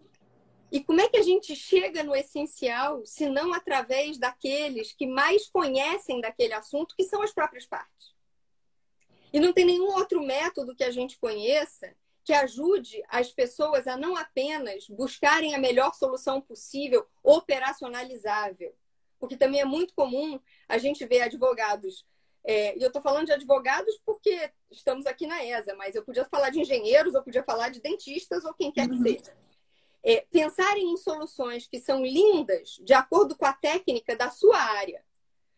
E 0.71 0.83
como 0.83 1.01
é 1.01 1.09
que 1.09 1.17
a 1.17 1.23
gente 1.23 1.55
chega 1.55 2.03
no 2.03 2.15
essencial, 2.15 3.03
se 3.03 3.27
não 3.27 3.51
através 3.51 4.19
daqueles 4.19 4.93
que 4.93 5.07
mais 5.07 5.49
conhecem 5.49 6.21
daquele 6.21 6.53
assunto, 6.53 6.95
que 6.95 7.03
são 7.03 7.23
as 7.23 7.33
próprias 7.33 7.65
partes? 7.65 8.13
E 9.33 9.39
não 9.39 9.51
tem 9.51 9.65
nenhum 9.65 9.87
outro 9.87 10.21
método 10.21 10.75
que 10.75 10.83
a 10.83 10.91
gente 10.91 11.17
conheça 11.17 11.95
que 12.27 12.33
ajude 12.33 13.01
as 13.07 13.31
pessoas 13.31 13.87
a 13.87 13.95
não 13.95 14.17
apenas 14.17 14.85
buscarem 14.89 15.55
a 15.55 15.57
melhor 15.57 15.93
solução 15.93 16.41
possível, 16.41 17.07
operacionalizável. 17.23 18.75
Porque 19.17 19.37
também 19.37 19.61
é 19.61 19.65
muito 19.65 19.93
comum 19.93 20.37
a 20.67 20.77
gente 20.77 21.05
ver 21.05 21.21
advogados. 21.21 22.05
É, 22.43 22.77
e 22.77 22.81
eu 22.81 22.87
estou 22.87 23.01
falando 23.01 23.27
de 23.27 23.31
advogados 23.31 23.97
porque 24.05 24.51
estamos 24.69 25.05
aqui 25.05 25.25
na 25.25 25.41
ESA, 25.41 25.73
mas 25.75 25.95
eu 25.95 26.03
podia 26.03 26.25
falar 26.25 26.49
de 26.49 26.59
engenheiros, 26.59 27.13
eu 27.13 27.23
podia 27.23 27.45
falar 27.45 27.69
de 27.69 27.79
dentistas 27.79 28.43
ou 28.43 28.53
quem 28.53 28.73
quer 28.73 28.89
que 28.89 28.95
uhum. 28.95 29.03
seja. 29.03 29.33
É, 30.03 30.25
pensarem 30.29 30.91
em 30.91 30.97
soluções 30.97 31.65
que 31.65 31.79
são 31.79 32.03
lindas, 32.03 32.77
de 32.83 32.93
acordo 32.93 33.37
com 33.37 33.45
a 33.45 33.53
técnica 33.53 34.17
da 34.17 34.29
sua 34.29 34.57
área, 34.57 35.01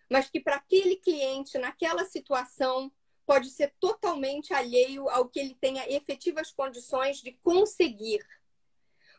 mas 0.08 0.29
que 0.29 0.39
para 0.39 0.58
aquele 0.58 0.97
cliente, 0.97 1.58
naquela 1.58 2.05
situação, 2.05 2.91
pode 3.30 3.52
ser 3.52 3.72
totalmente 3.80 4.56
alheio 4.56 5.08
ao 5.08 5.30
que 5.30 5.39
ele 5.39 5.54
tenha 5.54 5.88
efetivas 5.88 6.52
condições 6.52 7.22
de 7.22 7.34
conseguir. 7.44 8.26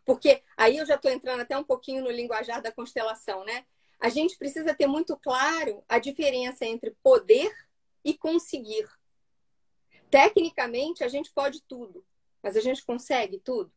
Porque 0.04 0.42
aí 0.56 0.78
eu 0.78 0.84
já 0.84 0.96
estou 0.96 1.12
entrando 1.12 1.42
até 1.42 1.56
um 1.56 1.62
pouquinho 1.62 2.02
no 2.02 2.10
linguajar 2.10 2.60
da 2.60 2.72
constelação, 2.72 3.44
né? 3.44 3.64
A 4.00 4.08
gente 4.08 4.36
precisa 4.36 4.74
ter 4.74 4.88
muito 4.88 5.16
claro 5.16 5.84
a 5.88 6.00
diferença 6.00 6.66
entre 6.66 6.90
poder 7.04 7.54
e 8.04 8.12
conseguir. 8.18 8.84
Tecnicamente, 10.10 11.04
a 11.04 11.08
gente 11.08 11.30
pode 11.32 11.62
tudo, 11.68 12.04
mas 12.42 12.56
a 12.56 12.60
gente 12.60 12.84
consegue 12.84 13.38
tudo? 13.38 13.72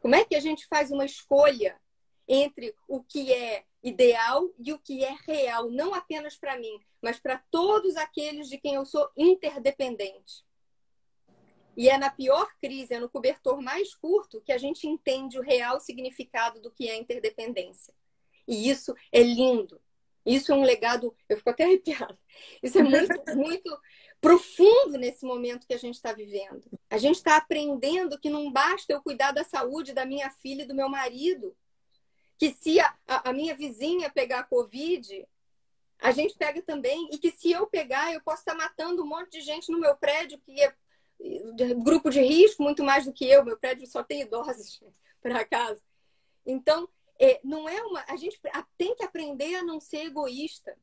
Como 0.00 0.16
é 0.16 0.24
que 0.24 0.34
a 0.34 0.40
gente 0.40 0.66
faz 0.66 0.90
uma 0.90 1.04
escolha 1.04 1.80
entre 2.26 2.74
o 2.88 3.02
que 3.02 3.32
é 3.32 3.64
ideal 3.82 4.50
e 4.58 4.72
o 4.72 4.78
que 4.78 5.04
é 5.04 5.14
real, 5.26 5.70
não 5.70 5.94
apenas 5.94 6.36
para 6.36 6.58
mim, 6.58 6.80
mas 7.02 7.18
para 7.18 7.38
todos 7.50 7.96
aqueles 7.96 8.48
de 8.48 8.58
quem 8.58 8.74
eu 8.74 8.86
sou 8.86 9.10
interdependente. 9.16 10.44
E 11.76 11.88
é 11.88 11.98
na 11.98 12.10
pior 12.10 12.48
crise, 12.60 12.94
é 12.94 13.00
no 13.00 13.08
cobertor 13.08 13.60
mais 13.60 13.94
curto, 13.94 14.40
que 14.40 14.52
a 14.52 14.58
gente 14.58 14.86
entende 14.86 15.38
o 15.38 15.42
real 15.42 15.80
significado 15.80 16.60
do 16.60 16.70
que 16.70 16.88
é 16.88 16.96
interdependência. 16.96 17.92
E 18.46 18.70
isso 18.70 18.94
é 19.12 19.22
lindo. 19.22 19.80
Isso 20.24 20.52
é 20.52 20.54
um 20.54 20.62
legado, 20.62 21.14
eu 21.28 21.36
fico 21.36 21.50
até 21.50 21.64
arrepiada. 21.64 22.18
Isso 22.62 22.78
é 22.78 22.82
muito, 22.82 23.12
muito 23.36 23.78
profundo 24.20 24.96
nesse 24.96 25.26
momento 25.26 25.66
que 25.66 25.74
a 25.74 25.78
gente 25.78 25.96
está 25.96 26.12
vivendo. 26.12 26.64
A 26.88 26.96
gente 26.96 27.16
está 27.16 27.36
aprendendo 27.36 28.18
que 28.18 28.30
não 28.30 28.50
basta 28.50 28.92
eu 28.92 29.02
cuidar 29.02 29.32
da 29.32 29.44
saúde 29.44 29.92
da 29.92 30.06
minha 30.06 30.30
filha 30.30 30.62
e 30.62 30.66
do 30.66 30.74
meu 30.74 30.88
marido, 30.88 31.54
que 32.38 32.52
se 32.52 32.80
a, 32.80 32.94
a, 33.06 33.32
minha 33.32 33.54
vizinha 33.54 34.10
pegar 34.10 34.44
Covid, 34.44 35.26
a 36.00 36.10
gente 36.10 36.36
pega 36.36 36.60
também, 36.62 37.08
e 37.12 37.18
que 37.18 37.30
se 37.30 37.50
eu 37.52 37.66
pegar, 37.66 38.12
eu 38.12 38.20
posso 38.20 38.40
estar 38.40 38.54
matando 38.54 39.02
um 39.02 39.06
monte 39.06 39.30
de 39.32 39.40
gente 39.40 39.70
no 39.70 39.80
meu 39.80 39.96
prédio, 39.96 40.40
que 40.40 40.60
é 40.60 40.74
grupo 41.82 42.10
de 42.10 42.20
risco, 42.20 42.62
muito 42.62 42.82
mais 42.82 43.04
do 43.04 43.12
que 43.12 43.24
eu. 43.24 43.44
Meu 43.44 43.58
prédio 43.58 43.86
só 43.86 44.02
tem 44.02 44.22
idosos, 44.22 44.80
por 45.22 45.30
acaso. 45.32 45.80
Então, 46.44 46.88
é, 47.18 47.40
não 47.42 47.68
é 47.68 47.80
uma. 47.82 48.04
A 48.08 48.16
gente 48.16 48.38
tem 48.76 48.94
que 48.94 49.04
aprender 49.04 49.54
a 49.56 49.62
não 49.62 49.80
ser 49.80 50.06
egoísta. 50.06 50.76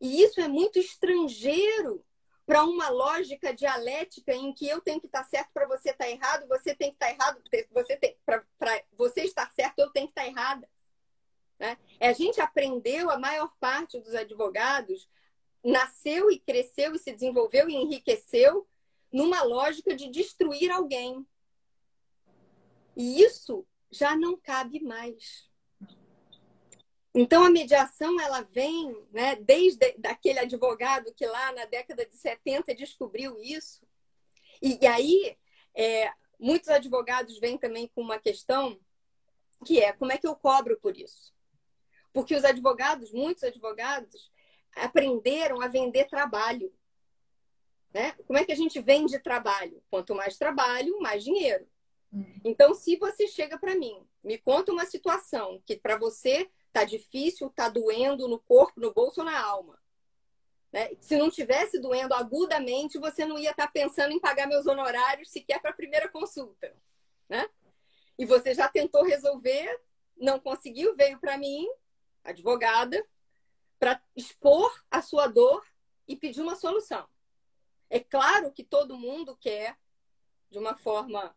E 0.00 0.22
isso 0.22 0.40
é 0.40 0.48
muito 0.48 0.78
estrangeiro 0.78 2.04
para 2.46 2.62
uma 2.62 2.88
lógica 2.88 3.52
dialética 3.52 4.32
em 4.32 4.52
que 4.52 4.68
eu 4.68 4.80
tenho 4.80 5.00
que 5.00 5.06
estar 5.06 5.24
certo 5.24 5.50
para 5.52 5.66
você 5.66 5.90
estar 5.90 6.08
errado, 6.08 6.46
você 6.46 6.74
tem 6.76 6.90
que 6.90 6.94
estar 6.94 7.10
errado, 7.10 7.42
você 7.72 7.96
tem 7.96 8.16
para 8.24 8.44
você 8.92 9.22
estar 9.22 9.50
certo, 9.50 9.80
eu 9.80 9.90
tenho 9.90 10.06
que 10.06 10.12
estar 10.12 10.26
errada. 10.26 10.68
Né? 11.58 11.78
A 12.00 12.12
gente 12.12 12.40
aprendeu, 12.40 13.10
a 13.10 13.18
maior 13.18 13.52
parte 13.58 13.98
dos 13.98 14.14
advogados 14.14 15.08
nasceu 15.64 16.30
e 16.30 16.38
cresceu 16.38 16.94
e 16.94 16.98
se 16.98 17.12
desenvolveu 17.12 17.68
e 17.68 17.74
enriqueceu 17.74 18.66
numa 19.12 19.42
lógica 19.42 19.94
de 19.94 20.08
destruir 20.08 20.70
alguém. 20.70 21.26
E 22.96 23.22
isso 23.22 23.66
já 23.90 24.16
não 24.16 24.36
cabe 24.36 24.80
mais. 24.82 25.50
Então 27.14 27.42
a 27.44 27.50
mediação 27.50 28.20
ela 28.20 28.42
vem, 28.42 28.94
né, 29.10 29.36
desde 29.36 29.92
daquele 29.96 30.38
advogado 30.38 31.14
que 31.14 31.24
lá 31.26 31.50
na 31.52 31.64
década 31.64 32.04
de 32.04 32.14
70 32.14 32.74
descobriu 32.74 33.40
isso. 33.42 33.86
E, 34.60 34.78
e 34.82 34.86
aí 34.86 35.36
é, 35.74 36.12
muitos 36.38 36.68
advogados 36.68 37.38
vêm 37.38 37.56
também 37.56 37.88
com 37.94 38.02
uma 38.02 38.18
questão 38.18 38.78
que 39.64 39.80
é 39.80 39.92
como 39.92 40.12
é 40.12 40.18
que 40.18 40.26
eu 40.26 40.36
cobro 40.36 40.78
por 40.80 40.96
isso? 40.96 41.35
Porque 42.16 42.34
os 42.34 42.46
advogados, 42.46 43.12
muitos 43.12 43.44
advogados, 43.44 44.32
aprenderam 44.74 45.60
a 45.60 45.68
vender 45.68 46.06
trabalho. 46.06 46.72
Né? 47.92 48.12
Como 48.26 48.38
é 48.38 48.42
que 48.42 48.52
a 48.52 48.56
gente 48.56 48.80
vende 48.80 49.18
trabalho? 49.18 49.82
Quanto 49.90 50.14
mais 50.14 50.38
trabalho, 50.38 50.98
mais 50.98 51.22
dinheiro. 51.22 51.68
Hum. 52.10 52.24
Então, 52.42 52.72
se 52.72 52.96
você 52.96 53.28
chega 53.28 53.58
para 53.58 53.74
mim, 53.74 54.02
me 54.24 54.38
conta 54.38 54.72
uma 54.72 54.86
situação 54.86 55.62
que 55.66 55.76
para 55.76 55.98
você 55.98 56.50
tá 56.72 56.84
difícil, 56.84 57.50
tá 57.50 57.68
doendo 57.68 58.26
no 58.26 58.38
corpo, 58.38 58.80
no 58.80 58.94
bolso 58.94 59.20
ou 59.20 59.26
na 59.26 59.38
alma. 59.38 59.78
Né? 60.72 60.92
Se 60.98 61.18
não 61.18 61.28
tivesse 61.28 61.78
doendo 61.78 62.14
agudamente, 62.14 62.98
você 62.98 63.26
não 63.26 63.38
ia 63.38 63.50
estar 63.50 63.66
tá 63.66 63.72
pensando 63.74 64.12
em 64.12 64.20
pagar 64.20 64.46
meus 64.46 64.66
honorários 64.66 65.30
sequer 65.30 65.60
para 65.60 65.70
a 65.70 65.76
primeira 65.76 66.08
consulta. 66.08 66.74
Né? 67.28 67.46
E 68.18 68.24
você 68.24 68.54
já 68.54 68.70
tentou 68.70 69.04
resolver, 69.04 69.82
não 70.16 70.40
conseguiu, 70.40 70.96
veio 70.96 71.20
para 71.20 71.36
mim, 71.36 71.68
advogada, 72.26 73.04
para 73.78 74.00
expor 74.14 74.84
a 74.90 75.02
sua 75.02 75.26
dor 75.26 75.64
e 76.08 76.16
pedir 76.16 76.40
uma 76.40 76.56
solução. 76.56 77.06
É 77.88 78.00
claro 78.00 78.52
que 78.52 78.64
todo 78.64 78.98
mundo 78.98 79.36
quer, 79.36 79.76
de 80.50 80.58
uma 80.58 80.74
forma, 80.76 81.36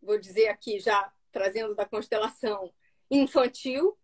vou 0.00 0.18
dizer 0.18 0.48
aqui 0.48 0.78
já 0.78 1.12
trazendo 1.32 1.74
da 1.74 1.84
constelação 1.84 2.72
infantil, 3.10 3.98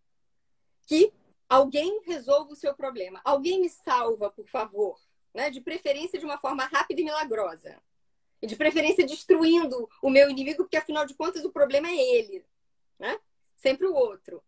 que 0.85 1.13
alguém 1.49 2.01
resolva 2.05 2.51
o 2.51 2.55
seu 2.55 2.75
problema. 2.75 3.21
Alguém 3.23 3.61
me 3.61 3.69
salva, 3.69 4.29
por 4.29 4.47
favor. 4.47 4.99
Né? 5.33 5.49
De 5.49 5.61
preferência 5.61 6.19
de 6.19 6.25
uma 6.25 6.37
forma 6.37 6.65
rápida 6.65 7.01
e 7.01 7.03
milagrosa. 7.03 7.81
E 8.41 8.47
de 8.47 8.55
preferência 8.55 9.05
destruindo 9.05 9.89
o 10.01 10.09
meu 10.09 10.29
inimigo, 10.29 10.63
porque 10.63 10.77
afinal 10.77 11.05
de 11.05 11.15
contas 11.15 11.45
o 11.45 11.51
problema 11.51 11.87
é 11.87 11.95
ele. 11.95 12.45
Né? 12.99 13.17
Sempre 13.55 13.87
o 13.87 13.95
outro. 13.95 14.43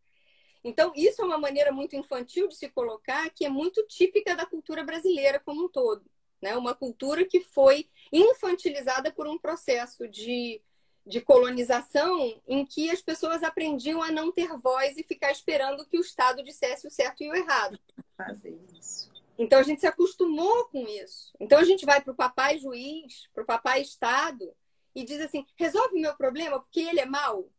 Então, 0.65 0.91
isso 0.95 1.21
é 1.21 1.25
uma 1.25 1.37
maneira 1.37 1.71
muito 1.71 1.95
infantil 1.95 2.47
de 2.47 2.55
se 2.55 2.67
colocar, 2.69 3.29
que 3.29 3.45
é 3.45 3.49
muito 3.49 3.85
típica 3.85 4.35
da 4.35 4.47
cultura 4.47 4.83
brasileira 4.83 5.39
como 5.39 5.65
um 5.65 5.69
todo. 5.69 6.03
Né? 6.41 6.57
Uma 6.57 6.73
cultura 6.73 7.23
que 7.23 7.39
foi 7.39 7.87
infantilizada 8.11 9.11
por 9.11 9.27
um 9.27 9.37
processo 9.37 10.07
de, 10.07 10.59
de 11.05 11.21
colonização 11.21 12.41
em 12.47 12.65
que 12.65 12.89
as 12.89 12.99
pessoas 12.99 13.43
aprendiam 13.43 14.01
a 14.01 14.09
não 14.09 14.31
ter 14.31 14.57
voz 14.57 14.97
e 14.97 15.03
ficar 15.03 15.31
esperando 15.31 15.85
que 15.85 15.99
o 15.99 16.01
Estado 16.01 16.41
dissesse 16.41 16.87
o 16.87 16.91
certo 16.91 17.23
e 17.23 17.29
o 17.29 17.35
errado. 17.35 17.79
fazer 18.17 18.57
isso. 18.73 19.13
Então 19.37 19.59
a 19.59 19.63
gente 19.63 19.81
se 19.81 19.87
acostumou 19.87 20.65
com 20.69 20.87
isso. 20.87 21.31
Então 21.39 21.59
a 21.59 21.63
gente 21.63 21.85
vai 21.85 22.01
para 22.01 22.11
o 22.11 22.15
papai 22.15 22.57
juiz, 22.57 23.29
para 23.35 23.43
o 23.43 23.45
papai 23.45 23.81
Estado, 23.83 24.51
e 24.95 25.03
diz 25.03 25.21
assim: 25.21 25.45
resolve 25.57 25.95
o 25.95 26.01
meu 26.01 26.15
problema 26.15 26.59
porque 26.59 26.79
ele 26.79 27.01
é 27.01 27.05
mau, 27.05 27.51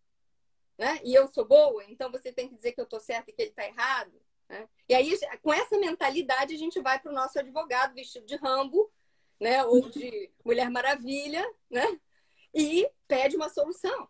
né? 0.78 1.00
E 1.04 1.14
eu 1.14 1.28
sou 1.28 1.44
boa, 1.44 1.84
então 1.88 2.10
você 2.10 2.32
tem 2.32 2.48
que 2.48 2.54
dizer 2.54 2.72
que 2.72 2.80
eu 2.80 2.84
estou 2.84 3.00
certa 3.00 3.30
e 3.30 3.34
que 3.34 3.42
ele 3.42 3.50
está 3.50 3.66
errado. 3.66 4.12
Né? 4.48 4.68
E 4.88 4.94
aí, 4.94 5.18
com 5.42 5.52
essa 5.52 5.78
mentalidade, 5.78 6.54
a 6.54 6.58
gente 6.58 6.80
vai 6.80 6.98
para 6.98 7.10
o 7.10 7.14
nosso 7.14 7.38
advogado 7.38 7.94
vestido 7.94 8.26
de 8.26 8.36
Rambo, 8.36 8.90
né? 9.40 9.64
Ou 9.64 9.88
de 9.88 10.30
Mulher 10.44 10.70
Maravilha, 10.70 11.44
né? 11.70 11.98
E 12.54 12.88
pede 13.06 13.36
uma 13.36 13.48
solução. 13.48 14.08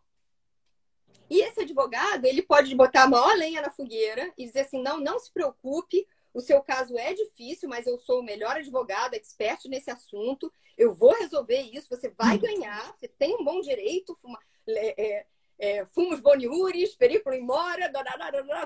E 1.28 1.40
esse 1.40 1.60
advogado, 1.60 2.24
ele 2.24 2.42
pode 2.42 2.74
botar 2.74 3.04
a 3.04 3.08
maior 3.08 3.36
lenha 3.36 3.60
na 3.60 3.70
fogueira 3.70 4.32
e 4.36 4.46
dizer 4.46 4.60
assim: 4.60 4.82
não, 4.82 5.00
não 5.00 5.18
se 5.18 5.32
preocupe, 5.32 6.06
o 6.32 6.40
seu 6.40 6.60
caso 6.62 6.96
é 6.98 7.14
difícil, 7.14 7.68
mas 7.68 7.86
eu 7.86 7.98
sou 7.98 8.20
o 8.20 8.24
melhor 8.24 8.56
advogado, 8.56 9.14
expert 9.14 9.64
nesse 9.66 9.90
assunto, 9.90 10.52
eu 10.76 10.94
vou 10.94 11.14
resolver 11.14 11.60
isso, 11.60 11.88
você 11.88 12.10
vai 12.10 12.38
ganhar, 12.38 12.94
você 12.94 13.08
tem 13.08 13.34
um 13.34 13.44
bom 13.44 13.60
direito, 13.60 14.14
fuma, 14.16 14.38
é, 14.68 15.02
é, 15.02 15.26
é 15.58 15.86
fumos 15.86 16.20
boniures, 16.20 16.94
periculo 16.94 17.34
in 17.34 17.40
mora, 17.40 17.90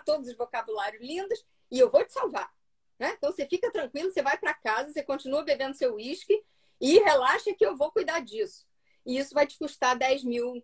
todos 0.04 0.28
os 0.28 0.36
vocabulários 0.36 1.02
lindos, 1.02 1.44
e 1.70 1.78
eu 1.78 1.90
vou 1.90 2.04
te 2.04 2.12
salvar. 2.12 2.52
Né? 2.98 3.14
Então 3.16 3.32
você 3.32 3.46
fica 3.46 3.70
tranquilo, 3.70 4.12
você 4.12 4.22
vai 4.22 4.36
para 4.36 4.52
casa, 4.52 4.92
você 4.92 5.02
continua 5.02 5.42
bebendo 5.42 5.76
seu 5.76 5.94
uísque 5.94 6.44
e 6.80 6.98
relaxa 6.98 7.54
que 7.54 7.64
eu 7.64 7.76
vou 7.76 7.90
cuidar 7.90 8.20
disso. 8.20 8.66
E 9.06 9.16
isso 9.16 9.32
vai 9.32 9.46
te 9.46 9.56
custar 9.56 9.96
10 9.96 10.24
mil 10.24 10.62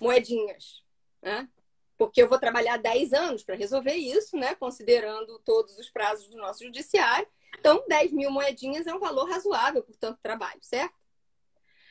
moedinhas. 0.00 0.82
Né? 1.22 1.48
Porque 1.96 2.22
eu 2.22 2.28
vou 2.28 2.38
trabalhar 2.38 2.78
10 2.78 3.12
anos 3.12 3.44
para 3.44 3.54
resolver 3.54 3.94
isso, 3.94 4.36
né? 4.36 4.54
considerando 4.54 5.38
todos 5.40 5.78
os 5.78 5.88
prazos 5.90 6.28
do 6.28 6.36
nosso 6.36 6.64
judiciário. 6.64 7.28
Então, 7.58 7.84
10 7.88 8.12
mil 8.12 8.30
moedinhas 8.30 8.86
é 8.86 8.94
um 8.94 9.00
valor 9.00 9.28
razoável 9.28 9.82
por 9.82 9.96
tanto 9.96 10.20
trabalho, 10.20 10.60
certo? 10.62 10.94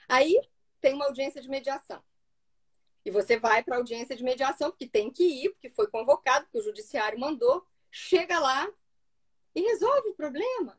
Aí 0.08 0.40
tem 0.80 0.94
uma 0.94 1.06
audiência 1.06 1.42
de 1.42 1.50
mediação. 1.50 2.02
E 3.08 3.10
você 3.10 3.40
vai 3.40 3.64
para 3.64 3.76
a 3.76 3.78
audiência 3.78 4.18
de 4.18 4.22
mediação, 4.22 4.70
porque 4.70 4.86
tem 4.86 5.10
que 5.10 5.24
ir, 5.24 5.52
porque 5.52 5.70
foi 5.70 5.88
convocado, 5.88 6.44
porque 6.44 6.60
o 6.60 6.62
judiciário 6.62 7.18
mandou. 7.18 7.66
Chega 7.90 8.38
lá 8.38 8.70
e 9.56 9.62
resolve 9.62 10.10
o 10.10 10.14
problema. 10.14 10.78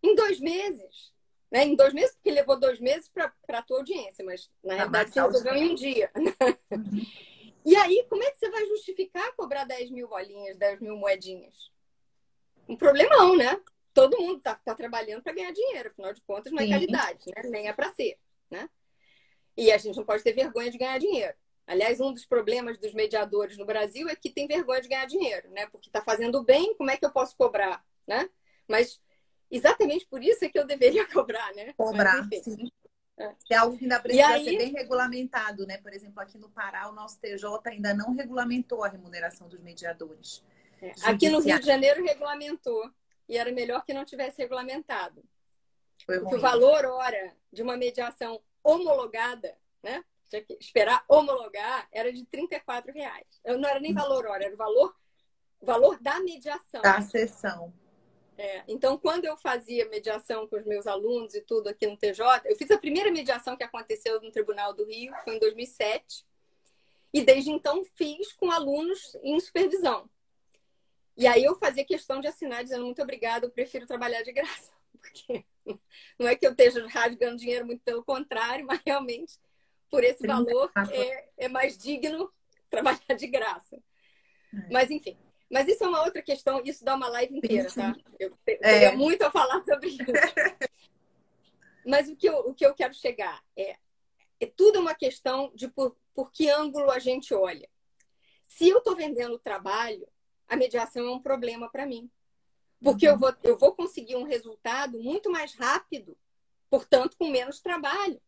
Em 0.00 0.14
dois 0.14 0.38
meses. 0.38 1.12
Né? 1.50 1.64
Em 1.64 1.74
dois 1.74 1.92
meses, 1.92 2.14
porque 2.14 2.30
levou 2.30 2.60
dois 2.60 2.78
meses 2.78 3.08
para 3.08 3.34
a 3.48 3.62
tua 3.62 3.78
audiência, 3.78 4.24
mas 4.24 4.48
na 4.62 4.74
realidade 4.74 5.10
você 5.10 5.20
resolveu 5.20 5.54
em 5.54 5.70
um 5.70 5.74
dia. 5.74 6.12
E 7.66 7.76
aí, 7.76 8.06
como 8.08 8.22
é 8.22 8.30
que 8.30 8.38
você 8.38 8.48
vai 8.48 8.64
justificar 8.64 9.34
cobrar 9.36 9.64
10 9.64 9.90
mil 9.90 10.08
bolinhas, 10.08 10.56
10 10.56 10.80
mil 10.80 10.96
moedinhas? 10.96 11.70
Um 12.66 12.76
problemão, 12.76 13.36
né? 13.36 13.60
Todo 13.92 14.16
mundo 14.16 14.38
está 14.38 14.54
tá 14.54 14.74
trabalhando 14.74 15.22
para 15.22 15.34
ganhar 15.34 15.52
dinheiro, 15.52 15.90
afinal 15.90 16.14
de 16.14 16.22
contas, 16.22 16.50
não 16.50 16.62
é 16.62 16.68
caridade, 16.68 17.26
né? 17.26 17.42
Nem 17.50 17.68
é 17.68 17.72
para 17.74 17.92
ser, 17.92 18.16
né? 18.48 18.70
E 19.54 19.70
a 19.70 19.76
gente 19.76 19.96
não 19.96 20.04
pode 20.04 20.22
ter 20.22 20.32
vergonha 20.32 20.70
de 20.70 20.78
ganhar 20.78 20.96
dinheiro. 20.98 21.34
Aliás, 21.68 22.00
um 22.00 22.14
dos 22.14 22.24
problemas 22.24 22.78
dos 22.78 22.94
mediadores 22.94 23.58
no 23.58 23.66
Brasil 23.66 24.08
é 24.08 24.16
que 24.16 24.30
tem 24.30 24.46
vergonha 24.46 24.80
de 24.80 24.88
ganhar 24.88 25.04
dinheiro, 25.04 25.50
né? 25.50 25.66
Porque 25.66 25.90
está 25.90 26.00
fazendo 26.00 26.42
bem, 26.42 26.74
como 26.76 26.90
é 26.90 26.96
que 26.96 27.04
eu 27.04 27.12
posso 27.12 27.36
cobrar, 27.36 27.84
né? 28.06 28.28
Mas 28.66 28.98
exatamente 29.50 30.06
por 30.06 30.24
isso 30.24 30.42
é 30.46 30.48
que 30.48 30.58
eu 30.58 30.66
deveria 30.66 31.06
cobrar, 31.12 31.52
né? 31.54 31.74
Cobrar, 31.76 32.26
Mas, 32.26 32.42
sim. 32.42 32.72
É. 33.18 33.34
é 33.50 33.56
algo 33.56 33.76
que 33.76 33.84
ainda 33.84 34.00
precisa 34.00 34.28
aí... 34.28 34.44
ser 34.44 34.56
bem 34.56 34.72
regulamentado, 34.72 35.66
né? 35.66 35.76
Por 35.76 35.92
exemplo, 35.92 36.22
aqui 36.22 36.38
no 36.38 36.48
Pará, 36.48 36.88
o 36.88 36.92
nosso 36.92 37.20
TJ 37.20 37.44
ainda 37.66 37.92
não 37.92 38.14
regulamentou 38.14 38.82
a 38.82 38.88
remuneração 38.88 39.46
dos 39.46 39.60
mediadores. 39.60 40.42
É. 40.80 40.92
Aqui 41.02 41.28
no 41.28 41.40
Rio 41.40 41.60
de 41.60 41.66
Janeiro 41.66 42.02
regulamentou. 42.02 42.90
E 43.28 43.36
era 43.36 43.52
melhor 43.52 43.84
que 43.84 43.92
não 43.92 44.06
tivesse 44.06 44.40
regulamentado. 44.40 45.22
Foi 46.06 46.18
Porque 46.18 46.36
o 46.36 46.40
valor 46.40 46.86
hora 46.86 47.36
de 47.52 47.62
uma 47.62 47.76
mediação 47.76 48.40
homologada, 48.62 49.54
né? 49.82 50.02
Tinha 50.28 50.42
que 50.42 50.56
esperar 50.60 51.04
homologar, 51.08 51.88
era 51.92 52.12
de 52.12 52.24
34 52.26 52.92
reais. 52.92 53.26
Não 53.44 53.68
era 53.68 53.80
nem 53.80 53.94
valor 53.94 54.26
hora, 54.26 54.44
era 54.44 54.54
o 54.54 54.58
valor, 54.58 54.94
valor 55.60 55.98
da 56.00 56.20
mediação. 56.20 56.82
Da 56.82 57.00
sessão. 57.00 57.72
É, 58.36 58.62
então, 58.68 58.96
quando 58.96 59.24
eu 59.24 59.36
fazia 59.36 59.88
mediação 59.88 60.46
com 60.46 60.56
os 60.56 60.64
meus 60.64 60.86
alunos 60.86 61.34
e 61.34 61.40
tudo 61.40 61.68
aqui 61.68 61.88
no 61.88 61.96
TJ, 61.96 62.42
eu 62.44 62.56
fiz 62.56 62.70
a 62.70 62.78
primeira 62.78 63.10
mediação 63.10 63.56
que 63.56 63.64
aconteceu 63.64 64.20
no 64.20 64.30
Tribunal 64.30 64.72
do 64.72 64.84
Rio, 64.84 65.12
foi 65.24 65.34
em 65.34 65.38
2007. 65.40 66.24
E 67.12 67.22
desde 67.22 67.50
então 67.50 67.84
fiz 67.96 68.32
com 68.34 68.50
alunos 68.50 69.16
em 69.24 69.40
supervisão. 69.40 70.08
E 71.16 71.26
aí 71.26 71.42
eu 71.42 71.56
fazia 71.58 71.84
questão 71.84 72.20
de 72.20 72.28
assinar 72.28 72.62
dizendo 72.62 72.84
muito 72.84 73.02
obrigada, 73.02 73.46
eu 73.46 73.50
prefiro 73.50 73.88
trabalhar 73.88 74.22
de 74.22 74.30
graça. 74.30 74.70
Porque 74.92 75.44
não 76.16 76.28
é 76.28 76.36
que 76.36 76.46
eu 76.46 76.52
esteja 76.52 76.86
rasgando 76.86 77.38
dinheiro, 77.38 77.66
muito 77.66 77.82
pelo 77.82 78.04
contrário, 78.04 78.64
mas 78.64 78.80
realmente 78.86 79.36
por 79.90 80.04
esse 80.04 80.26
valor 80.26 80.70
é, 80.90 81.28
é 81.38 81.48
mais 81.48 81.76
digno 81.76 82.32
trabalhar 82.70 83.14
de 83.16 83.26
graça. 83.26 83.76
É. 83.76 84.70
Mas 84.70 84.90
enfim, 84.90 85.16
mas 85.50 85.66
isso 85.66 85.82
é 85.84 85.88
uma 85.88 86.04
outra 86.04 86.22
questão, 86.22 86.62
isso 86.64 86.84
dá 86.84 86.94
uma 86.94 87.08
live 87.08 87.38
inteira, 87.38 87.70
tá? 87.70 87.96
Eu 88.18 88.36
teria 88.44 88.88
é. 88.88 88.96
muito 88.96 89.22
a 89.22 89.30
falar 89.30 89.62
sobre 89.62 89.88
isso. 89.88 89.98
Mas 91.86 92.06
o 92.06 92.14
que, 92.14 92.28
eu, 92.28 92.40
o 92.40 92.54
que 92.54 92.66
eu 92.66 92.74
quero 92.74 92.92
chegar 92.92 93.42
é, 93.56 93.78
é 94.38 94.46
tudo 94.46 94.78
uma 94.78 94.94
questão 94.94 95.50
de 95.54 95.68
por, 95.68 95.96
por 96.12 96.30
que 96.30 96.50
ângulo 96.50 96.90
a 96.90 96.98
gente 96.98 97.32
olha. 97.32 97.66
Se 98.44 98.68
eu 98.68 98.78
estou 98.78 98.94
vendendo 98.94 99.38
trabalho, 99.38 100.06
a 100.46 100.54
mediação 100.54 101.06
é 101.06 101.10
um 101.10 101.20
problema 101.20 101.70
para 101.70 101.86
mim. 101.86 102.10
Porque 102.82 103.06
uhum. 103.06 103.14
eu, 103.14 103.18
vou, 103.18 103.34
eu 103.42 103.58
vou 103.58 103.74
conseguir 103.74 104.16
um 104.16 104.24
resultado 104.24 105.00
muito 105.02 105.30
mais 105.30 105.54
rápido, 105.54 106.14
portanto, 106.68 107.16
com 107.16 107.30
menos 107.30 107.60
trabalho. 107.60 108.20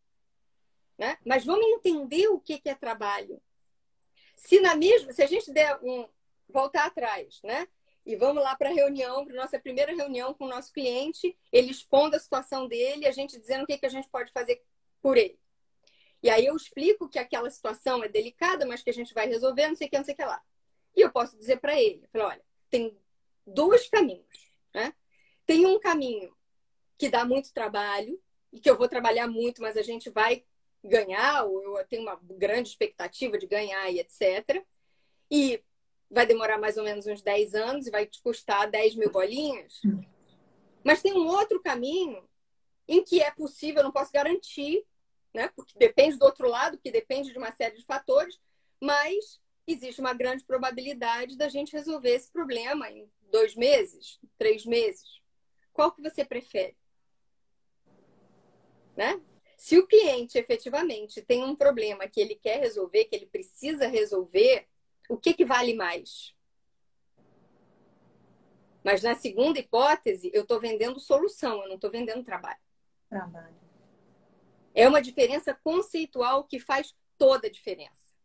Né? 1.01 1.17
Mas 1.25 1.43
vamos 1.43 1.65
entender 1.65 2.27
o 2.27 2.39
que, 2.39 2.59
que 2.59 2.69
é 2.69 2.75
trabalho. 2.75 3.41
Se 4.35 4.59
na 4.59 4.75
mesma, 4.75 5.11
se 5.11 5.23
a 5.23 5.25
gente 5.25 5.51
der 5.51 5.79
um, 5.81 6.07
voltar 6.47 6.85
atrás, 6.85 7.41
né? 7.43 7.67
E 8.05 8.15
vamos 8.15 8.43
lá 8.43 8.55
para 8.55 8.69
a 8.69 8.73
reunião, 8.73 9.25
para 9.25 9.33
nossa 9.33 9.59
primeira 9.59 9.95
reunião 9.95 10.31
com 10.35 10.45
o 10.45 10.47
nosso 10.47 10.71
cliente, 10.71 11.35
ele 11.51 11.71
expondo 11.71 12.15
a 12.15 12.19
situação 12.19 12.67
dele, 12.67 13.07
a 13.07 13.11
gente 13.11 13.39
dizendo 13.39 13.63
o 13.63 13.65
que, 13.65 13.79
que 13.79 13.85
a 13.87 13.89
gente 13.89 14.07
pode 14.09 14.31
fazer 14.31 14.63
por 15.01 15.17
ele. 15.17 15.39
E 16.21 16.29
aí 16.29 16.45
eu 16.45 16.55
explico 16.55 17.09
que 17.09 17.17
aquela 17.17 17.49
situação 17.49 18.03
é 18.03 18.07
delicada, 18.07 18.63
mas 18.67 18.83
que 18.83 18.91
a 18.91 18.93
gente 18.93 19.11
vai 19.11 19.25
resolver, 19.25 19.69
não 19.69 19.75
sei 19.75 19.87
o 19.87 19.89
que, 19.89 19.97
não 19.97 20.05
sei 20.05 20.13
o 20.13 20.17
que 20.17 20.23
lá. 20.23 20.39
E 20.95 21.01
eu 21.01 21.11
posso 21.11 21.35
dizer 21.35 21.59
para 21.59 21.81
ele, 21.81 22.07
olha, 22.13 22.43
tem 22.69 22.95
dois 23.43 23.89
caminhos, 23.89 24.51
né? 24.71 24.93
Tem 25.47 25.65
um 25.65 25.79
caminho 25.79 26.31
que 26.95 27.09
dá 27.09 27.25
muito 27.25 27.51
trabalho 27.51 28.21
e 28.53 28.59
que 28.59 28.69
eu 28.69 28.77
vou 28.77 28.87
trabalhar 28.87 29.27
muito, 29.27 29.63
mas 29.63 29.75
a 29.77 29.81
gente 29.81 30.07
vai 30.11 30.45
ganhar, 30.83 31.43
ou 31.45 31.77
eu 31.77 31.85
tenho 31.85 32.01
uma 32.01 32.19
grande 32.23 32.69
expectativa 32.69 33.37
de 33.37 33.47
ganhar 33.47 33.89
e 33.91 33.99
etc. 33.99 34.63
E 35.29 35.63
vai 36.09 36.25
demorar 36.25 36.57
mais 36.57 36.77
ou 36.77 36.83
menos 36.83 37.05
uns 37.07 37.21
10 37.21 37.55
anos 37.55 37.87
e 37.87 37.91
vai 37.91 38.05
te 38.05 38.21
custar 38.21 38.69
10 38.69 38.95
mil 38.95 39.11
bolinhas. 39.11 39.81
Mas 40.83 41.01
tem 41.01 41.13
um 41.13 41.27
outro 41.27 41.61
caminho 41.61 42.27
em 42.87 43.03
que 43.03 43.21
é 43.21 43.31
possível, 43.31 43.77
eu 43.79 43.83
não 43.85 43.91
posso 43.91 44.11
garantir, 44.11 44.85
né? 45.33 45.49
Porque 45.55 45.77
depende 45.77 46.17
do 46.17 46.25
outro 46.25 46.49
lado, 46.49 46.77
que 46.77 46.91
depende 46.91 47.31
de 47.31 47.37
uma 47.37 47.51
série 47.51 47.77
de 47.77 47.85
fatores, 47.85 48.39
mas 48.79 49.39
existe 49.65 50.01
uma 50.01 50.13
grande 50.13 50.43
probabilidade 50.43 51.37
da 51.37 51.47
gente 51.47 51.71
resolver 51.71 52.09
esse 52.09 52.29
problema 52.31 52.89
em 52.89 53.09
dois 53.31 53.55
meses, 53.55 54.19
três 54.37 54.65
meses. 54.65 55.21
Qual 55.71 55.91
que 55.91 56.01
você 56.01 56.25
prefere? 56.25 56.75
Né? 58.97 59.21
Se 59.61 59.77
o 59.77 59.85
cliente 59.85 60.39
efetivamente 60.39 61.21
tem 61.21 61.43
um 61.43 61.55
problema 61.55 62.07
que 62.07 62.19
ele 62.19 62.33
quer 62.33 62.59
resolver, 62.61 63.05
que 63.05 63.15
ele 63.15 63.27
precisa 63.27 63.87
resolver, 63.87 64.67
o 65.07 65.15
que, 65.15 65.35
que 65.35 65.45
vale 65.45 65.75
mais? 65.75 66.35
Mas 68.83 69.03
na 69.03 69.13
segunda 69.13 69.59
hipótese, 69.59 70.31
eu 70.33 70.41
estou 70.41 70.59
vendendo 70.59 70.99
solução, 70.99 71.61
eu 71.61 71.67
não 71.67 71.75
estou 71.75 71.91
vendendo 71.91 72.23
trabalho. 72.23 72.59
Trabalho. 73.07 73.55
É 74.73 74.87
uma 74.87 74.99
diferença 74.99 75.53
conceitual 75.53 76.45
que 76.45 76.59
faz 76.59 76.95
toda 77.15 77.45
a 77.45 77.51
diferença. 77.51 78.15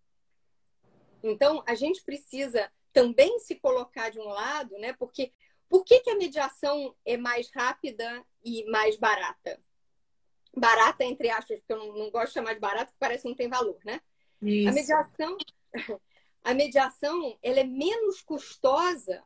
Então, 1.23 1.63
a 1.67 1.75
gente 1.75 2.03
precisa 2.03 2.73
também 2.95 3.39
se 3.41 3.57
colocar 3.57 4.09
de 4.09 4.19
um 4.19 4.29
lado, 4.29 4.79
né? 4.79 4.95
Porque 4.95 5.35
por 5.69 5.85
que, 5.85 6.01
que 6.01 6.09
a 6.09 6.17
mediação 6.17 6.97
é 7.05 7.19
mais 7.19 7.51
rápida 7.55 8.25
e 8.43 8.65
mais 8.71 8.97
barata? 8.97 9.61
Barata, 10.57 11.05
entre 11.05 11.29
aspas, 11.29 11.59
porque 11.61 11.73
eu 11.73 11.79
não, 11.79 11.93
não 11.93 12.11
gosto 12.11 12.29
de 12.29 12.35
chamar 12.35 12.55
de 12.55 12.61
barata, 12.61 12.87
porque 12.87 12.99
parece 12.99 13.23
que 13.23 13.29
não 13.29 13.37
tem 13.37 13.49
valor, 13.49 13.79
né? 13.85 14.01
Isso. 14.41 14.69
A 14.69 14.73
mediação 14.73 15.37
a 16.47 16.55
mediação 16.55 17.37
ela 17.43 17.61
é 17.61 17.65
menos 17.65 18.23
custosa 18.23 19.23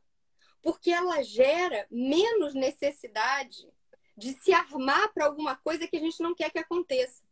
porque 0.62 0.90
ela 0.90 1.22
gera 1.22 1.86
menos 1.90 2.54
necessidade 2.54 3.68
de 4.16 4.32
se 4.40 4.52
armar 4.52 5.12
para 5.12 5.26
alguma 5.26 5.56
coisa 5.56 5.86
que 5.86 5.96
a 5.96 6.00
gente 6.00 6.22
não 6.22 6.34
quer 6.34 6.50
que 6.50 6.58
aconteça. 6.58 7.22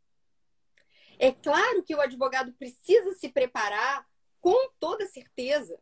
É 1.18 1.32
claro 1.32 1.82
que 1.82 1.94
o 1.94 2.00
advogado 2.00 2.52
precisa 2.52 3.12
se 3.14 3.28
preparar 3.28 4.06
com 4.40 4.70
toda 4.78 5.06
certeza 5.06 5.78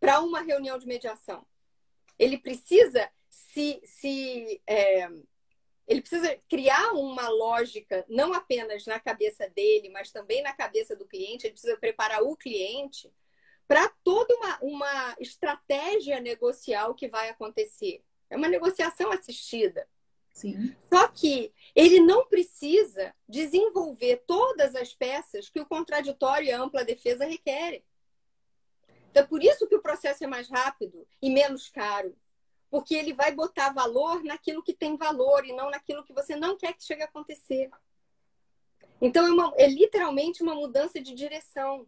para 0.00 0.20
uma 0.20 0.40
reunião 0.40 0.78
de 0.78 0.86
mediação. 0.86 1.46
Ele 2.18 2.38
precisa 2.38 3.10
se, 3.28 3.80
se 3.84 4.62
é, 4.66 5.08
ele 5.86 6.00
precisa 6.00 6.38
criar 6.48 6.92
uma 6.92 7.28
lógica, 7.28 8.04
não 8.08 8.32
apenas 8.32 8.86
na 8.86 8.98
cabeça 8.98 9.48
dele, 9.50 9.90
mas 9.90 10.10
também 10.10 10.42
na 10.42 10.52
cabeça 10.52 10.96
do 10.96 11.06
cliente. 11.06 11.46
Ele 11.46 11.52
precisa 11.52 11.76
preparar 11.76 12.22
o 12.22 12.36
cliente 12.36 13.12
para 13.68 13.88
toda 14.02 14.34
uma, 14.34 14.58
uma 14.62 15.16
estratégia 15.20 16.20
negocial 16.20 16.94
que 16.94 17.08
vai 17.08 17.28
acontecer. 17.28 18.02
É 18.30 18.36
uma 18.36 18.48
negociação 18.48 19.12
assistida. 19.12 19.86
Sim. 20.32 20.74
Só 20.92 21.06
que 21.08 21.52
ele 21.76 22.00
não 22.00 22.26
precisa 22.26 23.14
desenvolver 23.28 24.24
todas 24.26 24.74
as 24.74 24.92
peças 24.92 25.48
que 25.48 25.60
o 25.60 25.66
contraditório 25.66 26.48
e 26.48 26.52
a 26.52 26.60
ampla 26.60 26.84
defesa 26.84 27.24
requerem. 27.24 27.84
Então, 29.10 29.22
é 29.22 29.26
por 29.26 29.44
isso 29.44 29.68
que 29.68 29.76
o 29.76 29.82
processo 29.82 30.24
é 30.24 30.26
mais 30.26 30.48
rápido 30.48 31.06
e 31.22 31.30
menos 31.30 31.68
caro 31.68 32.16
porque 32.74 32.96
ele 32.96 33.12
vai 33.12 33.30
botar 33.30 33.72
valor 33.72 34.24
naquilo 34.24 34.60
que 34.60 34.74
tem 34.74 34.96
valor 34.96 35.46
e 35.46 35.52
não 35.52 35.70
naquilo 35.70 36.02
que 36.02 36.12
você 36.12 36.34
não 36.34 36.56
quer 36.56 36.72
que 36.72 36.82
chegue 36.82 37.02
a 37.02 37.04
acontecer. 37.04 37.70
Então, 39.00 39.24
é, 39.24 39.30
uma, 39.30 39.54
é 39.56 39.68
literalmente 39.68 40.42
uma 40.42 40.56
mudança 40.56 41.00
de 41.00 41.14
direção. 41.14 41.86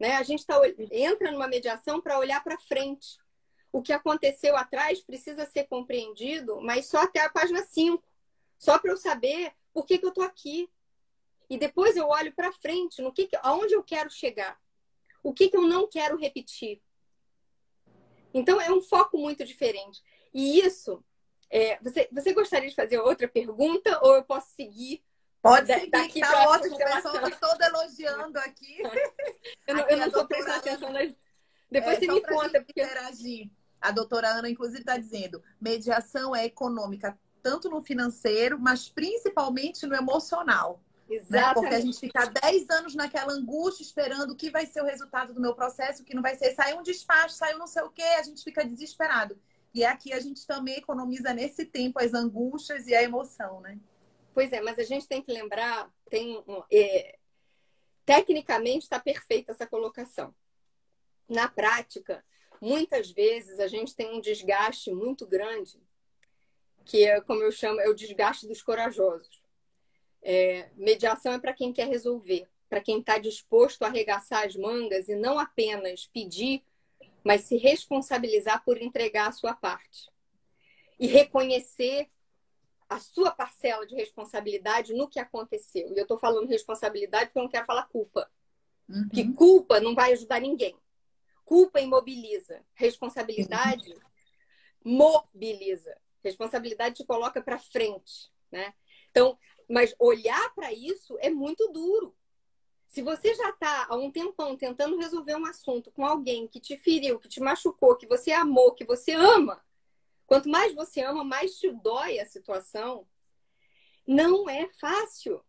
Né? 0.00 0.16
A 0.16 0.24
gente 0.24 0.44
tá, 0.44 0.60
entra 0.90 1.30
numa 1.30 1.46
mediação 1.46 2.00
para 2.00 2.18
olhar 2.18 2.42
para 2.42 2.58
frente. 2.58 3.20
O 3.70 3.80
que 3.80 3.92
aconteceu 3.92 4.56
atrás 4.56 5.00
precisa 5.00 5.46
ser 5.46 5.68
compreendido, 5.68 6.60
mas 6.60 6.86
só 6.86 7.02
até 7.02 7.20
a 7.20 7.30
página 7.30 7.62
5. 7.62 8.02
Só 8.58 8.80
para 8.80 8.90
eu 8.90 8.96
saber 8.96 9.52
por 9.72 9.86
que, 9.86 9.96
que 9.96 10.04
eu 10.04 10.08
estou 10.08 10.24
aqui. 10.24 10.68
E 11.48 11.56
depois 11.56 11.94
eu 11.94 12.08
olho 12.08 12.34
para 12.34 12.50
frente, 12.50 13.00
no 13.00 13.12
que, 13.12 13.28
que 13.28 13.38
aonde 13.44 13.74
eu 13.74 13.84
quero 13.84 14.10
chegar. 14.10 14.60
O 15.22 15.32
que, 15.32 15.48
que 15.48 15.56
eu 15.56 15.68
não 15.68 15.86
quero 15.86 16.18
repetir. 16.18 16.82
Então, 18.32 18.60
é 18.60 18.70
um 18.70 18.80
foco 18.80 19.18
muito 19.18 19.44
diferente. 19.44 20.02
E 20.32 20.60
isso, 20.60 21.02
é, 21.50 21.78
você, 21.82 22.08
você 22.12 22.32
gostaria 22.32 22.68
de 22.68 22.74
fazer 22.74 22.98
outra 22.98 23.26
pergunta 23.28 23.98
ou 24.02 24.14
eu 24.14 24.22
posso 24.22 24.54
seguir? 24.54 25.02
Pode 25.42 25.66
seguir, 25.66 25.90
daqui 25.90 26.20
tá 26.20 26.48
ótimo. 26.50 26.76
Pessoal 26.76 27.30
todo 27.40 27.62
elogiando 27.62 28.38
aqui. 28.38 28.78
eu 29.66 29.74
não, 29.96 30.06
estou 30.06 30.26
prestando 30.26 30.58
atenção 30.58 30.92
nas... 30.92 31.12
Depois 31.70 31.96
é, 31.96 32.00
você 32.00 32.06
me 32.06 32.20
conta. 32.22 32.62
Porque... 32.62 32.82
Interagir. 32.82 33.50
A 33.80 33.90
doutora 33.90 34.28
Ana, 34.28 34.50
inclusive, 34.50 34.80
está 34.80 34.98
dizendo: 34.98 35.42
mediação 35.58 36.36
é 36.36 36.44
econômica 36.44 37.18
tanto 37.42 37.70
no 37.70 37.80
financeiro, 37.80 38.58
mas 38.58 38.88
principalmente 38.88 39.86
no 39.86 39.94
emocional. 39.94 40.82
Exatamente. 41.10 41.32
Né? 41.32 41.54
Porque 41.54 41.74
a 41.74 41.80
gente 41.80 41.98
fica 41.98 42.26
10 42.26 42.70
anos 42.70 42.94
naquela 42.94 43.32
angústia 43.32 43.82
esperando 43.82 44.30
o 44.30 44.36
que 44.36 44.50
vai 44.50 44.64
ser 44.64 44.80
o 44.80 44.86
resultado 44.86 45.34
do 45.34 45.40
meu 45.40 45.54
processo, 45.54 46.02
o 46.02 46.04
que 46.04 46.14
não 46.14 46.22
vai 46.22 46.36
ser. 46.36 46.54
Saiu 46.54 46.78
um 46.78 46.82
despacho, 46.82 47.34
saiu 47.34 47.58
não 47.58 47.66
sei 47.66 47.82
o 47.82 47.90
quê, 47.90 48.02
a 48.02 48.22
gente 48.22 48.44
fica 48.44 48.64
desesperado. 48.64 49.38
E 49.74 49.84
aqui 49.84 50.12
a 50.12 50.20
gente 50.20 50.46
também 50.46 50.76
economiza 50.76 51.34
nesse 51.34 51.64
tempo 51.64 52.00
as 52.00 52.14
angústias 52.14 52.86
e 52.86 52.94
a 52.94 53.02
emoção, 53.02 53.60
né? 53.60 53.78
Pois 54.32 54.52
é, 54.52 54.60
mas 54.60 54.78
a 54.78 54.84
gente 54.84 55.08
tem 55.08 55.20
que 55.20 55.32
lembrar, 55.32 55.90
tem 56.08 56.42
é, 56.72 57.18
tecnicamente 58.04 58.84
está 58.84 58.98
perfeita 58.98 59.52
essa 59.52 59.66
colocação. 59.66 60.34
Na 61.28 61.48
prática, 61.48 62.24
muitas 62.60 63.10
vezes 63.10 63.58
a 63.60 63.66
gente 63.66 63.94
tem 63.94 64.12
um 64.16 64.20
desgaste 64.20 64.92
muito 64.92 65.26
grande, 65.26 65.80
que 66.84 67.04
é 67.04 67.20
como 67.20 67.42
eu 67.42 67.52
chamo, 67.52 67.80
é 67.80 67.88
o 67.88 67.94
desgaste 67.94 68.46
dos 68.46 68.62
corajosos. 68.62 69.39
É, 70.22 70.68
mediação 70.76 71.32
é 71.32 71.38
para 71.38 71.52
quem 71.52 71.72
quer 71.72 71.88
resolver, 71.88 72.46
para 72.68 72.80
quem 72.80 73.00
está 73.00 73.18
disposto 73.18 73.82
a 73.82 73.88
arregaçar 73.88 74.46
as 74.46 74.54
mangas 74.56 75.08
e 75.08 75.14
não 75.14 75.38
apenas 75.38 76.06
pedir, 76.06 76.62
mas 77.24 77.42
se 77.42 77.56
responsabilizar 77.56 78.64
por 78.64 78.80
entregar 78.80 79.28
a 79.28 79.32
sua 79.32 79.54
parte. 79.54 80.10
E 80.98 81.06
reconhecer 81.06 82.10
a 82.88 82.98
sua 82.98 83.30
parcela 83.30 83.86
de 83.86 83.94
responsabilidade 83.94 84.92
no 84.92 85.08
que 85.08 85.20
aconteceu. 85.20 85.92
E 85.92 85.96
eu 85.96 86.02
estou 86.02 86.18
falando 86.18 86.48
responsabilidade 86.48 87.26
porque 87.26 87.38
eu 87.38 87.44
não 87.44 87.50
quero 87.50 87.64
falar 87.64 87.84
culpa. 87.84 88.28
Uhum. 88.88 89.08
Que 89.08 89.32
culpa 89.32 89.78
não 89.78 89.94
vai 89.94 90.12
ajudar 90.12 90.40
ninguém. 90.40 90.76
Culpa 91.44 91.80
imobiliza. 91.80 92.60
Responsabilidade 92.74 93.92
uhum. 94.84 94.96
mobiliza. 94.96 95.96
Responsabilidade 96.22 96.96
te 96.96 97.04
coloca 97.04 97.40
para 97.40 97.58
frente, 97.58 98.30
né? 98.50 98.74
Então, 99.10 99.38
mas 99.70 99.94
olhar 100.00 100.52
para 100.52 100.72
isso 100.72 101.16
é 101.20 101.30
muito 101.30 101.68
duro. 101.68 102.12
Se 102.86 103.02
você 103.02 103.32
já 103.36 103.50
está 103.50 103.86
há 103.88 103.94
um 103.94 104.10
tempão 104.10 104.56
tentando 104.56 104.98
resolver 104.98 105.36
um 105.36 105.46
assunto 105.46 105.92
com 105.92 106.04
alguém 106.04 106.48
que 106.48 106.58
te 106.58 106.76
feriu, 106.76 107.20
que 107.20 107.28
te 107.28 107.40
machucou, 107.40 107.96
que 107.96 108.06
você 108.06 108.32
amou, 108.32 108.74
que 108.74 108.84
você 108.84 109.12
ama, 109.12 109.64
quanto 110.26 110.48
mais 110.48 110.74
você 110.74 111.02
ama, 111.02 111.22
mais 111.22 111.56
te 111.56 111.70
dói 111.70 112.18
a 112.18 112.26
situação. 112.26 113.06
Não 114.04 114.50
é 114.50 114.68
fácil. 114.72 115.40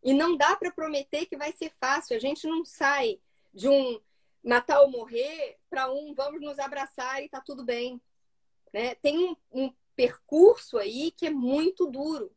E 0.00 0.14
não 0.14 0.36
dá 0.36 0.54
para 0.54 0.70
prometer 0.70 1.26
que 1.26 1.36
vai 1.36 1.50
ser 1.50 1.72
fácil. 1.80 2.16
A 2.16 2.20
gente 2.20 2.46
não 2.46 2.64
sai 2.64 3.20
de 3.52 3.68
um 3.68 4.00
matar 4.44 4.80
ou 4.80 4.88
morrer 4.88 5.58
para 5.68 5.90
um 5.90 6.14
vamos 6.14 6.40
nos 6.40 6.60
abraçar 6.60 7.20
e 7.20 7.28
tá 7.28 7.40
tudo 7.40 7.64
bem. 7.64 8.00
Né? 8.72 8.94
Tem 8.94 9.18
um, 9.18 9.36
um 9.50 9.74
percurso 9.96 10.78
aí 10.78 11.10
que 11.10 11.26
é 11.26 11.30
muito 11.30 11.90
duro 11.90 12.35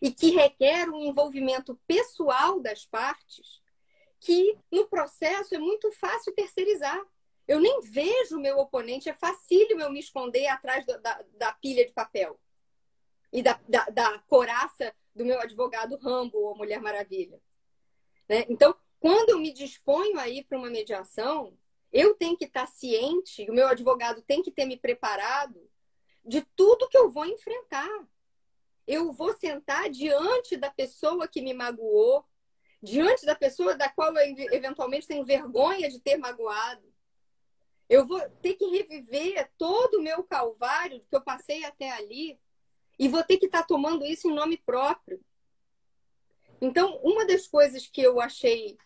e 0.00 0.10
que 0.10 0.30
requer 0.30 0.88
um 0.88 1.04
envolvimento 1.04 1.78
pessoal 1.86 2.60
das 2.60 2.84
partes, 2.86 3.60
que 4.18 4.56
no 4.70 4.86
processo 4.86 5.54
é 5.54 5.58
muito 5.58 5.90
fácil 5.92 6.32
terceirizar. 6.34 7.00
Eu 7.46 7.60
nem 7.60 7.80
vejo 7.80 8.36
o 8.36 8.40
meu 8.40 8.58
oponente, 8.58 9.08
é 9.08 9.14
facílimo 9.14 9.80
eu 9.80 9.90
me 9.90 10.00
esconder 10.00 10.46
atrás 10.46 10.86
da, 10.86 10.96
da, 10.98 11.24
da 11.36 11.52
pilha 11.52 11.84
de 11.84 11.92
papel 11.92 12.38
e 13.32 13.42
da, 13.42 13.60
da, 13.68 13.84
da, 13.86 14.18
coraça 14.20 14.94
do 15.14 15.24
meu 15.24 15.40
advogado 15.40 15.96
Rambo 15.96 16.38
ou 16.38 16.56
Mulher 16.56 16.80
Maravilha. 16.80 17.40
Né? 18.28 18.46
Então, 18.48 18.74
quando 18.98 19.30
eu 19.30 19.38
me 19.38 19.52
disponho 19.52 20.18
a 20.18 20.28
ir 20.28 20.44
para 20.44 20.58
uma 20.58 20.70
mediação, 20.70 21.56
eu 21.92 22.14
tenho 22.14 22.36
que 22.36 22.44
estar 22.44 22.66
ciente, 22.66 23.48
o 23.50 23.54
meu 23.54 23.66
advogado 23.66 24.22
tem 24.22 24.42
que 24.42 24.50
ter 24.50 24.64
me 24.64 24.76
preparado 24.76 25.68
de 26.24 26.42
tudo 26.54 26.88
que 26.88 26.96
eu 26.96 27.10
vou 27.10 27.24
enfrentar 27.24 27.88
eu 28.86 29.12
vou 29.12 29.32
sentar 29.34 29.88
diante 29.90 30.56
da 30.56 30.70
pessoa 30.70 31.28
que 31.28 31.40
me 31.40 31.54
magoou, 31.54 32.24
diante 32.82 33.26
da 33.26 33.34
pessoa 33.34 33.74
da 33.74 33.88
qual 33.88 34.14
eu 34.16 34.36
eventualmente 34.52 35.06
tenho 35.06 35.24
vergonha 35.24 35.88
de 35.88 36.00
ter 36.00 36.16
magoado. 36.16 36.90
Eu 37.88 38.06
vou 38.06 38.20
ter 38.42 38.54
que 38.54 38.66
reviver 38.66 39.50
todo 39.58 39.98
o 39.98 40.02
meu 40.02 40.22
calvário 40.22 41.04
que 41.08 41.16
eu 41.16 41.20
passei 41.20 41.64
até 41.64 41.90
ali 41.90 42.38
e 42.98 43.08
vou 43.08 43.22
ter 43.22 43.36
que 43.36 43.46
estar 43.46 43.64
tomando 43.64 44.04
isso 44.04 44.28
em 44.28 44.34
nome 44.34 44.56
próprio. 44.56 45.20
Então, 46.60 47.00
uma 47.02 47.26
das 47.26 47.46
coisas 47.46 47.86
que 47.86 48.02
eu 48.02 48.20
achei 48.20 48.78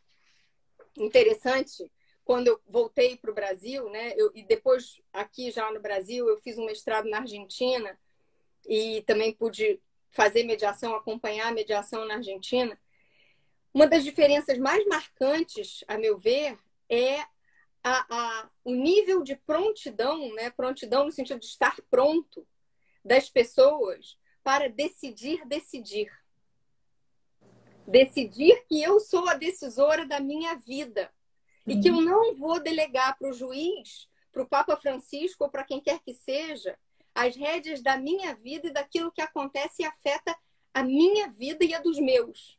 interessante 0.96 1.90
quando 2.24 2.48
eu 2.48 2.60
voltei 2.66 3.16
para 3.16 3.30
o 3.30 3.34
Brasil, 3.34 3.90
né? 3.90 4.14
Eu, 4.16 4.30
e 4.34 4.42
depois 4.42 5.02
aqui 5.12 5.50
já 5.50 5.70
no 5.70 5.80
Brasil 5.80 6.28
eu 6.28 6.38
fiz 6.38 6.56
um 6.56 6.64
mestrado 6.64 7.08
na 7.08 7.18
Argentina 7.18 7.98
e 8.66 9.02
também 9.02 9.32
pude 9.32 9.80
fazer 10.10 10.44
mediação, 10.44 10.94
acompanhar 10.94 11.48
a 11.48 11.54
mediação 11.54 12.04
na 12.06 12.14
Argentina, 12.14 12.78
uma 13.72 13.88
das 13.88 14.04
diferenças 14.04 14.56
mais 14.58 14.86
marcantes, 14.86 15.82
a 15.88 15.98
meu 15.98 16.16
ver, 16.16 16.56
é 16.88 17.18
a, 17.82 18.06
a, 18.08 18.50
o 18.64 18.72
nível 18.72 19.22
de 19.24 19.34
prontidão, 19.34 20.32
né? 20.34 20.50
prontidão 20.50 21.04
no 21.04 21.12
sentido 21.12 21.40
de 21.40 21.46
estar 21.46 21.76
pronto 21.90 22.46
das 23.04 23.28
pessoas 23.28 24.16
para 24.44 24.68
decidir, 24.68 25.44
decidir. 25.46 26.10
Decidir 27.86 28.64
que 28.68 28.80
eu 28.80 29.00
sou 29.00 29.28
a 29.28 29.34
decisora 29.34 30.06
da 30.06 30.20
minha 30.20 30.54
vida 30.54 31.12
e 31.66 31.80
que 31.80 31.88
eu 31.88 31.94
uhum. 31.94 32.02
não 32.02 32.34
vou 32.36 32.60
delegar 32.60 33.18
para 33.18 33.28
o 33.28 33.32
juiz, 33.32 34.08
para 34.32 34.42
o 34.42 34.48
Papa 34.48 34.76
Francisco 34.76 35.44
ou 35.44 35.50
para 35.50 35.64
quem 35.64 35.80
quer 35.80 35.98
que 36.00 36.14
seja, 36.14 36.78
as 37.14 37.36
rédeas 37.36 37.80
da 37.80 37.96
minha 37.96 38.34
vida 38.34 38.68
e 38.68 38.72
daquilo 38.72 39.12
que 39.12 39.22
acontece 39.22 39.82
e 39.82 39.84
afeta 39.84 40.36
a 40.72 40.82
minha 40.82 41.28
vida 41.28 41.64
e 41.64 41.72
a 41.72 41.80
dos 41.80 41.98
meus. 41.98 42.58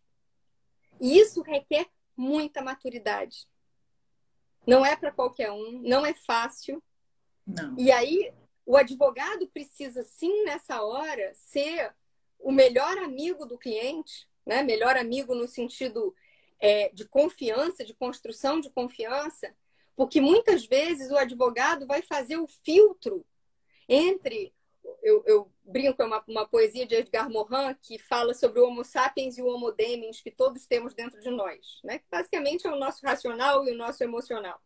E 0.99 1.17
isso 1.17 1.41
requer 1.41 1.87
muita 2.15 2.61
maturidade. 2.61 3.47
Não 4.65 4.85
é 4.85 4.95
para 4.95 5.11
qualquer 5.11 5.51
um, 5.51 5.81
não 5.81 6.05
é 6.05 6.13
fácil. 6.13 6.81
Não. 7.45 7.77
E 7.77 7.91
aí, 7.91 8.33
o 8.65 8.77
advogado 8.77 9.47
precisa, 9.47 10.03
sim, 10.03 10.45
nessa 10.45 10.81
hora, 10.81 11.33
ser 11.35 11.93
o 12.39 12.51
melhor 12.51 12.97
amigo 12.99 13.45
do 13.45 13.57
cliente, 13.57 14.27
né? 14.45 14.63
melhor 14.63 14.95
amigo 14.97 15.35
no 15.35 15.47
sentido 15.47 16.15
é, 16.59 16.89
de 16.89 17.05
confiança, 17.05 17.83
de 17.83 17.93
construção 17.93 18.59
de 18.59 18.69
confiança, 18.69 19.53
porque 19.95 20.19
muitas 20.19 20.65
vezes 20.65 21.11
o 21.11 21.17
advogado 21.17 21.85
vai 21.85 22.01
fazer 22.01 22.37
o 22.37 22.47
filtro 22.47 23.25
entre. 23.87 24.53
Eu, 25.01 25.23
eu 25.25 25.51
brinco, 25.63 26.01
é 26.01 26.05
uma, 26.05 26.23
uma 26.27 26.47
poesia 26.47 26.85
de 26.85 26.95
Edgar 26.95 27.29
Morin 27.29 27.75
que 27.81 27.97
fala 27.97 28.33
sobre 28.33 28.59
o 28.59 28.67
Homo 28.67 28.83
sapiens 28.83 29.37
e 29.37 29.41
o 29.41 29.47
Homo 29.47 29.71
demens 29.71 30.21
que 30.21 30.31
todos 30.31 30.65
temos 30.65 30.93
dentro 30.93 31.19
de 31.19 31.29
nós, 31.29 31.79
né? 31.83 31.99
que 31.99 32.05
basicamente 32.09 32.67
é 32.67 32.71
o 32.71 32.79
nosso 32.79 33.05
racional 33.05 33.67
e 33.67 33.71
o 33.71 33.77
nosso 33.77 34.03
emocional. 34.03 34.59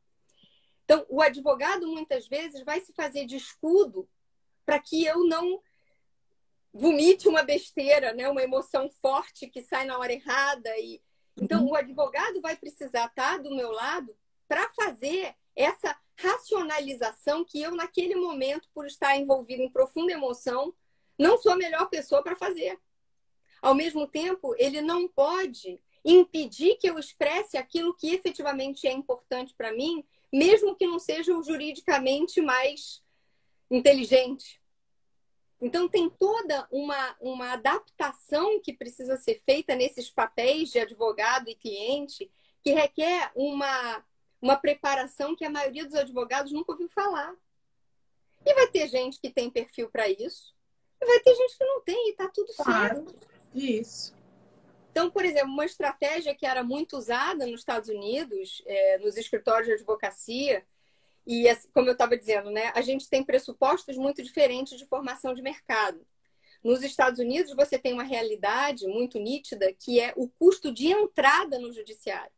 Então, 0.84 1.06
o 1.08 1.22
advogado 1.22 1.88
muitas 1.88 2.28
vezes 2.28 2.64
vai 2.64 2.82
se 2.82 2.94
fazer 2.94 3.26
de 3.26 3.38
escudo 3.38 4.10
para 4.66 4.80
que 4.80 5.06
eu 5.06 5.24
não 5.26 5.62
vomite 6.74 7.28
uma 7.28 7.44
besteira, 7.44 8.14
né? 8.14 8.28
uma 8.28 8.44
emoção 8.44 8.90
forte 9.02 9.48
que 9.48 9.62
sai 9.62 9.86
na 9.86 9.98
hora 9.98 10.14
errada. 10.14 10.70
E... 10.80 11.02
Então, 11.40 11.64
uhum. 11.64 11.72
o 11.72 11.76
advogado 11.76 12.42
vai 12.42 12.58
precisar 12.58 13.06
estar 13.06 13.38
do 13.38 13.56
meu 13.56 13.72
lado 13.72 14.16
para 14.48 14.68
fazer 14.70 15.36
essa 15.56 15.96
racionalização 16.22 17.46
que 17.46 17.62
eu, 17.62 17.76
naquele 17.76 18.16
momento, 18.16 18.68
por 18.74 18.86
estar 18.86 19.16
envolvido 19.16 19.64
em 19.64 19.70
profunda 19.70 20.12
emoção, 20.12 20.74
não 21.18 21.38
sou 21.38 21.52
a 21.52 21.58
melhor 21.58 21.90
pessoa 21.90 22.22
para 22.22 22.36
fazer. 22.36 22.80
Ao 23.62 23.74
mesmo 23.74 24.08
tempo, 24.08 24.56
ele 24.58 24.82
não 24.82 25.08
pode 25.08 25.82
impedir 26.04 26.76
que 26.76 26.90
eu 26.90 26.98
expresse 26.98 27.58
aquilo 27.58 27.94
que 27.94 28.14
efetivamente 28.14 28.88
é 28.88 28.92
importante 28.92 29.54
para 29.54 29.74
mim, 29.74 30.04
mesmo 30.32 30.76
que 30.76 30.88
não 30.88 31.00
seja 31.00 31.38
o 31.38 31.44
juridicamente 31.44 32.42
mais 32.42 33.04
inteligente. 33.70 34.62
Então, 35.62 35.90
tem 35.90 36.10
toda 36.10 36.68
uma, 36.72 37.16
uma 37.20 37.52
adaptação 37.52 38.62
que 38.62 38.72
precisa 38.72 39.18
ser 39.18 39.42
feita 39.46 39.76
nesses 39.76 40.10
papéis 40.10 40.70
de 40.70 40.80
advogado 40.80 41.50
e 41.50 41.56
cliente, 41.56 42.32
que 42.62 42.72
requer 42.72 43.32
uma, 43.36 44.04
uma 44.42 44.56
preparação 44.56 45.36
que 45.36 45.46
a 45.46 45.50
maioria 45.50 45.86
dos 45.86 45.96
advogados 45.96 46.52
nunca 46.52 46.72
ouviu 46.72 46.90
falar. 46.90 47.36
E 48.46 48.54
vai 48.54 48.68
ter 48.68 48.88
gente 48.88 49.20
que 49.20 49.30
tem 49.30 49.50
perfil 49.50 49.90
para 49.90 50.10
isso, 50.10 50.56
e 51.02 51.06
vai 51.06 51.20
ter 51.20 51.36
gente 51.36 51.58
que 51.58 51.66
não 51.66 51.82
tem, 51.82 52.08
e 52.08 52.12
está 52.12 52.30
tudo 52.30 52.54
claro. 52.56 53.06
certo. 53.06 53.28
Isso. 53.54 54.14
Então, 54.92 55.10
por 55.12 55.24
exemplo, 55.24 55.50
uma 55.50 55.66
estratégia 55.66 56.34
que 56.34 56.46
era 56.46 56.64
muito 56.64 56.98
usada 56.98 57.46
nos 57.46 57.62
Estados 57.62 57.90
Unidos, 57.90 58.62
é, 58.66 58.98
nos 59.00 59.18
escritórios 59.18 59.68
de 59.68 59.74
advocacia, 59.74 60.66
e 61.26 61.48
assim, 61.48 61.70
como 61.74 61.88
eu 61.88 61.94
estava 61.94 62.18
dizendo, 62.18 62.50
né, 62.50 62.72
a 62.74 62.82
gente 62.82 63.10
tem 63.10 63.24
pressupostos 63.24 63.98
muito 63.98 64.24
diferentes 64.24 64.78
de 64.78 64.86
formação 64.86 65.34
de 65.34 65.42
mercado. 65.42 66.06
Nos 66.64 66.82
Estados 66.82 67.20
Unidos, 67.20 67.56
você 67.56 67.78
tem 67.78 67.94
uma 67.94 68.04
realidade 68.04 68.88
muito 68.88 69.20
nítida 69.20 69.72
que 69.74 70.00
é 70.00 70.14
o 70.18 70.28
custo 70.28 70.74
de 70.74 70.88
entrada 70.88 71.60
no 71.60 71.72
judiciário. 71.72 72.32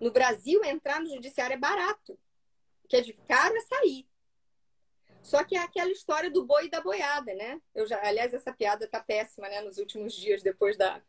No 0.00 0.10
Brasil, 0.10 0.64
entrar 0.64 1.00
no 1.00 1.08
judiciário 1.08 1.54
é 1.54 1.58
barato. 1.58 2.18
O 2.84 2.88
que 2.88 2.96
é 2.96 3.00
de 3.00 3.12
caro 3.12 3.54
é 3.56 3.60
sair. 3.60 4.08
Só 5.22 5.44
que 5.44 5.56
é 5.56 5.60
aquela 5.60 5.90
história 5.90 6.30
do 6.30 6.44
boi 6.44 6.66
e 6.66 6.70
da 6.70 6.80
boiada, 6.80 7.34
né? 7.34 7.60
Eu 7.74 7.86
já, 7.86 8.00
aliás, 8.02 8.32
essa 8.32 8.52
piada 8.52 8.88
tá 8.88 9.00
péssima, 9.00 9.48
né? 9.48 9.60
Nos 9.60 9.76
últimos 9.76 10.14
dias 10.14 10.42
depois 10.42 10.76
da, 10.76 11.02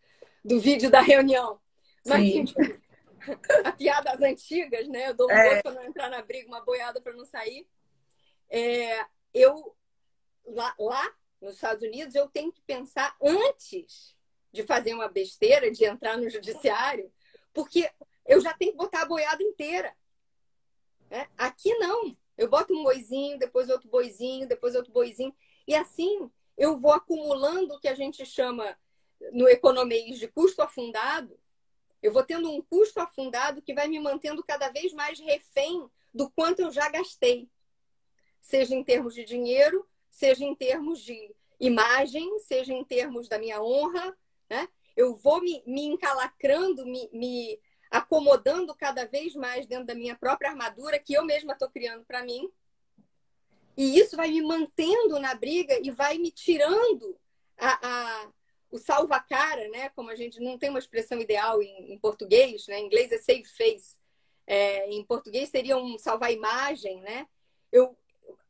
do 0.44 0.60
vídeo 0.60 0.92
da 0.92 1.00
reunião. 1.00 1.60
Mas, 2.06 2.22
Sim. 2.22 2.40
Enfim, 2.40 2.82
a 3.64 3.72
piada 3.72 4.12
das 4.12 4.22
antigas, 4.22 4.88
né? 4.88 5.10
Eu 5.10 5.14
dou 5.14 5.28
um 5.28 5.32
é. 5.32 5.62
para 5.62 5.72
não 5.72 5.84
entrar 5.84 6.10
na 6.10 6.22
briga, 6.22 6.48
uma 6.48 6.62
boiada 6.62 7.00
para 7.00 7.14
não 7.14 7.26
sair. 7.26 7.68
É, 8.50 9.06
eu, 9.34 9.76
lá, 10.46 10.76
lá 10.78 11.16
nos 11.40 11.56
Estados 11.56 11.84
Unidos, 11.84 12.14
eu 12.14 12.28
tenho 12.28 12.52
que 12.52 12.62
pensar 12.62 13.16
antes 13.22 14.16
de 14.52 14.64
fazer 14.64 14.94
uma 14.94 15.08
besteira, 15.08 15.72
de 15.72 15.86
entrar 15.86 16.18
no 16.18 16.30
judiciário, 16.30 17.12
porque 17.54 17.90
eu 18.26 18.40
já 18.40 18.54
tenho 18.54 18.72
que 18.72 18.78
botar 18.78 19.02
a 19.04 19.06
boiada 19.06 19.44
inteira. 19.44 19.96
Né? 21.10 21.28
Aqui 21.38 21.74
não. 21.76 22.16
Eu 22.38 22.50
boto 22.50 22.74
um 22.74 22.84
boizinho, 22.84 23.38
depois 23.38 23.70
outro 23.70 23.90
boizinho, 23.90 24.48
depois 24.48 24.76
outro 24.76 24.92
boizinho. 24.92 25.36
E 25.68 25.76
assim 25.76 26.30
eu 26.58 26.78
vou 26.78 26.92
acumulando 26.92 27.74
o 27.74 27.80
que 27.80 27.88
a 27.88 27.96
gente 27.96 28.26
chama 28.26 28.78
no 29.32 29.48
economês 29.48 30.20
de 30.20 30.28
custo 30.28 30.62
afundado. 30.62 31.40
Eu 32.02 32.12
vou 32.12 32.24
tendo 32.24 32.50
um 32.52 32.62
custo 32.62 33.00
afundado 33.00 33.62
que 33.62 33.74
vai 33.74 33.88
me 33.88 34.00
mantendo 34.00 34.44
cada 34.44 34.70
vez 34.70 34.92
mais 34.94 35.20
refém 35.20 35.88
do 36.14 36.30
quanto 36.32 36.62
eu 36.62 36.72
já 36.72 36.90
gastei. 36.90 37.50
Seja 38.40 38.76
em 38.76 38.84
termos 38.84 39.14
de 39.14 39.24
dinheiro, 39.24 39.88
seja 40.10 40.44
em 40.44 40.56
termos 40.56 41.00
de 41.02 41.34
imagem, 41.60 42.40
seja 42.40 42.74
em 42.74 42.84
termos 42.84 43.28
da 43.28 43.38
minha 43.38 43.62
honra. 43.62 44.18
Né? 44.50 44.68
Eu 44.96 45.16
vou 45.16 45.42
me, 45.42 45.64
me 45.66 45.86
encalacrando, 45.86 46.86
me, 46.86 47.08
me 47.14 47.60
acomodando 47.92 48.74
cada 48.74 49.06
vez 49.06 49.36
mais 49.36 49.68
dentro 49.68 49.86
da 49.86 49.94
minha 49.94 50.16
própria 50.16 50.50
armadura 50.50 50.98
que 50.98 51.14
eu 51.14 51.24
mesma 51.26 51.54
estou 51.54 51.70
criando 51.70 52.06
para 52.06 52.24
mim. 52.24 52.50
E 53.76 54.00
isso 54.00 54.16
vai 54.16 54.30
me 54.30 54.42
mantendo 54.42 55.20
na 55.20 55.36
briga 55.36 55.78
e 55.84 55.92
vai 55.92 56.18
me 56.18 56.32
tirando 56.32 57.18
a, 57.58 57.88
a 57.88 58.32
o 58.72 58.78
salva-cara, 58.78 59.68
né? 59.68 59.90
Como 59.90 60.10
a 60.10 60.16
gente 60.16 60.40
não 60.40 60.58
tem 60.58 60.70
uma 60.70 60.80
expressão 60.80 61.20
ideal 61.20 61.62
em, 61.62 61.92
em 61.92 62.00
português, 62.00 62.66
né? 62.68 62.80
Em 62.80 62.86
inglês 62.86 63.12
é 63.12 63.18
save 63.18 63.44
face. 63.44 64.00
É, 64.48 64.90
em 64.90 65.04
português 65.04 65.50
seria 65.50 65.78
um 65.78 65.98
salvar-imagem, 65.98 67.02
né? 67.02 67.28
Eu, 67.72 67.98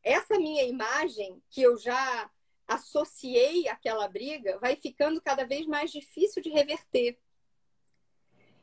essa 0.02 0.38
minha 0.38 0.62
imagem 0.62 1.42
que 1.50 1.60
eu 1.60 1.76
já 1.76 2.30
associei 2.68 3.68
àquela 3.68 4.08
briga 4.08 4.58
vai 4.60 4.76
ficando 4.76 5.20
cada 5.20 5.44
vez 5.44 5.66
mais 5.66 5.90
difícil 5.90 6.40
de 6.40 6.50
reverter. 6.50 7.18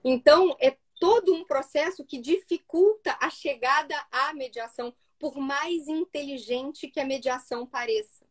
Então, 0.03 0.55
é 0.59 0.77
todo 0.99 1.33
um 1.33 1.45
processo 1.45 2.05
que 2.05 2.19
dificulta 2.19 3.17
a 3.21 3.29
chegada 3.29 3.95
à 4.11 4.33
mediação, 4.33 4.93
por 5.17 5.37
mais 5.37 5.87
inteligente 5.87 6.89
que 6.89 6.99
a 6.99 7.05
mediação 7.05 7.65
pareça. 7.65 8.25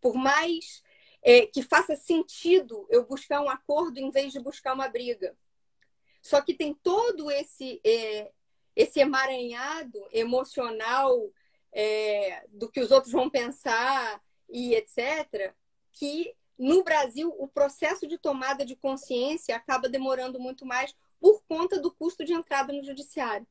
Por 0.00 0.14
mais 0.14 0.82
é, 1.22 1.46
que 1.46 1.62
faça 1.62 1.94
sentido 1.94 2.86
eu 2.90 3.06
buscar 3.06 3.40
um 3.40 3.48
acordo 3.48 3.98
em 3.98 4.10
vez 4.10 4.32
de 4.32 4.40
buscar 4.40 4.74
uma 4.74 4.88
briga. 4.88 5.36
Só 6.20 6.40
que 6.40 6.54
tem 6.54 6.74
todo 6.74 7.30
esse, 7.30 7.80
é, 7.84 8.30
esse 8.74 9.00
emaranhado 9.00 10.06
emocional 10.10 11.30
é, 11.72 12.44
do 12.48 12.70
que 12.70 12.80
os 12.80 12.90
outros 12.90 13.12
vão 13.12 13.30
pensar 13.30 14.22
e 14.48 14.74
etc., 14.74 15.54
que 15.92 16.34
no 16.62 16.84
Brasil, 16.84 17.34
o 17.40 17.48
processo 17.48 18.06
de 18.06 18.16
tomada 18.16 18.64
de 18.64 18.76
consciência 18.76 19.56
acaba 19.56 19.88
demorando 19.88 20.38
muito 20.38 20.64
mais 20.64 20.94
por 21.20 21.42
conta 21.42 21.80
do 21.80 21.90
custo 21.90 22.24
de 22.24 22.32
entrada 22.32 22.72
no 22.72 22.84
judiciário. 22.84 23.44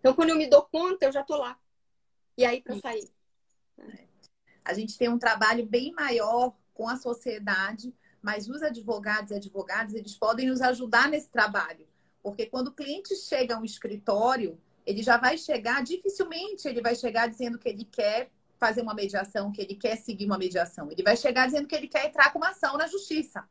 Então, 0.00 0.14
quando 0.14 0.30
eu 0.30 0.36
me 0.36 0.46
dou 0.46 0.62
conta, 0.62 1.04
eu 1.04 1.12
já 1.12 1.20
estou 1.20 1.36
lá. 1.36 1.60
E 2.38 2.44
aí 2.46 2.62
para 2.62 2.78
sair. 2.78 3.06
A 4.64 4.72
gente 4.72 4.96
tem 4.96 5.10
um 5.10 5.18
trabalho 5.18 5.66
bem 5.66 5.92
maior 5.92 6.56
com 6.72 6.88
a 6.88 6.96
sociedade, 6.96 7.94
mas 8.22 8.48
os 8.48 8.62
advogados 8.62 9.30
e 9.30 9.34
advogadas, 9.34 9.92
eles 9.92 10.16
podem 10.16 10.48
nos 10.48 10.62
ajudar 10.62 11.10
nesse 11.10 11.28
trabalho. 11.28 11.86
Porque 12.22 12.46
quando 12.46 12.68
o 12.68 12.74
cliente 12.74 13.14
chega 13.14 13.56
a 13.56 13.58
um 13.58 13.64
escritório, 13.64 14.58
ele 14.86 15.02
já 15.02 15.18
vai 15.18 15.36
chegar, 15.36 15.82
dificilmente 15.82 16.66
ele 16.66 16.80
vai 16.80 16.94
chegar 16.94 17.28
dizendo 17.28 17.58
que 17.58 17.68
ele 17.68 17.84
quer 17.84 18.30
fazer 18.58 18.82
uma 18.82 18.94
mediação, 18.94 19.52
que 19.52 19.60
ele 19.60 19.74
quer 19.74 19.96
seguir 19.96 20.26
uma 20.26 20.38
mediação. 20.38 20.90
Ele 20.90 21.02
vai 21.02 21.16
chegar 21.16 21.46
dizendo 21.46 21.66
que 21.66 21.74
ele 21.74 21.88
quer 21.88 22.06
entrar 22.06 22.32
com 22.32 22.38
uma 22.38 22.50
ação 22.50 22.76
na 22.76 22.86
justiça. 22.86 23.44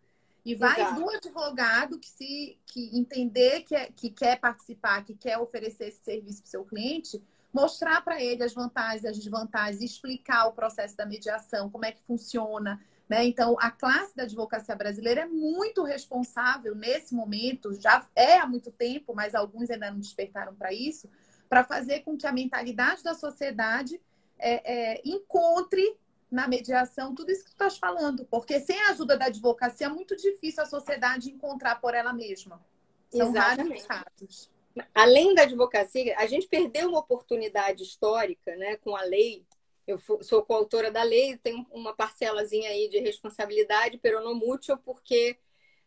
E 0.46 0.56
vai 0.56 0.80
Exato. 0.80 1.02
do 1.02 1.10
advogado 1.10 2.00
que 2.00 2.08
se 2.08 2.58
que 2.66 2.98
entender 2.98 3.62
que, 3.64 3.76
é, 3.76 3.92
que 3.92 4.10
quer 4.10 4.40
participar, 4.40 5.04
que 5.04 5.14
quer 5.14 5.38
oferecer 5.38 5.90
esse 5.90 6.04
serviço 6.04 6.42
para 6.42 6.48
o 6.48 6.52
seu 6.52 6.64
cliente, 6.64 7.22
mostrar 7.54 8.02
para 8.02 8.22
ele 8.22 8.44
as 8.44 8.54
vantagens, 8.54 9.04
as 9.04 9.18
desvantagens, 9.18 9.82
explicar 9.82 10.48
o 10.48 10.54
processo 10.54 10.96
da 10.96 11.06
mediação, 11.06 11.70
como 11.70 11.86
é 11.86 11.92
que 11.92 12.02
funciona. 12.02 12.80
Né? 13.10 13.26
Então, 13.26 13.56
a 13.60 13.72
classe 13.72 14.16
da 14.16 14.24
advocacia 14.24 14.76
brasileira 14.76 15.22
é 15.22 15.26
muito 15.26 15.84
responsável 15.84 16.76
nesse 16.76 17.16
momento, 17.16 17.74
já 17.74 18.06
é 18.16 18.38
há 18.38 18.48
muito 18.48 18.72
tempo, 18.72 19.14
mas 19.16 19.34
alguns 19.34 19.70
ainda 19.70 19.92
não 19.92 20.00
despertaram 20.00 20.54
para 20.54 20.74
isso, 20.74 21.10
para 21.50 21.64
fazer 21.64 22.02
com 22.02 22.18
que 22.18 22.28
a 22.28 22.32
mentalidade 22.32 23.04
da 23.04 23.14
sociedade 23.14 24.00
é, 24.40 24.96
é, 24.96 25.02
encontre 25.06 25.98
na 26.30 26.48
mediação 26.48 27.16
tudo 27.16 27.32
isso 27.32 27.44
que 27.44 27.52
tu 27.52 27.54
estás 27.54 27.78
falando, 27.78 28.26
porque 28.26 28.60
sem 28.60 28.80
a 28.82 28.90
ajuda 28.90 29.18
da 29.18 29.26
advocacia 29.26 29.88
é 29.88 29.90
muito 29.90 30.16
difícil 30.16 30.62
a 30.62 30.66
sociedade 30.66 31.32
encontrar 31.32 31.80
por 31.80 31.94
ela 31.94 32.14
mesma. 32.14 32.64
São 33.10 33.30
Exatamente. 33.30 33.88
casos. 33.88 34.52
Além 34.94 35.34
da 35.34 35.44
advocacia, 35.44 36.16
a 36.18 36.28
gente 36.28 36.48
perdeu 36.48 36.90
uma 36.90 37.00
oportunidade 37.00 37.84
histórica, 37.84 38.56
né, 38.56 38.76
com 38.78 38.96
a 38.96 39.02
lei. 39.04 39.46
Eu 39.88 39.98
sou 40.22 40.44
coautora 40.44 40.92
da 40.92 41.02
lei, 41.02 41.38
tenho 41.38 41.66
uma 41.72 41.96
parcelazinha 41.96 42.70
aí 42.70 42.90
de 42.90 43.00
responsabilidade 43.00 43.98
peronomútil, 43.98 44.78
porque 44.78 45.38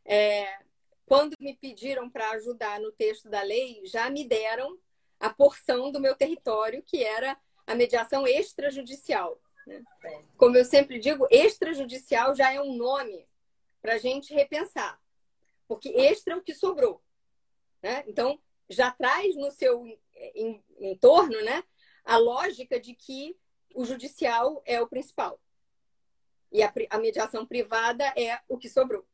é, 0.04 0.58
quando 1.06 1.34
me 1.38 1.54
pediram 1.54 2.08
para 2.08 2.30
ajudar 2.30 2.80
no 2.80 2.90
texto 2.90 3.28
da 3.28 3.42
lei, 3.42 3.82
já 3.84 4.08
me 4.08 4.26
deram 4.26 4.78
a 5.20 5.28
porção 5.28 5.92
do 5.92 6.00
meu 6.00 6.16
território, 6.16 6.82
que 6.82 7.04
era 7.04 7.36
a 7.70 7.74
mediação 7.76 8.26
extrajudicial. 8.26 9.40
Né? 9.64 9.82
Como 10.36 10.56
eu 10.56 10.64
sempre 10.64 10.98
digo, 10.98 11.26
extrajudicial 11.30 12.34
já 12.34 12.52
é 12.52 12.60
um 12.60 12.74
nome 12.76 13.28
para 13.80 13.94
a 13.94 13.98
gente 13.98 14.34
repensar, 14.34 15.00
porque 15.68 15.90
extra 15.90 16.34
é 16.34 16.36
o 16.36 16.42
que 16.42 16.52
sobrou. 16.52 17.00
Né? 17.80 18.02
Então, 18.08 18.40
já 18.68 18.90
traz 18.90 19.36
no 19.36 19.52
seu 19.52 19.84
entorno 20.80 21.40
né, 21.42 21.62
a 22.04 22.16
lógica 22.16 22.80
de 22.80 22.92
que 22.92 23.38
o 23.72 23.84
judicial 23.84 24.60
é 24.66 24.80
o 24.80 24.88
principal 24.88 25.40
e 26.50 26.64
a, 26.64 26.72
a 26.90 26.98
mediação 26.98 27.46
privada 27.46 28.04
é 28.16 28.40
o 28.48 28.58
que 28.58 28.68
sobrou. 28.68 29.06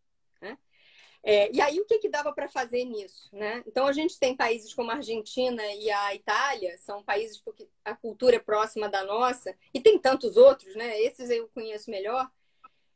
É, 1.28 1.50
e 1.52 1.60
aí, 1.60 1.80
o 1.80 1.84
que, 1.84 1.98
que 1.98 2.08
dava 2.08 2.32
para 2.32 2.48
fazer 2.48 2.84
nisso? 2.84 3.28
Né? 3.32 3.60
Então, 3.66 3.84
a 3.84 3.92
gente 3.92 4.16
tem 4.16 4.36
países 4.36 4.72
como 4.72 4.92
a 4.92 4.94
Argentina 4.94 5.60
e 5.74 5.90
a 5.90 6.14
Itália, 6.14 6.78
são 6.78 7.02
países 7.02 7.36
porque 7.36 7.68
a 7.84 7.96
cultura 7.96 8.36
é 8.36 8.38
próxima 8.38 8.88
da 8.88 9.02
nossa, 9.04 9.52
e 9.74 9.80
tem 9.80 9.98
tantos 9.98 10.36
outros, 10.36 10.76
né? 10.76 11.00
esses 11.00 11.28
eu 11.28 11.48
conheço 11.48 11.90
melhor, 11.90 12.30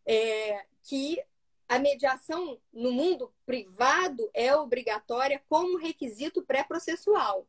é, 0.06 0.64
que 0.84 1.20
a 1.68 1.80
mediação 1.80 2.60
no 2.72 2.92
mundo 2.92 3.34
privado 3.44 4.30
é 4.32 4.54
obrigatória 4.54 5.42
como 5.48 5.76
requisito 5.76 6.40
pré-processual. 6.40 7.44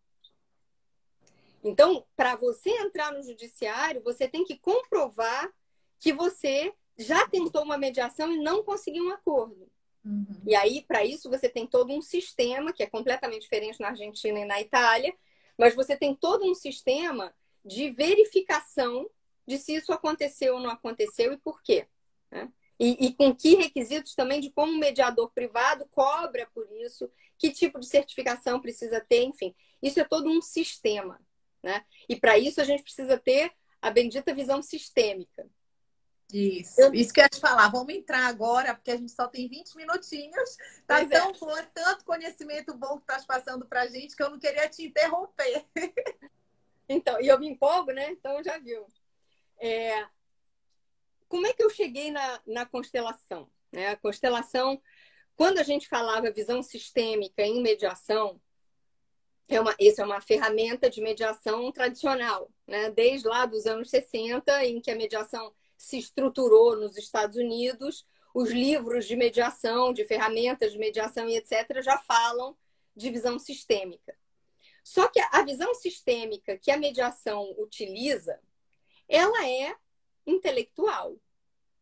Então, 1.63 2.07
para 2.15 2.35
você 2.35 2.71
entrar 2.71 3.13
no 3.13 3.21
judiciário, 3.21 4.01
você 4.01 4.27
tem 4.27 4.43
que 4.43 4.57
comprovar 4.57 5.53
que 5.99 6.11
você 6.11 6.73
já 6.97 7.27
tentou 7.27 7.61
uma 7.61 7.77
mediação 7.77 8.33
e 8.33 8.39
não 8.39 8.63
conseguiu 8.63 9.05
um 9.05 9.11
acordo. 9.11 9.70
Uhum. 10.03 10.41
E 10.45 10.55
aí, 10.55 10.81
para 10.81 11.05
isso, 11.05 11.29
você 11.29 11.47
tem 11.47 11.67
todo 11.67 11.93
um 11.93 12.01
sistema 12.01 12.73
que 12.73 12.83
é 12.83 12.87
completamente 12.87 13.43
diferente 13.43 13.79
na 13.79 13.89
Argentina 13.89 14.39
e 14.39 14.45
na 14.45 14.59
Itália, 14.59 15.13
mas 15.57 15.75
você 15.75 15.95
tem 15.95 16.15
todo 16.15 16.49
um 16.49 16.55
sistema 16.55 17.33
de 17.63 17.91
verificação 17.91 19.09
de 19.47 19.57
se 19.57 19.75
isso 19.75 19.91
aconteceu 19.93 20.55
ou 20.55 20.59
não 20.59 20.71
aconteceu 20.71 21.33
e 21.33 21.37
por 21.37 21.61
quê. 21.61 21.87
Né? 22.31 22.51
E, 22.79 23.07
e, 23.07 23.13
com 23.13 23.35
que 23.35 23.55
requisitos 23.55 24.15
também 24.15 24.39
de 24.39 24.49
como 24.49 24.71
o 24.71 24.79
mediador 24.79 25.31
privado 25.31 25.85
cobra 25.91 26.49
por 26.53 26.67
isso, 26.71 27.11
que 27.37 27.51
tipo 27.51 27.79
de 27.79 27.85
certificação 27.85 28.59
precisa 28.59 28.99
ter, 28.99 29.23
enfim. 29.23 29.53
Isso 29.81 29.99
é 29.99 30.03
todo 30.03 30.29
um 30.29 30.41
sistema. 30.41 31.21
Né? 31.61 31.85
E 32.09 32.15
para 32.15 32.39
isso 32.39 32.59
a 32.59 32.63
gente 32.63 32.81
precisa 32.81 33.19
ter 33.19 33.51
a 33.79 33.91
bendita 33.91 34.33
visão 34.33 34.61
sistêmica. 34.61 35.47
Isso, 36.33 36.79
eu... 36.79 36.93
isso 36.93 37.13
que 37.13 37.19
eu 37.19 37.23
ia 37.23 37.29
te 37.29 37.39
falar. 37.39 37.67
Vamos 37.69 37.93
entrar 37.93 38.27
agora, 38.27 38.73
porque 38.73 38.91
a 38.91 38.97
gente 38.97 39.11
só 39.11 39.27
tem 39.27 39.47
20 39.47 39.75
minutinhos. 39.75 40.57
Tá 40.87 40.97
pois 40.97 41.09
tão 41.09 41.29
é. 41.29 41.33
bom, 41.33 41.67
tanto 41.73 42.05
conhecimento 42.05 42.73
bom 42.73 42.97
que 42.97 43.03
estás 43.03 43.25
passando 43.25 43.65
para 43.65 43.81
a 43.81 43.87
gente 43.87 44.15
que 44.15 44.23
eu 44.23 44.29
não 44.29 44.39
queria 44.39 44.67
te 44.67 44.83
interromper. 44.83 45.65
Então, 46.93 47.21
e 47.21 47.27
eu 47.27 47.39
me 47.39 47.47
empolgo, 47.47 47.93
né? 47.93 48.11
Então 48.11 48.43
já 48.43 48.57
viu. 48.59 48.85
É... 49.57 50.05
Como 51.29 51.47
é 51.47 51.53
que 51.53 51.63
eu 51.63 51.69
cheguei 51.69 52.11
na, 52.11 52.41
na 52.45 52.65
constelação? 52.65 53.49
Né? 53.71 53.87
A 53.87 53.95
constelação, 53.95 54.81
quando 55.37 55.59
a 55.59 55.63
gente 55.63 55.87
falava 55.87 56.29
visão 56.31 56.61
sistêmica 56.61 57.43
em 57.43 57.61
mediação, 57.61 58.41
é 59.47 59.61
uma, 59.61 59.73
isso 59.79 60.01
é 60.01 60.05
uma 60.05 60.19
ferramenta 60.19 60.89
de 60.89 60.99
mediação 61.01 61.71
tradicional, 61.71 62.51
né? 62.67 62.89
desde 62.91 63.27
lá 63.27 63.45
dos 63.45 63.65
anos 63.65 63.89
60, 63.89 64.65
em 64.65 64.81
que 64.81 64.91
a 64.91 64.95
mediação 64.95 65.53
se 65.81 65.97
estruturou 65.97 66.75
nos 66.75 66.95
Estados 66.95 67.35
Unidos, 67.35 68.05
os 68.35 68.51
livros 68.51 69.07
de 69.07 69.15
mediação, 69.15 69.91
de 69.91 70.05
ferramentas 70.05 70.71
de 70.71 70.77
mediação 70.77 71.27
e 71.27 71.35
etc., 71.35 71.81
já 71.81 71.97
falam 71.97 72.55
de 72.95 73.09
visão 73.09 73.39
sistêmica. 73.39 74.15
Só 74.83 75.07
que 75.07 75.19
a 75.19 75.43
visão 75.43 75.73
sistêmica 75.73 76.55
que 76.55 76.69
a 76.69 76.77
mediação 76.77 77.51
utiliza, 77.57 78.39
ela 79.09 79.49
é 79.49 79.75
intelectual, 80.25 81.17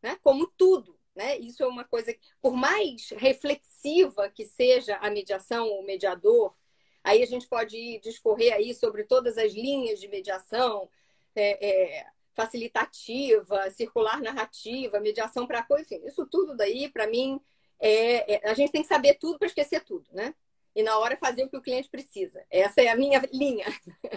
né? 0.02 0.18
como 0.24 0.48
tudo. 0.48 0.98
Né? 1.14 1.38
Isso 1.38 1.62
é 1.62 1.68
uma 1.68 1.84
coisa 1.84 2.14
que, 2.14 2.22
por 2.42 2.56
mais 2.56 3.10
reflexiva 3.10 4.30
que 4.30 4.46
seja 4.46 4.96
a 4.98 5.12
mediação 5.12 5.68
o 5.68 5.84
mediador, 5.84 6.56
aí 7.04 7.22
a 7.22 7.28
gente 7.28 7.50
pode 7.50 8.00
discorrer 8.00 8.54
aí 8.54 8.74
sobre 8.74 9.04
todas 9.04 9.38
as 9.38 9.52
linhas 9.52 10.00
de 10.00 10.08
mediação, 10.08 10.90
é, 11.36 11.68
é, 11.68 12.08
facilitativa, 12.40 13.70
circular 13.72 14.22
narrativa, 14.22 15.02
mediação 15.02 15.46
para 15.46 15.62
coisa, 15.62 15.84
enfim, 15.84 16.08
isso 16.08 16.26
tudo 16.26 16.56
daí, 16.56 16.88
para 16.88 17.06
mim, 17.06 17.38
é, 17.78 18.36
é, 18.36 18.50
a 18.50 18.54
gente 18.54 18.72
tem 18.72 18.82
que 18.82 18.88
saber 18.88 19.16
tudo 19.16 19.38
para 19.38 19.50
esquecer 19.50 19.84
tudo, 19.84 20.10
né? 20.14 20.34
E 20.74 20.82
na 20.82 20.98
hora 20.98 21.18
fazer 21.18 21.44
o 21.44 21.50
que 21.50 21.58
o 21.58 21.62
cliente 21.62 21.90
precisa. 21.90 22.42
Essa 22.50 22.82
é 22.82 22.88
a 22.88 22.96
minha 22.96 23.22
linha. 23.34 23.66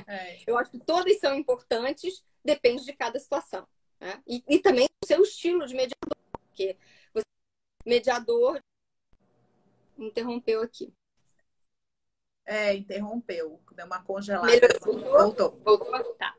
É. 0.07 0.39
Eu 0.47 0.57
acho 0.57 0.71
que 0.71 0.79
todas 0.79 1.19
são 1.19 1.35
importantes, 1.35 2.23
depende 2.45 2.85
de 2.85 2.93
cada 2.93 3.19
situação. 3.19 3.67
Né? 3.99 4.23
E, 4.25 4.45
e 4.49 4.59
também 4.61 4.87
do 5.01 5.07
seu 5.07 5.21
estilo 5.23 5.67
de 5.67 5.75
mediador, 5.75 6.17
porque 6.31 6.77
você, 7.13 7.25
mediador 7.85 8.61
interrompeu 9.99 10.63
aqui. 10.63 10.93
É, 12.45 12.75
interrompeu. 12.75 13.61
Deu 13.73 13.87
uma 13.87 14.03
congelada. 14.05 14.47
Melhorou? 14.47 15.01
Voltou. 15.11 15.61
Voltou? 15.65 16.15
Tá. 16.15 16.37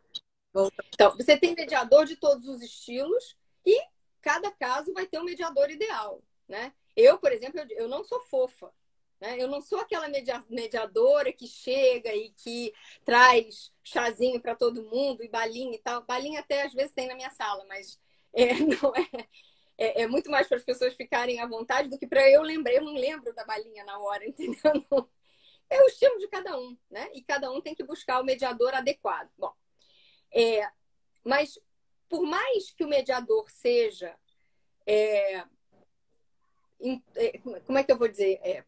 Então, 0.93 1.15
você 1.17 1.35
tem 1.37 1.55
mediador 1.55 2.05
de 2.05 2.15
todos 2.15 2.47
os 2.47 2.61
estilos 2.61 3.35
e 3.65 3.79
cada 4.21 4.51
caso 4.51 4.93
vai 4.93 5.05
ter 5.05 5.19
um 5.19 5.23
mediador 5.23 5.69
ideal, 5.69 6.21
né? 6.47 6.73
Eu, 6.95 7.17
por 7.17 7.31
exemplo, 7.31 7.59
eu 7.71 7.87
não 7.87 8.03
sou 8.03 8.21
fofa, 8.21 8.71
né? 9.19 9.41
Eu 9.41 9.47
não 9.47 9.61
sou 9.61 9.79
aquela 9.79 10.07
mediadora 10.49 11.33
que 11.33 11.47
chega 11.47 12.13
e 12.15 12.29
que 12.31 12.73
traz 13.03 13.71
chazinho 13.83 14.39
para 14.39 14.55
todo 14.55 14.83
mundo 14.83 15.23
e 15.23 15.27
balinha 15.27 15.75
e 15.75 15.79
tal. 15.79 16.03
Balinha 16.03 16.39
até 16.41 16.63
às 16.63 16.73
vezes 16.73 16.93
tem 16.93 17.07
na 17.07 17.15
minha 17.15 17.31
sala, 17.31 17.65
mas 17.65 17.99
é, 18.33 18.53
não 18.55 18.93
é, 18.95 19.27
é, 19.77 20.01
é 20.03 20.07
muito 20.07 20.29
mais 20.29 20.47
para 20.47 20.57
as 20.57 20.63
pessoas 20.63 20.93
ficarem 20.93 21.39
à 21.39 21.47
vontade 21.47 21.89
do 21.89 21.97
que 21.97 22.05
para 22.05 22.29
eu 22.29 22.41
lembrar. 22.43 22.73
Eu 22.73 22.83
não 22.83 22.93
lembro 22.93 23.33
da 23.33 23.43
balinha 23.43 23.83
na 23.83 23.97
hora, 23.97 24.25
entendeu? 24.27 25.09
É 25.69 25.81
o 25.81 25.87
estilo 25.87 26.17
de 26.19 26.27
cada 26.27 26.57
um, 26.57 26.77
né? 26.89 27.09
E 27.13 27.23
cada 27.23 27.51
um 27.51 27.59
tem 27.59 27.73
que 27.73 27.83
buscar 27.83 28.21
o 28.21 28.25
mediador 28.25 28.75
adequado. 28.75 29.29
Bom, 29.37 29.53
é, 30.33 30.69
mas 31.23 31.59
por 32.09 32.23
mais 32.23 32.71
que 32.71 32.83
o 32.83 32.87
mediador 32.87 33.49
seja 33.49 34.15
é, 34.85 35.43
é 37.15 37.37
como 37.65 37.77
é 37.77 37.83
que 37.83 37.91
eu 37.91 37.97
vou 37.97 38.07
dizer 38.07 38.39
é, 38.43 38.63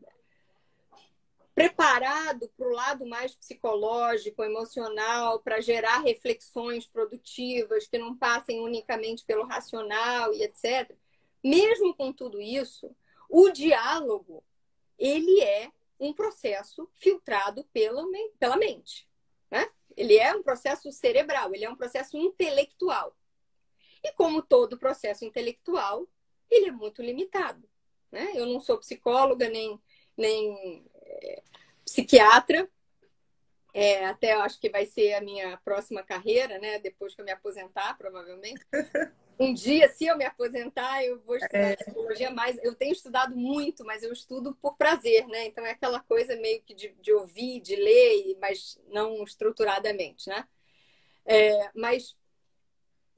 preparado 1.56 2.50
para 2.50 2.68
o 2.68 2.74
lado 2.74 3.06
mais 3.06 3.34
psicológico, 3.34 4.44
emocional, 4.44 5.40
para 5.40 5.62
gerar 5.62 6.00
reflexões 6.00 6.86
produtivas 6.86 7.88
que 7.88 7.98
não 7.98 8.16
passem 8.16 8.60
unicamente 8.60 9.24
pelo 9.24 9.46
racional 9.46 10.34
e 10.34 10.44
etc. 10.44 10.94
Mesmo 11.42 11.96
com 11.96 12.12
tudo 12.12 12.42
isso, 12.42 12.94
o 13.30 13.50
diálogo 13.50 14.44
ele 15.00 15.42
é 15.42 15.72
um 15.98 16.14
processo 16.14 16.90
filtrado 16.96 17.64
pela, 17.72 18.04
pela 18.38 18.58
mente. 18.58 19.08
Ele 19.96 20.18
é 20.18 20.36
um 20.36 20.44
processo 20.44 20.92
cerebral, 20.92 21.54
ele 21.54 21.66
é 21.66 21.70
um 21.70 21.76
processo 21.76 22.18
intelectual. 22.18 23.16
E 24.04 24.12
como 24.14 24.42
todo 24.42 24.78
processo 24.78 25.26
intelectual, 25.26 26.08
ele 26.50 26.68
é 26.68 26.72
muito 26.72 27.02
limitado. 27.02 27.68
Né? 28.12 28.32
Eu 28.36 28.46
não 28.46 28.60
sou 28.60 28.78
psicóloga 28.78 29.50
nem, 29.50 29.80
nem 30.16 30.86
é, 30.94 31.44
psiquiatra, 31.84 32.70
é, 33.78 34.06
até 34.06 34.32
acho 34.32 34.58
que 34.58 34.70
vai 34.70 34.86
ser 34.86 35.16
a 35.16 35.22
minha 35.22 35.58
próxima 35.58 36.02
carreira, 36.02 36.58
né? 36.60 36.80
Depois 36.80 37.14
que 37.14 37.20
eu 37.20 37.26
me 37.26 37.32
aposentar, 37.32 37.98
provavelmente. 37.98 38.66
Um 39.38 39.54
dia, 39.54 39.90
se 39.90 40.06
eu 40.06 40.18
me 40.18 40.24
aposentar, 40.24 41.04
eu 41.04 41.20
vou 41.20 41.36
estudar 41.36 41.72
é. 41.72 41.76
psicologia 41.76 42.32
mais. 42.32 42.58
Eu 42.64 42.74
tenho 42.74 42.94
estudado 42.94 43.36
muito, 43.36 43.84
mas 43.84 44.02
eu 44.02 44.14
estudo 44.14 44.56
por 44.62 44.78
prazer, 44.78 45.28
né? 45.28 45.48
Então 45.48 45.66
é 45.66 45.72
aquela 45.72 46.00
coisa 46.00 46.38
meio 46.38 46.62
que 46.62 46.74
de, 46.74 46.96
de 47.02 47.12
ouvir, 47.12 47.60
de 47.60 47.76
ler, 47.76 48.38
mas 48.40 48.80
não 48.88 49.22
estruturadamente, 49.26 50.30
né? 50.30 50.48
É, 51.26 51.70
mas 51.76 52.16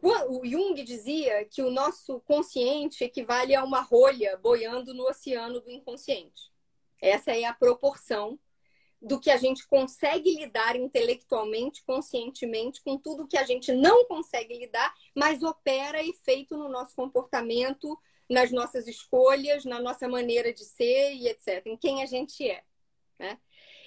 o 0.02 0.44
Jung 0.44 0.74
dizia 0.84 1.46
que 1.46 1.62
o 1.62 1.70
nosso 1.70 2.20
consciente 2.22 3.04
equivale 3.04 3.54
a 3.54 3.64
uma 3.64 3.82
rolha 3.82 4.36
boiando 4.38 4.92
no 4.92 5.08
oceano 5.08 5.62
do 5.62 5.70
inconsciente. 5.70 6.52
Essa 7.00 7.38
é 7.38 7.46
a 7.46 7.54
proporção 7.54 8.40
do 9.08 9.20
que 9.20 9.32
a 9.32 9.38
gente 9.38 9.66
consegue 9.68 10.36
lidar 10.36 10.76
intelectualmente, 10.76 11.84
conscientemente, 11.84 12.82
com 12.82 12.98
tudo 12.98 13.28
que 13.28 13.38
a 13.38 13.44
gente 13.44 13.72
não 13.72 14.06
consegue 14.06 14.58
lidar, 14.58 14.94
mas 15.16 15.42
opera 15.42 16.04
efeito 16.04 16.58
no 16.58 16.68
nosso 16.68 16.94
comportamento, 16.94 17.98
nas 18.30 18.52
nossas 18.52 18.86
escolhas, 18.86 19.64
na 19.64 19.80
nossa 19.80 20.08
maneira 20.08 20.52
de 20.52 20.66
ser 20.66 21.14
e 21.14 21.28
etc., 21.30 21.66
em 21.66 21.78
quem 21.78 22.04
a 22.04 22.06
gente 22.06 22.48
é. 22.48 22.64
Né? 23.18 23.40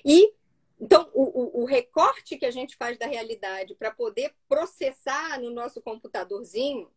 E 0.04 0.32
então, 0.80 1.10
o, 1.12 1.58
o, 1.58 1.62
o, 1.62 1.64
recorte 1.66 2.38
que 2.38 2.46
a 2.46 2.50
gente 2.50 2.74
faz 2.74 2.98
da 2.98 3.04
realidade 3.04 3.74
para 3.74 3.90
poder 3.90 4.34
processar 4.48 5.38
no 5.38 5.50
nosso 5.50 5.82
computadorzinho 5.82 6.90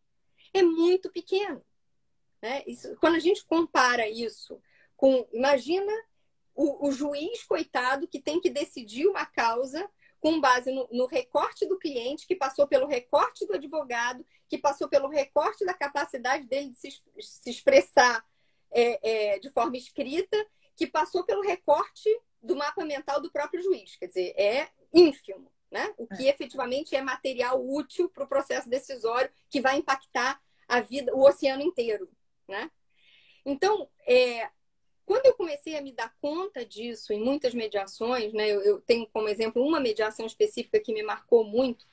é 0.54 0.62
muito 0.62 1.10
pequeno. 1.10 1.62
Né? 2.40 2.64
Isso, 2.66 2.96
quando 2.96 3.16
a 3.16 3.20
gente 3.20 3.44
compara 3.44 4.08
isso 4.08 4.58
com. 4.96 5.28
Imagina 5.34 5.92
o, 6.54 6.88
o, 6.88 6.92
juiz, 6.92 7.42
coitado, 7.44 8.06
que 8.06 8.20
tem 8.20 8.40
que 8.40 8.50
decidir 8.50 9.06
uma 9.06 9.26
causa 9.26 9.88
com 10.20 10.40
base 10.40 10.70
no, 10.72 10.88
no, 10.90 11.06
recorte 11.06 11.66
do 11.66 11.78
cliente, 11.78 12.26
que 12.26 12.34
passou 12.34 12.66
pelo 12.66 12.86
recorte 12.86 13.46
do 13.46 13.54
advogado, 13.54 14.24
que 14.48 14.56
passou 14.56 14.88
pelo 14.88 15.08
recorte 15.08 15.64
da 15.64 15.74
capacidade 15.74 16.46
dele 16.46 16.70
de 16.70 16.76
se, 16.76 17.02
se 17.20 17.50
expressar 17.50 18.24
é, 18.70 19.34
é, 19.34 19.38
de 19.38 19.50
forma 19.50 19.76
escrita, 19.76 20.36
que 20.76 20.86
passou 20.86 21.24
pelo 21.24 21.42
recorte 21.42 22.08
do 22.42 22.56
mapa 22.56 22.84
mental 22.84 23.20
do 23.20 23.30
próprio 23.30 23.62
juiz. 23.62 23.96
Quer 23.96 24.06
dizer, 24.06 24.34
é 24.36 24.68
ínfimo. 24.92 25.52
Né? 25.70 25.92
O 25.98 26.06
que 26.06 26.28
é. 26.28 26.30
efetivamente 26.30 26.94
é 26.94 27.02
material 27.02 27.60
útil 27.60 28.08
para 28.08 28.22
o 28.22 28.28
processo 28.28 28.68
decisório 28.68 29.30
que 29.50 29.60
vai 29.60 29.76
impactar 29.76 30.40
a 30.68 30.80
vida, 30.80 31.12
o 31.14 31.26
oceano 31.26 31.62
inteiro. 31.62 32.08
Né? 32.48 32.70
Então, 33.44 33.90
é, 34.06 34.48
quando 35.04 35.26
eu 35.26 35.34
comecei 35.34 35.76
a 35.76 35.82
me 35.82 35.92
dar 35.92 36.14
conta 36.20 36.64
disso 36.64 37.12
em 37.12 37.22
muitas 37.22 37.54
mediações, 37.54 38.32
né, 38.32 38.48
eu, 38.50 38.62
eu 38.62 38.80
tenho 38.80 39.06
como 39.12 39.28
exemplo 39.28 39.62
uma 39.62 39.80
mediação 39.80 40.26
específica 40.26 40.80
que 40.80 40.92
me 40.92 41.02
marcou 41.02 41.44
muito, 41.44 41.86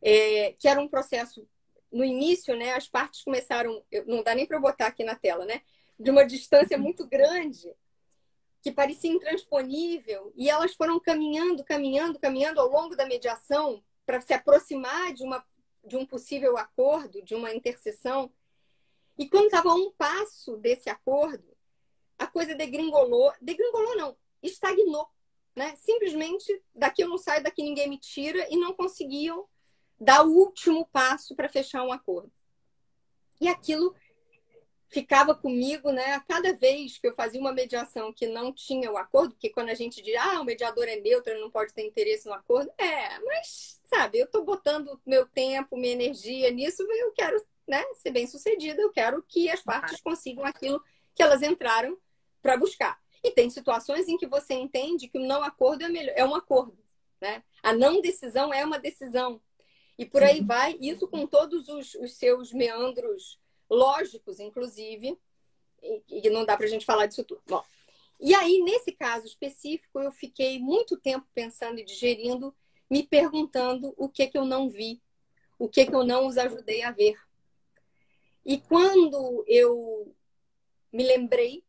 é, 0.00 0.52
que 0.52 0.68
era 0.68 0.80
um 0.80 0.88
processo 0.88 1.46
no 1.90 2.04
início, 2.04 2.56
né, 2.56 2.74
as 2.74 2.88
partes 2.88 3.22
começaram, 3.22 3.82
não 4.06 4.22
dá 4.22 4.34
nem 4.34 4.46
para 4.46 4.56
eu 4.56 4.60
botar 4.60 4.86
aqui 4.86 5.04
na 5.04 5.14
tela, 5.14 5.44
né, 5.44 5.62
de 5.98 6.10
uma 6.10 6.24
distância 6.24 6.76
muito 6.76 7.06
grande, 7.06 7.72
que 8.62 8.72
parecia 8.72 9.10
intransponível, 9.10 10.32
e 10.34 10.48
elas 10.48 10.74
foram 10.74 10.98
caminhando, 10.98 11.62
caminhando, 11.62 12.18
caminhando 12.18 12.60
ao 12.60 12.68
longo 12.68 12.96
da 12.96 13.06
mediação 13.06 13.84
para 14.06 14.20
se 14.20 14.32
aproximar 14.32 15.12
de, 15.12 15.22
uma, 15.22 15.44
de 15.84 15.96
um 15.96 16.06
possível 16.06 16.56
acordo, 16.56 17.22
de 17.22 17.34
uma 17.34 17.54
interseção. 17.54 18.32
E 19.18 19.28
quando 19.28 19.46
estava 19.46 19.70
a 19.70 19.74
um 19.74 19.92
passo 19.92 20.56
desse 20.56 20.88
acordo, 20.88 21.53
a 22.18 22.26
coisa 22.26 22.54
degringolou. 22.54 23.32
Degringolou 23.40 23.96
não, 23.96 24.16
estagnou. 24.42 25.08
Né? 25.54 25.74
Simplesmente, 25.76 26.62
daqui 26.74 27.02
eu 27.02 27.08
não 27.08 27.18
saio, 27.18 27.42
daqui 27.42 27.62
ninguém 27.62 27.88
me 27.88 27.98
tira, 27.98 28.46
e 28.50 28.56
não 28.56 28.74
conseguiam 28.74 29.46
dar 29.98 30.24
o 30.26 30.30
último 30.30 30.86
passo 30.86 31.34
para 31.34 31.48
fechar 31.48 31.84
um 31.84 31.92
acordo. 31.92 32.32
E 33.40 33.48
aquilo 33.48 33.94
ficava 34.88 35.34
comigo, 35.34 35.90
né? 35.90 36.12
A 36.12 36.20
cada 36.20 36.52
vez 36.54 36.98
que 36.98 37.06
eu 37.08 37.14
fazia 37.14 37.40
uma 37.40 37.52
mediação 37.52 38.12
que 38.12 38.26
não 38.26 38.52
tinha 38.52 38.90
o 38.92 38.96
acordo, 38.96 39.34
porque 39.34 39.50
quando 39.50 39.70
a 39.70 39.74
gente 39.74 40.00
diz, 40.00 40.14
ah, 40.16 40.40
o 40.40 40.44
mediador 40.44 40.84
é 40.84 40.96
neutro, 40.96 41.32
ele 41.32 41.40
não 41.40 41.50
pode 41.50 41.74
ter 41.74 41.84
interesse 41.84 42.26
no 42.26 42.34
acordo, 42.34 42.70
é, 42.78 43.18
mas, 43.20 43.80
sabe, 43.84 44.18
eu 44.18 44.26
estou 44.26 44.44
botando 44.44 45.00
meu 45.04 45.26
tempo, 45.26 45.76
minha 45.76 45.92
energia 45.92 46.50
nisso, 46.50 46.82
eu 46.82 47.12
quero 47.12 47.44
né, 47.66 47.82
ser 47.94 48.12
bem 48.12 48.26
sucedida, 48.26 48.80
eu 48.80 48.90
quero 48.90 49.22
que 49.22 49.50
as 49.50 49.62
partes 49.62 50.00
consigam 50.00 50.44
aquilo 50.44 50.82
que 51.14 51.22
elas 51.22 51.42
entraram 51.42 51.98
para 52.44 52.58
buscar. 52.58 53.00
E 53.22 53.30
tem 53.30 53.48
situações 53.48 54.06
em 54.06 54.18
que 54.18 54.26
você 54.26 54.52
entende 54.52 55.08
que 55.08 55.18
o 55.18 55.26
não 55.26 55.42
acordo 55.42 55.82
é, 55.82 55.88
melhor, 55.88 56.12
é 56.14 56.22
um 56.26 56.34
acordo. 56.34 56.76
Né? 57.18 57.42
A 57.62 57.72
não 57.72 58.02
decisão 58.02 58.52
é 58.52 58.62
uma 58.62 58.78
decisão. 58.78 59.40
E 59.96 60.04
por 60.04 60.22
aí 60.22 60.42
vai, 60.42 60.76
isso 60.78 61.08
com 61.08 61.26
todos 61.26 61.68
os, 61.70 61.94
os 61.94 62.12
seus 62.16 62.52
meandros 62.52 63.40
lógicos, 63.70 64.38
inclusive, 64.40 65.18
e, 65.82 66.02
e 66.10 66.30
não 66.30 66.44
dá 66.44 66.54
para 66.54 66.66
a 66.66 66.68
gente 66.68 66.84
falar 66.84 67.06
disso 67.06 67.24
tudo. 67.24 67.40
Bom, 67.46 67.64
e 68.20 68.34
aí, 68.34 68.60
nesse 68.62 68.92
caso 68.92 69.26
específico, 69.26 69.98
eu 70.00 70.12
fiquei 70.12 70.58
muito 70.58 70.98
tempo 70.98 71.26
pensando 71.34 71.78
e 71.78 71.84
digerindo, 71.84 72.54
me 72.90 73.02
perguntando 73.02 73.94
o 73.96 74.06
que, 74.06 74.26
que 74.26 74.36
eu 74.36 74.44
não 74.44 74.68
vi, 74.68 75.00
o 75.58 75.66
que, 75.66 75.86
que 75.86 75.94
eu 75.94 76.04
não 76.04 76.26
os 76.26 76.36
ajudei 76.36 76.82
a 76.82 76.90
ver. 76.90 77.16
E 78.44 78.58
quando 78.58 79.42
eu 79.48 80.14
me 80.92 81.04
lembrei 81.04 81.64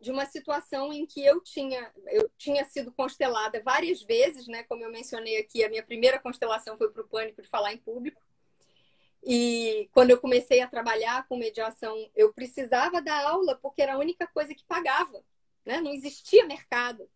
de 0.00 0.10
uma 0.12 0.26
situação 0.26 0.92
em 0.92 1.04
que 1.04 1.24
eu 1.24 1.40
tinha, 1.40 1.92
eu 2.06 2.30
tinha 2.38 2.64
sido 2.64 2.92
constelada 2.92 3.60
várias 3.62 4.02
vezes, 4.02 4.46
né? 4.46 4.62
Como 4.62 4.82
eu 4.82 4.90
mencionei 4.90 5.38
aqui, 5.38 5.64
a 5.64 5.68
minha 5.68 5.82
primeira 5.82 6.20
constelação 6.20 6.78
foi 6.78 6.90
para 6.90 7.02
o 7.02 7.08
pânico 7.08 7.42
de 7.42 7.48
falar 7.48 7.72
em 7.72 7.78
público. 7.78 8.22
E 9.24 9.88
quando 9.92 10.10
eu 10.10 10.20
comecei 10.20 10.60
a 10.60 10.68
trabalhar 10.68 11.26
com 11.26 11.36
mediação, 11.36 12.08
eu 12.14 12.32
precisava 12.32 13.02
dar 13.02 13.26
aula 13.26 13.56
porque 13.56 13.82
era 13.82 13.94
a 13.94 13.98
única 13.98 14.26
coisa 14.28 14.54
que 14.54 14.64
pagava, 14.64 15.24
né? 15.66 15.80
Não 15.80 15.92
existia 15.92 16.46
mercado. 16.46 17.10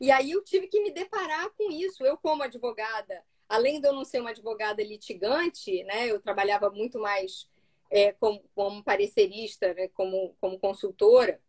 E 0.00 0.10
aí 0.10 0.32
eu 0.32 0.42
tive 0.42 0.66
que 0.66 0.82
me 0.82 0.90
deparar 0.90 1.50
com 1.50 1.70
isso. 1.70 2.04
Eu, 2.04 2.16
como 2.18 2.42
advogada, 2.42 3.24
além 3.48 3.80
de 3.80 3.86
eu 3.86 3.92
não 3.92 4.04
ser 4.04 4.20
uma 4.20 4.30
advogada 4.30 4.82
litigante, 4.82 5.84
né? 5.84 6.10
Eu 6.10 6.20
trabalhava 6.20 6.68
muito 6.70 6.98
mais 6.98 7.48
é, 7.90 8.12
como, 8.12 8.42
como 8.56 8.82
parecerista, 8.82 9.72
né? 9.72 9.86
como, 9.88 10.36
como 10.40 10.58
consultora 10.58 11.40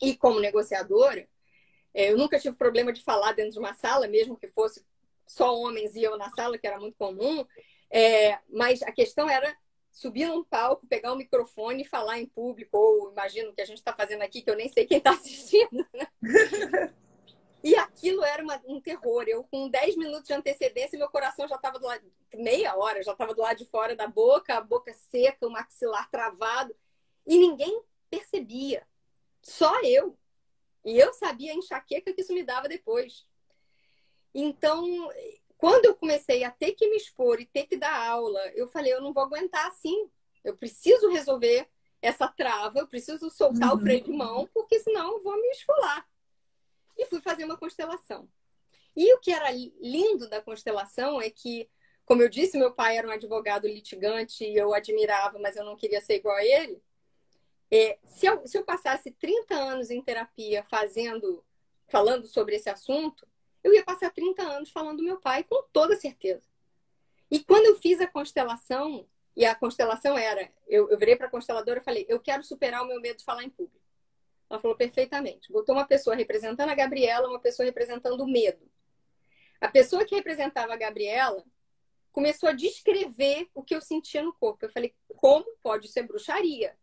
e 0.00 0.16
como 0.16 0.40
negociadora. 0.40 1.28
É, 1.92 2.12
eu 2.12 2.16
nunca 2.18 2.38
tive 2.38 2.56
problema 2.56 2.92
de 2.92 3.02
falar 3.02 3.32
dentro 3.32 3.52
de 3.52 3.58
uma 3.58 3.74
sala, 3.74 4.06
mesmo 4.06 4.36
que 4.36 4.46
fosse 4.46 4.84
só 5.26 5.54
homens 5.54 5.94
e 5.94 6.02
eu 6.02 6.16
na 6.16 6.30
sala, 6.30 6.58
que 6.58 6.66
era 6.66 6.78
muito 6.78 6.96
comum. 6.96 7.44
É, 7.90 8.38
mas 8.48 8.82
a 8.82 8.92
questão 8.92 9.28
era 9.28 9.56
subir 9.90 10.26
num 10.26 10.44
palco, 10.44 10.86
pegar 10.86 11.12
um 11.12 11.16
microfone 11.16 11.82
e 11.82 11.86
falar 11.86 12.20
em 12.20 12.26
público, 12.26 12.76
ou 12.76 13.10
imagino 13.10 13.52
que 13.52 13.60
a 13.60 13.64
gente 13.64 13.78
está 13.78 13.92
fazendo 13.92 14.22
aqui, 14.22 14.42
que 14.42 14.50
eu 14.50 14.56
nem 14.56 14.68
sei 14.68 14.86
quem 14.86 14.98
está 14.98 15.10
assistindo. 15.12 15.86
Né? 15.92 16.08
E 17.62 17.76
aquilo 17.76 18.24
era 18.24 18.42
uma, 18.42 18.60
um 18.66 18.80
terror. 18.80 19.24
Eu, 19.28 19.44
com 19.44 19.68
10 19.68 19.96
minutos 19.96 20.26
de 20.26 20.32
antecedência, 20.32 20.98
meu 20.98 21.10
coração 21.10 21.46
já 21.46 21.56
estava 21.56 21.78
do 21.78 21.86
lado, 21.86 22.02
meia 22.34 22.74
hora, 22.74 23.02
já 23.02 23.12
estava 23.12 23.34
do 23.34 23.42
lado 23.42 23.58
de 23.58 23.66
fora 23.66 23.94
da 23.94 24.06
boca, 24.06 24.54
a 24.54 24.60
boca 24.60 24.92
seca, 24.94 25.46
o 25.46 25.50
maxilar 25.50 26.10
travado. 26.10 26.74
E 27.26 27.36
ninguém 27.36 27.82
percebia. 28.08 28.86
Só 29.42 29.80
eu. 29.82 30.18
E 30.84 30.98
eu 30.98 31.12
sabia 31.12 31.52
a 31.52 31.56
enxaqueca 31.56 32.12
que 32.12 32.22
isso 32.22 32.32
me 32.32 32.42
dava 32.42 32.68
depois. 32.68 33.26
Então, 34.34 35.10
quando 35.56 35.84
eu 35.84 35.94
comecei 35.94 36.44
a 36.44 36.50
ter 36.50 36.72
que 36.72 36.88
me 36.88 36.96
expor 36.96 37.40
e 37.40 37.46
ter 37.46 37.66
que 37.66 37.76
dar 37.76 38.08
aula, 38.08 38.40
eu 38.54 38.68
falei, 38.68 38.92
eu 38.92 39.00
não 39.00 39.12
vou 39.12 39.24
aguentar 39.24 39.66
assim. 39.66 40.10
Eu 40.42 40.56
preciso 40.56 41.10
resolver 41.10 41.68
essa 42.00 42.26
trava, 42.28 42.78
eu 42.78 42.88
preciso 42.88 43.28
soltar 43.28 43.70
uhum. 43.70 43.76
o 43.76 43.80
freio 43.80 44.02
de 44.02 44.10
mão, 44.10 44.48
porque 44.54 44.78
senão 44.80 45.16
eu 45.16 45.22
vou 45.22 45.36
me 45.36 45.48
esfolar. 45.50 46.08
E 46.96 47.04
fui 47.06 47.20
fazer 47.20 47.44
uma 47.44 47.58
constelação. 47.58 48.28
E 48.96 49.14
o 49.14 49.20
que 49.20 49.32
era 49.32 49.50
lindo 49.50 50.28
da 50.28 50.40
constelação 50.40 51.20
é 51.20 51.30
que, 51.30 51.68
como 52.04 52.22
eu 52.22 52.28
disse, 52.28 52.58
meu 52.58 52.72
pai 52.72 52.96
era 52.96 53.06
um 53.06 53.12
advogado 53.12 53.66
litigante 53.66 54.44
e 54.44 54.56
eu 54.56 54.74
admirava, 54.74 55.38
mas 55.38 55.56
eu 55.56 55.64
não 55.64 55.76
queria 55.76 56.00
ser 56.00 56.16
igual 56.16 56.36
a 56.36 56.44
ele. 56.44 56.82
É, 57.70 57.98
se, 58.04 58.26
eu, 58.26 58.46
se 58.46 58.58
eu 58.58 58.64
passasse 58.64 59.10
30 59.12 59.54
anos 59.54 59.90
em 59.90 60.02
terapia 60.02 60.64
fazendo, 60.64 61.44
falando 61.86 62.26
sobre 62.26 62.56
esse 62.56 62.68
assunto, 62.68 63.26
eu 63.62 63.72
ia 63.72 63.84
passar 63.84 64.10
30 64.10 64.42
anos 64.42 64.70
falando 64.70 64.98
do 64.98 65.04
meu 65.04 65.20
pai, 65.20 65.44
com 65.44 65.62
toda 65.72 65.96
certeza. 65.96 66.42
E 67.30 67.38
quando 67.40 67.66
eu 67.66 67.76
fiz 67.76 68.00
a 68.00 68.06
constelação, 68.06 69.06
e 69.36 69.44
a 69.44 69.54
constelação 69.54 70.18
era, 70.18 70.50
eu, 70.66 70.90
eu 70.90 70.98
virei 70.98 71.14
para 71.14 71.26
a 71.26 71.30
consteladora 71.30 71.80
e 71.80 71.84
falei, 71.84 72.06
eu 72.08 72.18
quero 72.18 72.42
superar 72.42 72.82
o 72.82 72.88
meu 72.88 73.00
medo 73.00 73.18
de 73.18 73.24
falar 73.24 73.44
em 73.44 73.50
público. 73.50 73.80
Ela 74.48 74.58
falou 74.58 74.76
perfeitamente. 74.76 75.52
Botou 75.52 75.76
uma 75.76 75.86
pessoa 75.86 76.16
representando 76.16 76.70
a 76.70 76.74
Gabriela, 76.74 77.28
uma 77.28 77.38
pessoa 77.38 77.64
representando 77.64 78.20
o 78.20 78.26
medo. 78.26 78.68
A 79.60 79.68
pessoa 79.68 80.04
que 80.04 80.16
representava 80.16 80.72
a 80.72 80.76
Gabriela 80.76 81.44
começou 82.10 82.48
a 82.48 82.52
descrever 82.52 83.48
o 83.54 83.62
que 83.62 83.74
eu 83.74 83.80
sentia 83.80 84.22
no 84.22 84.32
corpo. 84.32 84.64
Eu 84.64 84.70
falei, 84.70 84.92
como 85.16 85.46
pode 85.62 85.86
ser 85.86 86.02
bruxaria? 86.02 86.76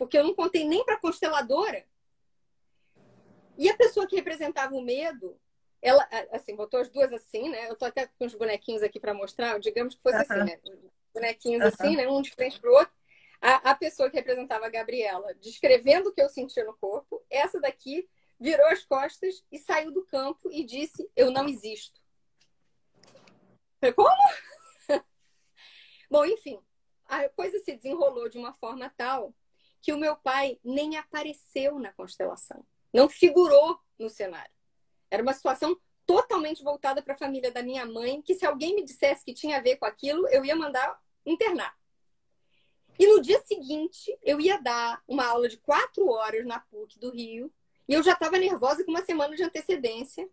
Porque 0.00 0.16
eu 0.16 0.24
não 0.24 0.34
contei 0.34 0.66
nem 0.66 0.82
para 0.82 0.94
a 0.94 0.98
consteladora. 0.98 1.84
E 3.58 3.68
a 3.68 3.76
pessoa 3.76 4.06
que 4.06 4.16
representava 4.16 4.74
o 4.74 4.80
medo 4.80 5.38
ela, 5.82 6.08
assim, 6.32 6.56
botou 6.56 6.80
as 6.80 6.88
duas 6.88 7.12
assim, 7.12 7.50
né? 7.50 7.68
Eu 7.68 7.76
tô 7.76 7.84
até 7.84 8.06
com 8.06 8.24
os 8.24 8.34
bonequinhos 8.34 8.82
aqui 8.82 8.98
para 8.98 9.12
mostrar, 9.12 9.60
digamos 9.60 9.94
que 9.94 10.02
fosse 10.02 10.16
uh 10.16 10.20
-huh. 10.20 10.42
assim, 10.42 10.44
né? 10.44 10.60
Bonequinhos 11.12 11.62
uh 11.62 11.66
-huh. 11.66 11.74
assim, 11.74 11.96
né? 11.96 12.08
Um 12.08 12.22
de 12.22 12.30
frente 12.30 12.58
pro 12.58 12.72
outro. 12.72 12.94
A, 13.42 13.72
a 13.72 13.74
pessoa 13.74 14.08
que 14.08 14.16
representava 14.16 14.64
a 14.64 14.70
Gabriela, 14.70 15.34
descrevendo 15.34 16.08
o 16.08 16.12
que 16.14 16.22
eu 16.22 16.30
sentia 16.30 16.64
no 16.64 16.76
corpo, 16.78 17.22
essa 17.28 17.60
daqui 17.60 18.08
virou 18.38 18.66
as 18.68 18.82
costas 18.86 19.44
e 19.52 19.58
saiu 19.58 19.92
do 19.92 20.06
campo 20.06 20.50
e 20.50 20.64
disse: 20.64 21.10
Eu 21.14 21.30
não 21.30 21.46
existo. 21.46 22.00
Falei, 23.78 23.92
como? 23.92 24.16
Bom, 26.10 26.24
enfim, 26.24 26.58
a 27.04 27.28
coisa 27.28 27.58
se 27.58 27.74
desenrolou 27.74 28.30
de 28.30 28.38
uma 28.38 28.54
forma 28.54 28.90
tal 28.96 29.34
que 29.80 29.92
o 29.92 29.98
meu 29.98 30.16
pai 30.16 30.58
nem 30.64 30.96
apareceu 30.96 31.78
na 31.78 31.92
constelação, 31.92 32.64
não 32.92 33.08
figurou 33.08 33.78
no 33.98 34.08
cenário. 34.08 34.52
Era 35.10 35.22
uma 35.22 35.32
situação 35.32 35.78
totalmente 36.06 36.62
voltada 36.62 37.02
para 37.02 37.14
a 37.14 37.18
família 37.18 37.50
da 37.50 37.62
minha 37.62 37.86
mãe, 37.86 38.20
que 38.20 38.34
se 38.34 38.44
alguém 38.44 38.74
me 38.74 38.84
dissesse 38.84 39.24
que 39.24 39.32
tinha 39.32 39.58
a 39.58 39.60
ver 39.60 39.76
com 39.76 39.86
aquilo, 39.86 40.28
eu 40.28 40.44
ia 40.44 40.56
mandar 40.56 41.00
internar. 41.24 41.78
E 42.98 43.06
no 43.06 43.22
dia 43.22 43.40
seguinte, 43.42 44.16
eu 44.22 44.40
ia 44.40 44.60
dar 44.60 45.02
uma 45.08 45.24
aula 45.24 45.48
de 45.48 45.56
quatro 45.56 46.08
horas 46.08 46.44
na 46.44 46.60
PUC 46.60 46.98
do 46.98 47.10
Rio, 47.10 47.52
e 47.88 47.94
eu 47.94 48.02
já 48.02 48.12
estava 48.12 48.38
nervosa 48.38 48.84
com 48.84 48.90
uma 48.90 49.04
semana 49.04 49.34
de 49.34 49.42
antecedência. 49.42 50.28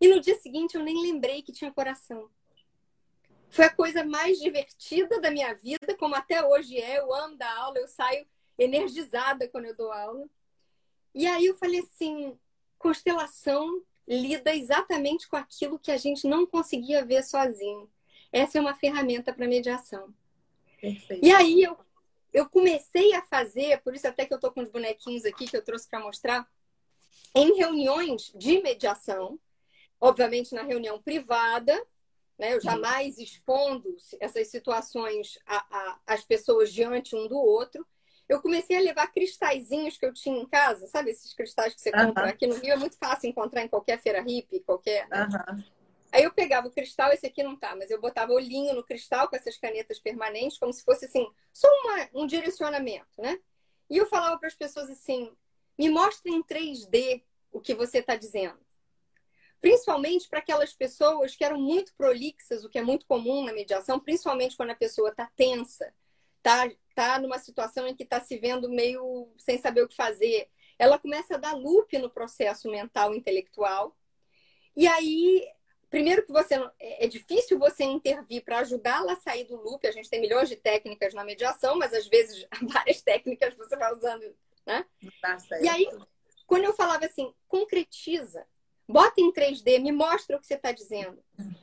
E 0.00 0.08
no 0.08 0.20
dia 0.20 0.34
seguinte, 0.36 0.76
eu 0.76 0.82
nem 0.82 1.00
lembrei 1.00 1.42
que 1.42 1.52
tinha 1.52 1.72
coração. 1.72 2.30
Foi 3.48 3.64
a 3.64 3.74
coisa 3.74 4.04
mais 4.04 4.38
divertida 4.38 5.20
da 5.20 5.30
minha 5.30 5.54
vida, 5.54 5.96
como 5.98 6.14
até 6.14 6.44
hoje 6.44 6.76
é. 6.78 6.98
Eu 6.98 7.14
amo 7.14 7.36
dar 7.36 7.56
aula, 7.56 7.78
eu 7.78 7.88
saio 7.88 8.26
energizada 8.58 9.48
quando 9.48 9.66
eu 9.66 9.76
dou 9.76 9.92
aula. 9.92 10.28
E 11.14 11.26
aí 11.26 11.46
eu 11.46 11.56
falei 11.56 11.80
assim: 11.80 12.38
constelação 12.78 13.82
lida 14.06 14.54
exatamente 14.54 15.28
com 15.28 15.36
aquilo 15.36 15.78
que 15.78 15.90
a 15.90 15.96
gente 15.96 16.26
não 16.26 16.46
conseguia 16.46 17.04
ver 17.04 17.22
sozinho. 17.22 17.90
Essa 18.32 18.58
é 18.58 18.60
uma 18.60 18.74
ferramenta 18.74 19.32
para 19.32 19.46
mediação. 19.46 20.12
Perfeito. 20.80 21.24
E 21.24 21.32
aí 21.32 21.62
eu, 21.62 21.76
eu 22.32 22.48
comecei 22.48 23.14
a 23.14 23.22
fazer, 23.22 23.80
por 23.82 23.94
isso 23.94 24.06
até 24.06 24.24
que 24.24 24.32
eu 24.32 24.36
estou 24.36 24.50
com 24.52 24.62
os 24.62 24.68
bonequinhos 24.68 25.24
aqui 25.24 25.46
que 25.46 25.56
eu 25.56 25.64
trouxe 25.64 25.88
para 25.88 26.00
mostrar, 26.00 26.48
em 27.34 27.56
reuniões 27.56 28.32
de 28.34 28.62
mediação, 28.62 29.38
obviamente 30.00 30.54
na 30.54 30.62
reunião 30.62 31.00
privada, 31.00 31.74
né? 32.38 32.54
Eu 32.54 32.60
jamais 32.60 33.18
expondo 33.18 33.96
essas 34.20 34.48
situações 34.48 35.38
às 36.06 36.24
pessoas 36.24 36.72
diante 36.72 37.16
um 37.16 37.26
do 37.26 37.36
outro, 37.36 37.86
eu 38.28 38.42
comecei 38.42 38.76
a 38.76 38.80
levar 38.80 39.06
cristalzinhos 39.08 39.96
que 39.96 40.04
eu 40.04 40.12
tinha 40.12 40.38
em 40.38 40.46
casa, 40.46 40.86
sabe 40.86 41.10
esses 41.10 41.32
cristais 41.32 41.74
que 41.74 41.80
você 41.80 41.90
compra? 41.90 42.28
Aqui 42.28 42.46
no 42.46 42.56
Rio 42.56 42.72
é 42.72 42.76
muito 42.76 42.96
fácil 42.98 43.28
encontrar 43.30 43.62
em 43.62 43.68
qualquer 43.68 43.98
feira 44.00 44.20
hippie, 44.20 44.60
qualquer. 44.60 45.08
Né? 45.08 45.26
Aí 46.12 46.24
eu 46.24 46.32
pegava 46.32 46.68
o 46.68 46.70
cristal, 46.70 47.10
esse 47.12 47.26
aqui 47.26 47.42
não 47.42 47.56
tá, 47.56 47.74
mas 47.74 47.90
eu 47.90 48.00
botava 48.00 48.32
olhinho 48.32 48.74
no 48.74 48.84
cristal 48.84 49.28
com 49.28 49.36
essas 49.36 49.56
canetas 49.56 49.98
permanentes, 49.98 50.58
como 50.58 50.72
se 50.72 50.84
fosse 50.84 51.06
assim, 51.06 51.26
só 51.50 51.68
uma, 51.82 52.08
um 52.14 52.26
direcionamento, 52.26 53.08
né? 53.18 53.38
E 53.90 53.96
eu 53.96 54.06
falava 54.06 54.38
para 54.38 54.48
as 54.48 54.54
pessoas 54.54 54.90
assim: 54.90 55.32
me 55.78 55.88
mostre 55.88 56.30
em 56.30 56.42
3D 56.42 57.22
o 57.50 57.60
que 57.60 57.74
você 57.74 57.98
está 57.98 58.14
dizendo. 58.16 58.58
Principalmente 59.60 60.28
para 60.28 60.38
aquelas 60.38 60.72
pessoas 60.72 61.34
que 61.34 61.44
eram 61.44 61.58
muito 61.58 61.92
prolixas, 61.94 62.64
o 62.64 62.68
que 62.68 62.78
é 62.78 62.82
muito 62.82 63.06
comum 63.06 63.44
na 63.44 63.52
mediação, 63.52 63.98
principalmente 63.98 64.56
quando 64.56 64.70
a 64.70 64.76
pessoa 64.76 65.10
está 65.10 65.30
tensa, 65.34 65.92
está 66.36 66.70
tá 66.98 67.16
numa 67.20 67.38
situação 67.38 67.86
em 67.86 67.94
que 67.94 68.02
está 68.02 68.20
se 68.20 68.36
vendo 68.38 68.68
meio 68.68 69.32
sem 69.38 69.56
saber 69.56 69.82
o 69.82 69.88
que 69.88 69.94
fazer. 69.94 70.48
Ela 70.76 70.98
começa 70.98 71.36
a 71.36 71.38
dar 71.38 71.52
loop 71.52 71.96
no 71.96 72.10
processo 72.10 72.68
mental 72.68 73.14
intelectual. 73.14 73.96
E 74.76 74.84
aí, 74.88 75.46
primeiro 75.88 76.26
que 76.26 76.32
você 76.32 76.56
é, 76.80 77.04
é 77.04 77.06
difícil 77.06 77.56
você 77.56 77.84
intervir 77.84 78.42
para 78.42 78.58
ajudá-la 78.58 79.12
a 79.12 79.20
sair 79.20 79.44
do 79.44 79.54
loop. 79.54 79.86
A 79.86 79.92
gente 79.92 80.10
tem 80.10 80.20
milhões 80.20 80.48
de 80.48 80.56
técnicas 80.56 81.14
na 81.14 81.22
mediação, 81.22 81.78
mas 81.78 81.94
às 81.94 82.08
vezes 82.08 82.44
várias 82.62 83.00
técnicas 83.00 83.54
você 83.54 83.76
vai 83.76 83.92
usando, 83.92 84.34
né? 84.66 84.84
Tá 85.22 85.38
e 85.60 85.68
aí, 85.68 85.88
quando 86.48 86.64
eu 86.64 86.74
falava 86.74 87.06
assim, 87.06 87.32
concretiza, 87.46 88.44
bota 88.88 89.20
em 89.20 89.32
3D, 89.32 89.78
me 89.80 89.92
mostra 89.92 90.36
o 90.36 90.40
que 90.40 90.48
você 90.48 90.54
está 90.54 90.72
dizendo. 90.72 91.22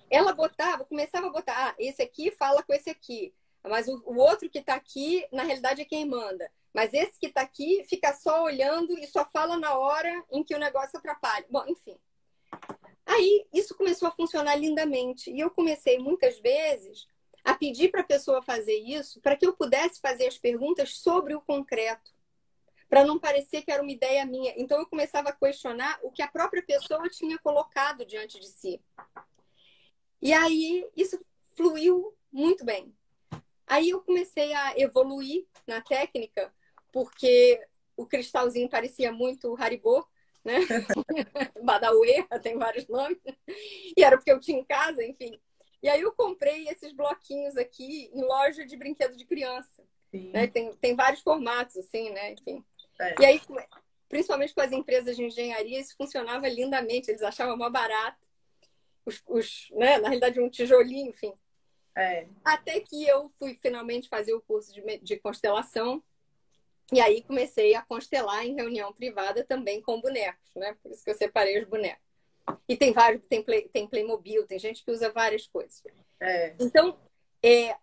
Ela 0.10 0.32
botava, 0.34 0.86
começava 0.86 1.28
a 1.28 1.32
botar, 1.32 1.56
ah, 1.58 1.76
esse 1.78 2.02
aqui 2.02 2.32
fala 2.32 2.64
com 2.64 2.74
esse 2.74 2.90
aqui. 2.90 3.34
Mas 3.70 3.88
o, 3.88 4.02
o 4.06 4.18
outro 4.18 4.50
que 4.50 4.60
está 4.60 4.76
aqui, 4.76 5.26
na 5.32 5.44
realidade, 5.44 5.82
é 5.82 5.86
quem 5.86 6.06
manda. 6.06 6.50
Mas 6.74 6.94
esse 6.94 7.20
que 7.20 7.28
está 7.28 7.42
aqui 7.42 7.86
fica 7.90 8.14
só 8.14 8.44
olhando 8.44 8.98
e 9.00 9.08
só 9.08 9.26
fala 9.26 9.58
na 9.58 9.78
hora 9.78 10.24
em 10.32 10.44
que 10.44 10.54
o 10.54 10.60
negócio 10.60 10.98
atrapalha. 10.98 11.46
Bom, 11.50 11.64
enfim. 11.68 11.98
Aí 13.06 13.46
isso 13.54 13.76
começou 13.76 14.08
a 14.08 14.12
funcionar 14.12 14.56
lindamente. 14.56 15.32
E 15.32 15.40
eu 15.40 15.50
comecei 15.50 15.98
muitas 16.00 16.38
vezes 16.40 17.08
a 17.46 17.54
pedir 17.54 17.92
para 17.92 18.02
a 18.02 18.06
pessoa 18.06 18.42
fazer 18.42 18.78
isso 18.78 19.22
para 19.22 19.36
que 19.36 19.46
eu 19.46 19.54
pudesse 19.54 20.02
fazer 20.02 20.28
as 20.28 20.38
perguntas 20.38 20.98
sobre 20.98 21.36
o 21.36 21.42
concreto, 21.42 22.12
para 22.90 23.06
não 23.06 23.20
parecer 23.20 23.62
que 23.62 23.72
era 23.72 23.84
uma 23.84 23.92
ideia 23.92 24.26
minha. 24.26 24.54
Então 24.58 24.80
eu 24.80 24.88
começava 24.88 25.30
a 25.30 25.34
questionar 25.34 26.00
o 26.02 26.12
que 26.12 26.24
a 26.24 26.28
própria 26.28 26.64
pessoa 26.64 27.08
tinha 27.10 27.38
colocado 27.38 28.06
diante 28.06 28.40
de 28.40 28.48
si. 28.48 28.82
E 30.22 30.34
aí 30.34 30.86
isso 30.98 31.24
fluiu 31.56 32.14
muito 32.32 32.66
bem. 32.66 32.94
Aí 33.68 33.90
eu 33.90 34.02
comecei 34.02 34.54
a 34.54 34.78
evoluir 34.78 35.46
na 35.68 35.82
técnica, 35.82 36.54
porque 36.92 37.60
o 37.98 38.06
cristalzinho 38.06 38.70
parecia 38.70 39.12
muito 39.12 39.56
Haribo, 39.60 40.08
né? 40.44 40.60
Badauê, 41.64 42.26
tem 42.44 42.58
vários 42.58 42.88
nomes. 42.88 43.18
E 43.98 44.04
era 44.04 44.18
porque 44.18 44.32
eu 44.32 44.40
tinha 44.40 44.60
em 44.60 44.66
casa, 44.66 45.04
enfim. 45.04 45.40
E 45.82 45.90
aí 45.90 46.02
eu 46.02 46.12
comprei 46.12 46.68
esses 46.68 46.92
bloquinhos 46.94 47.58
aqui 47.58 48.10
em 48.14 48.22
loja 48.22 48.66
de 48.66 48.78
brinquedo 48.78 49.16
de 49.16 49.26
criança. 49.26 49.84
Né? 50.12 50.48
Tem, 50.48 50.74
tem 50.78 50.96
vários 50.96 51.22
formatos, 51.22 51.76
assim, 51.78 52.10
né? 52.12 52.32
Enfim. 52.32 52.64
É. 53.00 53.16
E 53.20 53.26
aí, 53.26 53.42
principalmente 54.08 54.54
com 54.54 54.62
as 54.62 54.72
empresas 54.72 55.16
de 55.16 55.24
engenharia, 55.24 55.80
isso 55.80 55.96
funcionava 55.98 56.48
lindamente. 56.48 57.10
Eles 57.10 57.22
achavam 57.22 57.58
mais 57.58 57.72
barato. 57.72 58.26
Os, 59.06 59.22
os, 59.28 59.68
né? 59.72 59.98
Na 59.98 60.08
realidade, 60.08 60.40
um 60.40 60.50
tijolinho, 60.50 61.10
enfim. 61.10 61.34
É. 61.96 62.28
Até 62.44 62.80
que 62.80 63.06
eu 63.08 63.30
fui 63.40 63.58
finalmente 63.62 64.10
fazer 64.10 64.34
o 64.34 64.42
curso 64.42 64.74
de, 64.74 64.82
de 65.00 65.18
constelação. 65.18 66.04
E 66.92 67.02
aí 67.02 67.24
comecei 67.24 67.74
a 67.74 67.82
constelar 67.82 68.46
em 68.46 68.54
reunião 68.54 68.94
privada 68.94 69.44
também 69.44 69.82
com 69.82 70.00
bonecos, 70.00 70.52
né? 70.56 70.78
Por 70.84 70.92
isso 70.92 71.04
que 71.04 71.10
eu 71.10 71.16
separei 71.16 71.60
os 71.60 71.68
bonecos. 71.68 72.04
E 72.68 72.78
tem 72.78 72.92
vários, 72.92 73.24
tem, 73.28 73.42
play, 73.42 73.68
tem 73.70 73.88
Playmobil, 73.88 74.46
tem 74.46 74.60
gente 74.60 74.84
que 74.84 74.92
usa 74.92 75.12
várias 75.12 75.48
coisas. 75.48 75.82
É. 76.20 76.56
Então, 76.60 77.00
é, 77.42 77.76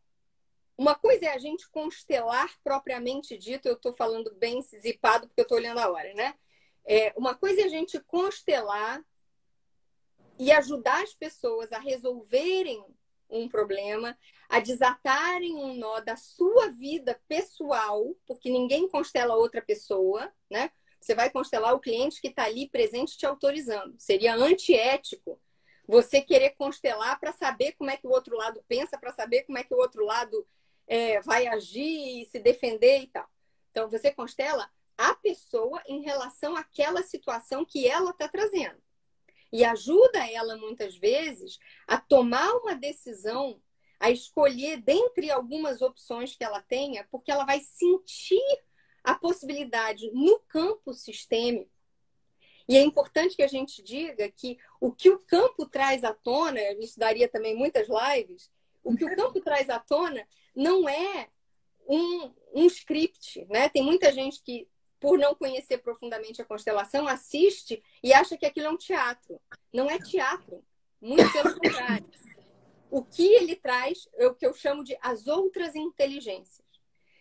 uma 0.77 0.95
coisa 0.95 1.27
é 1.27 1.29
a 1.31 1.39
gente 1.39 1.69
constelar 1.71 2.53
propriamente 2.63 3.37
dito, 3.37 3.67
eu 3.67 3.75
estou 3.75 3.93
falando 3.93 4.33
bem 4.35 4.63
zipado 4.63 5.27
porque 5.27 5.41
eu 5.41 5.45
estou 5.45 5.59
olhando 5.59 5.79
a 5.79 5.91
hora, 5.91 6.15
né? 6.15 6.35
É, 6.85 7.13
uma 7.17 7.35
coisa 7.35 7.61
é 7.61 7.65
a 7.65 7.69
gente 7.69 8.01
constelar 8.01 9.05
e 10.39 10.51
ajudar 10.51 11.03
as 11.03 11.15
pessoas 11.15 11.73
a 11.73 11.79
resolverem 11.79 12.85
um 13.33 13.49
problema, 13.49 14.17
a 14.49 14.61
desatarem 14.61 15.55
um 15.57 15.75
nó 15.75 16.01
da 16.01 16.17
sua 16.17 16.69
vida 16.69 17.21
pessoal, 17.27 18.15
porque 18.27 18.51
ninguém 18.51 18.89
constela 18.89 19.35
outra 19.35 19.63
pessoa, 19.63 20.33
né? 20.51 20.71
Você 21.01 21.15
vai 21.15 21.31
constelar 21.31 21.75
o 21.75 21.81
cliente 21.81 22.21
que 22.21 22.29
está 22.29 22.45
ali 22.45 22.69
presente 22.69 23.19
te 23.19 23.27
autorizando. 23.27 23.95
Seria 23.99 24.35
antiético 24.35 25.41
você 25.87 26.21
querer 26.21 26.51
constelar 26.51 27.19
para 27.19 27.33
saber 27.33 27.73
como 27.73 27.91
é 27.91 27.97
que 27.97 28.07
o 28.07 28.11
outro 28.11 28.37
lado 28.37 28.63
pensa, 28.69 28.97
para 28.97 29.13
saber 29.13 29.43
como 29.43 29.59
é 29.59 29.65
que 29.65 29.75
o 29.75 29.79
outro 29.79 30.05
lado 30.05 30.47
é, 30.87 31.21
vai 31.23 31.49
agir, 31.49 32.27
se 32.27 32.39
defender 32.39 33.01
e 33.01 33.07
tal. 33.09 33.29
Então, 33.71 33.91
você 33.91 34.13
constela 34.13 34.71
a 34.97 35.15
pessoa 35.15 35.83
em 35.87 36.03
relação 36.03 36.55
àquela 36.55 37.03
situação 37.03 37.65
que 37.65 37.89
ela 37.89 38.11
está 38.11 38.29
trazendo 38.29 38.81
e 39.53 39.65
ajuda 39.65 40.27
ela 40.31 40.57
muitas 40.57 40.97
vezes 40.97 41.59
a 41.87 41.99
tomar 41.99 42.51
uma 42.57 42.75
decisão, 42.75 43.61
a 44.01 44.11
escolher 44.11 44.81
dentre 44.81 45.31
algumas 45.31 45.83
opções 45.83 46.35
que 46.35 46.43
ela 46.43 46.63
tenha, 46.63 47.07
porque 47.11 47.31
ela 47.31 47.45
vai 47.45 47.61
sentir 47.61 48.41
a 49.05 49.15
possibilidade 49.15 50.11
no 50.13 50.39
campo 50.49 50.93
sistêmico. 50.95 51.71
E 52.69 52.77
é 52.77 52.81
importante 52.81 53.37
que 53.37 53.43
a 53.43 53.49
gente 53.49 53.83
diga 53.83 54.31
que 54.31 54.57
o 54.81 54.93
que 54.93 55.11
o 55.11 55.19
campo 55.19 55.67
traz 55.67 56.05
à 56.05 56.15
tona, 56.15 56.61
isso 56.81 56.99
daria 56.99 57.29
também 57.29 57.55
muitas 57.55 57.89
lives, 57.89 58.51
o 58.83 58.97
que 58.97 59.05
o 59.05 59.15
campo 59.15 59.41
traz 59.41 59.69
à 59.69 59.79
tona 59.79 60.27
não 60.55 60.89
é 60.89 61.29
um, 61.87 62.33
um 62.55 62.67
script, 62.67 63.45
né? 63.51 63.69
Tem 63.69 63.83
muita 63.83 64.13
gente 64.13 64.43
que 64.43 64.69
por 65.03 65.19
não 65.19 65.35
conhecer 65.35 65.79
profundamente 65.79 66.41
a 66.41 66.45
constelação, 66.45 67.09
assiste 67.09 67.83
e 68.05 68.13
acha 68.13 68.39
que 68.39 68.47
aquilo 68.47 68.69
é 68.69 68.71
um 68.71 68.77
teatro. 68.77 69.41
Não 69.73 69.91
é 69.91 69.99
teatro, 69.99 70.65
muito 71.01 71.31
pelo 71.33 71.55
contrário. 71.55 72.09
O 72.89 73.03
que 73.03 73.27
ele 73.35 73.57
traz 73.57 74.09
é 74.15 74.29
o 74.29 74.35
que 74.35 74.47
eu 74.47 74.55
chamo 74.55 74.85
de 74.85 74.97
as 75.03 75.27
outras 75.27 75.75
inteligências. 75.75 76.63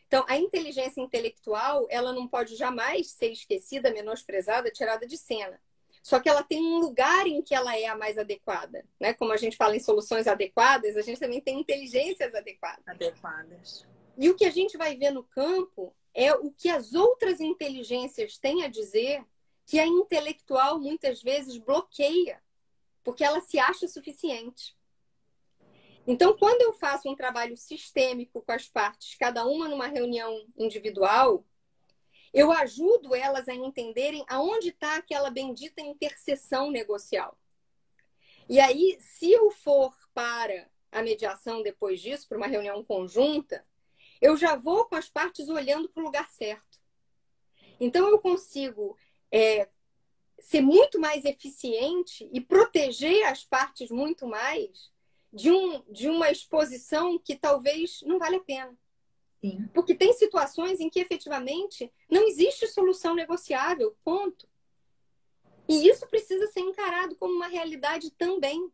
Então, 0.06 0.24
a 0.28 0.38
inteligência 0.38 1.02
intelectual, 1.02 1.88
ela 1.90 2.14
não 2.14 2.28
pode 2.28 2.56
jamais 2.56 3.12
ser 3.12 3.32
esquecida, 3.32 3.92
menosprezada, 3.92 4.70
tirada 4.70 5.08
de 5.08 5.18
cena. 5.18 5.60
Só 6.04 6.20
que 6.20 6.30
ela 6.30 6.44
tem 6.44 6.62
um 6.62 6.80
lugar 6.80 7.26
em 7.26 7.42
que 7.42 7.56
ela 7.56 7.76
é 7.78 7.86
a 7.88 7.96
mais 7.96 8.18
adequada, 8.18 8.86
né? 9.00 9.14
Como 9.14 9.32
a 9.32 9.38
gente 9.38 9.58
fala 9.58 9.76
em 9.76 9.80
soluções 9.80 10.28
adequadas, 10.28 10.98
a 10.98 11.02
gente 11.02 11.20
também 11.20 11.42
tem 11.42 11.60
inteligências 11.60 12.36
adequadas. 12.36 12.88
Adequadas. 12.88 13.88
E 14.18 14.30
o 14.30 14.36
que 14.36 14.46
a 14.46 14.52
gente 14.52 14.78
vai 14.78 14.96
ver 14.98 15.12
no 15.12 15.24
campo 15.24 15.96
é 16.14 16.34
o 16.34 16.52
que 16.52 16.70
as 16.70 16.94
outras 16.94 17.40
inteligências 17.40 18.38
têm 18.38 18.64
a 18.64 18.68
dizer 18.68 19.26
que 19.66 19.80
a 19.80 19.88
intelectual 19.88 20.80
muitas 20.80 21.22
vezes 21.22 21.58
bloqueia, 21.58 22.42
porque 23.04 23.24
ela 23.24 23.42
se 23.42 23.58
acha 23.58 23.88
suficiente. 23.88 24.76
Então, 26.06 26.36
quando 26.36 26.62
eu 26.62 26.74
faço 26.74 27.10
um 27.10 27.16
trabalho 27.16 27.56
sistêmico 27.56 28.42
com 28.42 28.52
as 28.52 28.68
partes, 28.68 29.16
cada 29.16 29.46
uma 29.46 29.68
numa 29.70 29.88
reunião 29.88 30.46
individual, 30.58 31.46
eu 32.34 32.52
ajudo 32.52 33.14
elas 33.14 33.48
a 33.48 33.54
entenderem 33.54 34.24
aonde 34.28 34.70
está 34.70 34.96
aquela 34.96 35.30
bendita 35.30 35.82
interseção 35.82 36.72
negocial. 36.72 37.38
E 38.50 38.60
aí, 38.60 38.98
se 39.00 39.32
eu 39.32 39.52
for 39.52 39.94
para 40.14 40.70
a 40.92 41.02
mediação 41.02 41.62
depois 41.62 42.02
disso, 42.02 42.28
para 42.28 42.38
uma 42.38 42.48
reunião 42.48 42.84
conjunta, 42.84 43.66
eu 44.22 44.38
já 44.38 44.56
vou 44.56 44.86
com 44.86 44.96
as 44.96 45.10
partes 45.10 45.50
olhando 45.50 45.90
para 45.90 46.02
o 46.02 46.06
lugar 46.06 46.30
certo. 46.30 46.80
Então, 47.80 48.08
eu 48.08 48.20
consigo 48.20 48.96
é, 49.32 49.68
ser 50.40 50.62
muito 50.62 51.00
mais 51.00 51.26
eficiente 51.26 52.30
e 52.32 52.40
proteger 52.40 53.26
as 53.28 53.44
partes 53.44 53.90
muito 53.90 54.28
mais 54.28 54.92
de, 55.34 55.52
um, 55.52 55.84
de 55.90 56.08
uma 56.08 56.30
exposição 56.30 57.18
que 57.18 57.36
talvez 57.36 58.02
não 58.04 58.20
vale 58.20 58.36
a 58.36 58.42
pena. 58.42 58.78
Sim. 59.40 59.68
Porque 59.74 59.96
tem 59.96 60.14
situações 60.14 60.80
em 60.80 60.90
que 60.90 61.00
efetivamente 61.00 61.92
não 62.10 62.28
existe 62.28 62.68
solução 62.68 63.16
negociável, 63.16 63.98
ponto. 64.04 64.48
E 65.68 65.88
isso 65.88 66.06
precisa 66.08 66.48
ser 66.48 66.60
encarado 66.60 67.16
como 67.16 67.34
uma 67.34 67.48
realidade 67.48 68.12
também. 68.12 68.72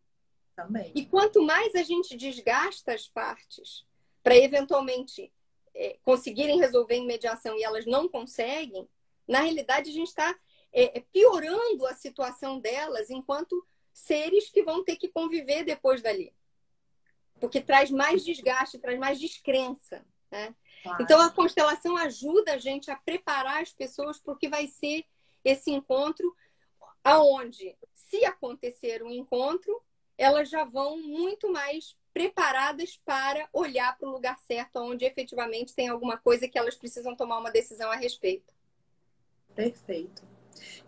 Também. 0.55 0.91
E 0.93 1.05
quanto 1.05 1.41
mais 1.41 1.75
a 1.75 1.83
gente 1.83 2.17
desgasta 2.17 2.93
as 2.93 3.07
partes 3.07 3.85
para 4.23 4.35
eventualmente 4.35 5.31
é, 5.77 5.97
conseguirem 6.03 6.59
resolver 6.59 6.95
em 6.95 7.05
mediação 7.05 7.55
e 7.57 7.63
elas 7.63 7.85
não 7.85 8.09
conseguem, 8.09 8.89
na 9.27 9.41
realidade 9.41 9.91
a 9.91 9.93
gente 9.93 10.07
está 10.07 10.35
é, 10.73 10.97
é, 10.97 11.01
piorando 11.13 11.85
a 11.85 11.93
situação 11.93 12.59
delas 12.59 13.09
enquanto 13.09 13.65
seres 13.93 14.49
que 14.49 14.63
vão 14.63 14.83
ter 14.83 14.95
que 14.95 15.07
conviver 15.07 15.63
depois 15.63 16.01
dali. 16.01 16.33
Porque 17.39 17.61
traz 17.61 17.91
mais 17.91 18.25
desgaste, 18.25 18.79
traz 18.79 18.97
mais 18.97 19.19
descrença. 19.19 20.03
Né? 20.31 20.55
Claro. 20.81 21.03
Então, 21.03 21.21
a 21.21 21.31
constelação 21.31 21.95
ajuda 21.95 22.53
a 22.53 22.57
gente 22.57 22.89
a 22.89 22.95
preparar 22.95 23.61
as 23.61 23.71
pessoas 23.71 24.19
para 24.19 24.33
o 24.33 24.37
que 24.37 24.49
vai 24.49 24.67
ser 24.67 25.05
esse 25.43 25.71
encontro, 25.71 26.35
aonde, 27.03 27.77
se 27.93 28.25
acontecer 28.25 29.03
um 29.03 29.11
encontro, 29.11 29.81
elas 30.17 30.49
já 30.49 30.63
vão 30.63 30.97
muito 30.99 31.51
mais 31.51 31.95
preparadas 32.17 32.99
para 33.05 33.47
olhar 33.53 33.95
para 33.95 34.09
o 34.09 34.11
lugar 34.11 34.35
certo, 34.39 34.79
onde 34.79 35.05
efetivamente 35.05 35.75
tem 35.75 35.87
alguma 35.87 36.17
coisa 36.17 36.47
que 36.47 36.57
elas 36.57 36.75
precisam 36.75 37.15
tomar 37.15 37.37
uma 37.37 37.51
decisão 37.51 37.91
a 37.91 37.95
respeito. 37.95 38.51
Perfeito. 39.53 40.23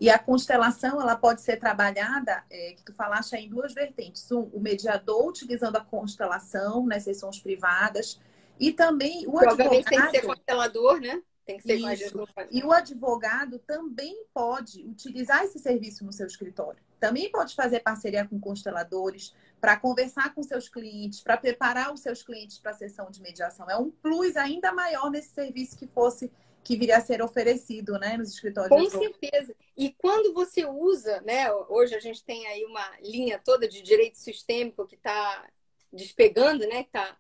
E 0.01 0.09
a 0.09 0.17
constelação, 0.17 0.99
ela 0.99 1.15
pode 1.15 1.41
ser 1.41 1.57
trabalhada, 1.57 2.43
é, 2.49 2.73
que 2.73 2.82
tu 2.84 2.91
falaste 2.93 3.36
aí, 3.36 3.45
em 3.45 3.49
duas 3.49 3.75
vertentes. 3.75 4.32
Um, 4.32 4.49
o 4.51 4.59
mediador 4.59 5.27
utilizando 5.27 5.75
a 5.75 5.86
constelação 5.86 6.84
nas 6.88 7.03
sessões 7.03 7.39
privadas 7.39 8.19
e 8.59 8.73
também 8.73 9.27
o 9.27 9.34
Provavelmente 9.34 9.86
advogado... 9.86 9.89
tem 9.89 10.01
que 10.01 10.19
ser 10.19 10.25
constelador, 10.25 10.99
né? 10.99 11.21
Tem 11.45 11.57
que 11.57 11.63
ser 11.63 11.75
Isso. 11.75 12.27
E 12.49 12.63
o 12.63 12.71
advogado 12.71 13.59
também 13.59 14.25
pode 14.34 14.84
utilizar 14.84 15.43
esse 15.43 15.59
serviço 15.59 16.03
no 16.03 16.11
seu 16.11 16.25
escritório. 16.25 16.82
Também 16.99 17.31
pode 17.31 17.55
fazer 17.55 17.79
parceria 17.79 18.27
com 18.27 18.39
consteladores 18.39 19.33
para 19.59 19.77
conversar 19.77 20.33
com 20.33 20.43
seus 20.43 20.69
clientes, 20.69 21.21
para 21.21 21.37
preparar 21.37 21.93
os 21.93 22.01
seus 22.01 22.23
clientes 22.23 22.59
para 22.59 22.71
a 22.71 22.75
sessão 22.75 23.09
de 23.09 23.21
mediação. 23.21 23.69
É 23.69 23.77
um 23.77 23.89
plus 23.89 24.35
ainda 24.35 24.71
maior 24.71 25.09
nesse 25.09 25.29
serviço 25.29 25.77
que 25.77 25.87
fosse 25.87 26.31
que 26.63 26.75
viria 26.75 26.97
a 26.97 27.01
ser 27.01 27.21
oferecido, 27.21 27.97
né, 27.97 28.17
nos 28.17 28.33
escritórios. 28.33 28.69
Com 28.69 28.99
certeza. 28.99 29.55
E 29.77 29.91
quando 29.93 30.33
você 30.33 30.65
usa, 30.65 31.21
né, 31.21 31.51
hoje 31.69 31.95
a 31.95 31.99
gente 31.99 32.23
tem 32.23 32.45
aí 32.47 32.65
uma 32.65 32.85
linha 33.01 33.41
toda 33.43 33.67
de 33.67 33.81
direito 33.81 34.17
sistêmico 34.17 34.85
que 34.85 34.95
está 34.95 35.47
despegando, 35.91 36.67
né, 36.67 36.85
tá, 36.91 37.17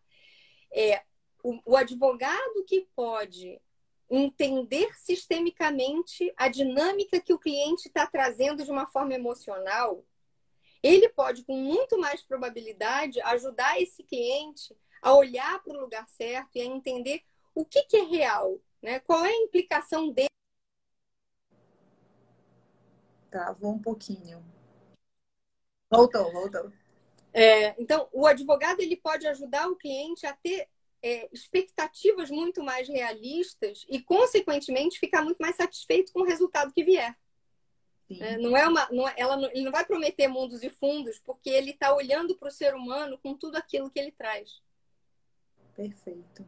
é, 0.71 1.01
o, 1.41 1.57
o 1.65 1.75
advogado 1.77 2.63
que 2.67 2.87
pode 2.95 3.59
entender 4.09 4.93
sistemicamente 4.97 6.33
a 6.35 6.47
dinâmica 6.47 7.19
que 7.19 7.33
o 7.33 7.39
cliente 7.39 7.87
está 7.87 8.07
trazendo 8.07 8.63
de 8.63 8.71
uma 8.71 8.87
forma 8.87 9.13
emocional, 9.13 10.03
ele 10.81 11.09
pode, 11.09 11.43
com 11.43 11.55
muito 11.55 11.99
mais 11.99 12.23
probabilidade, 12.23 13.21
ajudar 13.21 13.79
esse 13.81 14.03
cliente 14.03 14.75
a 15.01 15.13
olhar 15.13 15.61
para 15.63 15.77
o 15.77 15.81
lugar 15.81 16.07
certo 16.07 16.55
e 16.55 16.61
a 16.61 16.65
entender 16.65 17.21
o 17.53 17.65
que, 17.65 17.83
que 17.83 17.97
é 17.97 18.03
real, 18.03 18.59
né? 18.81 18.99
qual 19.01 19.25
é 19.25 19.29
a 19.29 19.43
implicação 19.43 20.09
dele. 20.11 20.29
Travou 23.29 23.73
um 23.73 23.79
pouquinho. 23.79 24.43
Voltou, 25.89 26.31
voltou. 26.31 26.71
É, 27.33 27.79
então, 27.81 28.09
o 28.11 28.25
advogado 28.25 28.79
ele 28.79 28.95
pode 28.95 29.27
ajudar 29.27 29.67
o 29.69 29.75
cliente 29.75 30.25
a 30.25 30.33
ter 30.33 30.67
é, 31.01 31.29
expectativas 31.31 32.29
muito 32.29 32.63
mais 32.63 32.87
realistas 32.87 33.85
e, 33.89 34.01
consequentemente, 34.01 34.99
ficar 34.99 35.23
muito 35.23 35.39
mais 35.39 35.55
satisfeito 35.55 36.11
com 36.11 36.21
o 36.21 36.25
resultado 36.25 36.73
que 36.73 36.83
vier. 36.83 37.15
É, 38.19 38.37
não 38.37 38.57
é 38.57 38.67
uma, 38.67 38.89
não, 38.91 39.07
é, 39.07 39.13
ela 39.17 39.37
não, 39.37 39.49
ele 39.51 39.63
não 39.63 39.71
vai 39.71 39.85
prometer 39.85 40.27
mundos 40.27 40.63
e 40.63 40.69
fundos 40.69 41.19
porque 41.19 41.49
ele 41.49 41.71
está 41.71 41.93
olhando 41.93 42.35
para 42.35 42.47
o 42.47 42.51
ser 42.51 42.73
humano 42.73 43.19
com 43.19 43.35
tudo 43.35 43.55
aquilo 43.55 43.89
que 43.89 43.99
ele 43.99 44.11
traz. 44.11 44.61
Perfeito. 45.75 46.45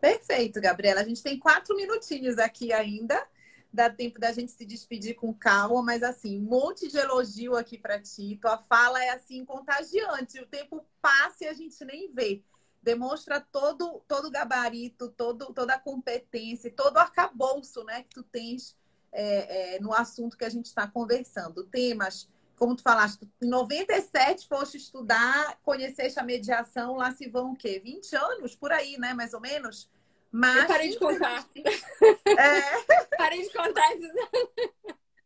Perfeito, 0.00 0.60
Gabriela. 0.60 1.02
A 1.02 1.04
gente 1.04 1.22
tem 1.22 1.38
quatro 1.38 1.76
minutinhos 1.76 2.38
aqui 2.38 2.72
ainda. 2.72 3.24
Dá 3.72 3.88
tempo 3.88 4.18
da 4.18 4.32
gente 4.32 4.50
se 4.50 4.66
despedir 4.66 5.14
com 5.14 5.32
calma, 5.32 5.80
mas 5.82 6.02
assim, 6.02 6.38
um 6.38 6.42
monte 6.42 6.88
de 6.88 6.98
elogio 6.98 7.54
aqui 7.54 7.78
para 7.78 8.00
ti. 8.00 8.36
Tua 8.42 8.58
fala 8.58 9.02
é 9.04 9.10
assim 9.10 9.44
contagiante. 9.44 10.40
O 10.40 10.46
tempo 10.46 10.84
passa 11.00 11.44
e 11.44 11.46
a 11.46 11.52
gente 11.52 11.84
nem 11.84 12.10
vê 12.10 12.42
demonstra 12.82 13.40
todo 13.40 14.02
todo 14.08 14.28
o 14.28 14.30
gabarito, 14.30 15.08
todo, 15.10 15.52
toda 15.52 15.74
a 15.74 15.78
competência, 15.78 16.72
todo 16.74 16.96
o 16.96 17.00
arcabouço 17.00 17.84
né, 17.84 18.02
que 18.02 18.14
tu 18.14 18.22
tens 18.22 18.76
é, 19.12 19.76
é, 19.76 19.80
no 19.80 19.92
assunto 19.92 20.36
que 20.36 20.44
a 20.44 20.48
gente 20.48 20.66
está 20.66 20.86
conversando. 20.86 21.64
Temas, 21.64 22.28
como 22.56 22.76
tu 22.76 22.82
falaste, 22.82 23.28
em 23.42 23.48
97 23.48 24.46
foste 24.46 24.76
estudar, 24.76 25.58
conheceste 25.62 26.18
a 26.20 26.24
mediação, 26.24 26.96
lá 26.96 27.10
se 27.12 27.28
vão 27.28 27.52
o 27.52 27.56
quê? 27.56 27.80
20 27.82 28.14
anos 28.16 28.54
por 28.54 28.72
aí, 28.72 28.98
né? 28.98 29.14
Mais 29.14 29.34
ou 29.34 29.40
menos. 29.40 29.90
Mas, 30.30 30.62
Eu 30.62 30.66
parei 30.68 30.90
de 30.90 30.98
contar. 30.98 31.46
É... 31.56 33.16
parei 33.16 33.42
de 33.42 33.52
contar 33.52 33.92
esses 33.94 34.10
anos. 34.10 34.50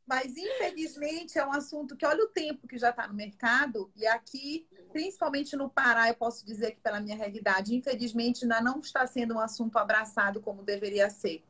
Mas, 0.07 0.37
infelizmente, 0.37 1.39
é 1.39 1.47
um 1.47 1.53
assunto 1.53 1.97
que, 1.97 2.07
olha 2.07 2.25
o 2.25 2.29
tempo 2.29 2.69
que 2.69 2.79
já 2.79 2.91
está 2.91 3.09
no 3.09 3.15
mercado, 3.15 3.91
e 3.97 4.07
aqui, 4.07 4.67
principalmente 4.95 5.57
no 5.57 5.69
Pará, 5.69 6.09
eu 6.09 6.15
posso 6.15 6.47
dizer 6.47 6.71
que, 6.71 6.81
pela 6.81 7.01
minha 7.01 7.17
realidade, 7.17 7.75
infelizmente, 7.75 8.45
ainda 8.45 8.61
não 8.61 8.79
está 8.79 9.05
sendo 9.09 9.35
um 9.35 9.41
assunto 9.41 9.77
abraçado 9.77 10.41
como 10.41 10.63
deveria 10.63 11.11
ser. 11.11 11.43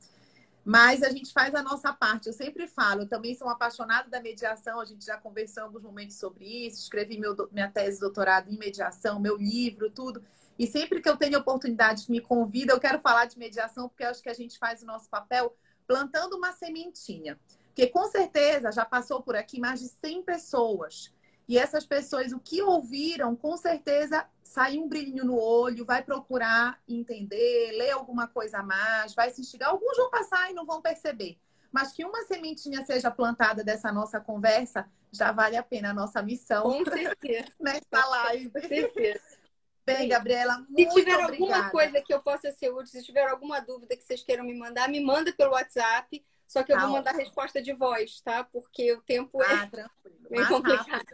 Mas 0.65 1.03
a 1.03 1.11
gente 1.11 1.31
faz 1.31 1.55
a 1.55 1.63
nossa 1.63 1.93
parte. 1.93 2.27
Eu 2.27 2.33
sempre 2.33 2.67
falo, 2.67 3.03
eu 3.03 3.07
também 3.07 3.35
sou 3.35 3.47
apaixonada 3.51 4.09
da 4.09 4.19
mediação, 4.19 4.81
a 4.81 4.85
gente 4.87 5.05
já 5.05 5.19
conversou 5.19 5.65
alguns 5.65 5.83
momentos 5.83 6.17
sobre 6.17 6.67
isso, 6.67 6.81
escrevi 6.81 7.19
meu, 7.19 7.37
minha 7.53 7.71
tese 7.71 7.97
de 7.97 8.01
doutorado 8.01 8.51
em 8.51 8.57
mediação, 8.57 9.21
meu 9.21 9.37
livro, 9.37 9.91
tudo. 9.91 10.23
E 10.59 10.67
sempre 10.67 11.03
que 11.03 11.09
eu 11.09 11.19
tenho 11.19 11.39
oportunidade 11.39 12.11
me 12.11 12.23
convida, 12.23 12.73
eu 12.73 12.81
quero 12.81 12.99
falar 12.99 13.27
de 13.27 13.39
mediação, 13.39 13.91
porque 13.91 14.05
acho 14.05 14.23
que 14.23 14.31
a 14.31 14.35
gente 14.35 14.59
faz 14.59 14.83
o 14.83 14.87
nosso 14.87 15.11
papel 15.11 15.55
plantando 15.87 16.35
uma 16.35 16.53
sementinha. 16.53 17.39
Porque 17.67 17.89
com 17.89 18.07
certeza 18.07 18.73
já 18.73 18.87
passou 18.87 19.21
por 19.23 19.37
aqui 19.37 19.61
mais 19.61 19.81
de 19.81 19.89
100 19.89 20.23
pessoas. 20.23 21.13
E 21.47 21.59
essas 21.59 21.85
pessoas, 21.85 22.33
o 22.33 22.41
que 22.41 22.63
ouviram, 22.63 23.37
com 23.37 23.57
certeza 23.57 24.27
sai 24.43 24.79
um 24.79 24.89
brilhinho 24.89 25.25
no 25.25 25.39
olho, 25.39 25.85
vai 25.85 26.03
procurar 26.03 26.81
entender, 26.89 27.73
ler 27.73 27.91
alguma 27.91 28.29
coisa 28.29 28.59
a 28.59 28.63
mais, 28.63 29.15
vai 29.15 29.31
se 29.31 29.41
instigar. 29.41 29.71
Alguns 29.71 29.97
vão 29.97 30.11
passar 30.11 30.51
e 30.51 30.55
não 30.55 30.65
vão 30.65 30.81
perceber. 30.81 31.39
Mas 31.71 31.93
que 31.93 32.05
uma 32.05 32.23
sementinha 32.23 32.85
seja 32.85 33.11
plantada 33.11 33.65
dessa 33.65 33.91
nossa 33.91 34.21
conversa, 34.21 34.89
já 35.11 35.33
vale 35.33 35.57
a 35.57 35.63
pena 35.63 35.91
a 35.91 35.95
nossa 35.95 36.23
missão. 36.23 36.63
Com 36.63 36.85
certeza. 36.85 37.53
Nesta 37.61 38.07
live. 38.07 38.51
Com 38.51 38.61
certeza. 38.61 39.21
Bem, 39.85 40.09
Gabriela, 40.09 40.65
muito 40.69 40.93
Se 40.93 41.01
tiver 41.01 41.23
obrigada. 41.23 41.33
alguma 41.33 41.71
coisa 41.71 42.01
que 42.01 42.15
eu 42.15 42.23
possa 42.23 42.51
ser 42.53 42.71
útil, 42.71 42.87
se 42.87 43.03
tiver 43.03 43.29
alguma 43.29 43.61
dúvida 43.61 43.95
que 43.95 44.03
vocês 44.03 44.23
queiram 44.23 44.45
me 44.45 44.57
mandar, 44.57 44.89
me 44.89 45.01
manda 45.01 45.31
pelo 45.33 45.53
WhatsApp. 45.53 46.25
Só 46.47 46.63
que 46.63 46.73
eu 46.73 46.79
vou 46.79 46.87
tá 46.87 46.93
mandar 46.93 47.15
resposta 47.17 47.61
de 47.61 47.73
voz, 47.73 48.21
tá? 48.21 48.45
Porque 48.45 48.93
o 48.93 49.03
tempo 49.03 49.43
é 49.43 49.53
ah, 49.53 49.67
tranquilo. 49.71 50.17
meio 50.31 50.49
complicado. 50.49 51.05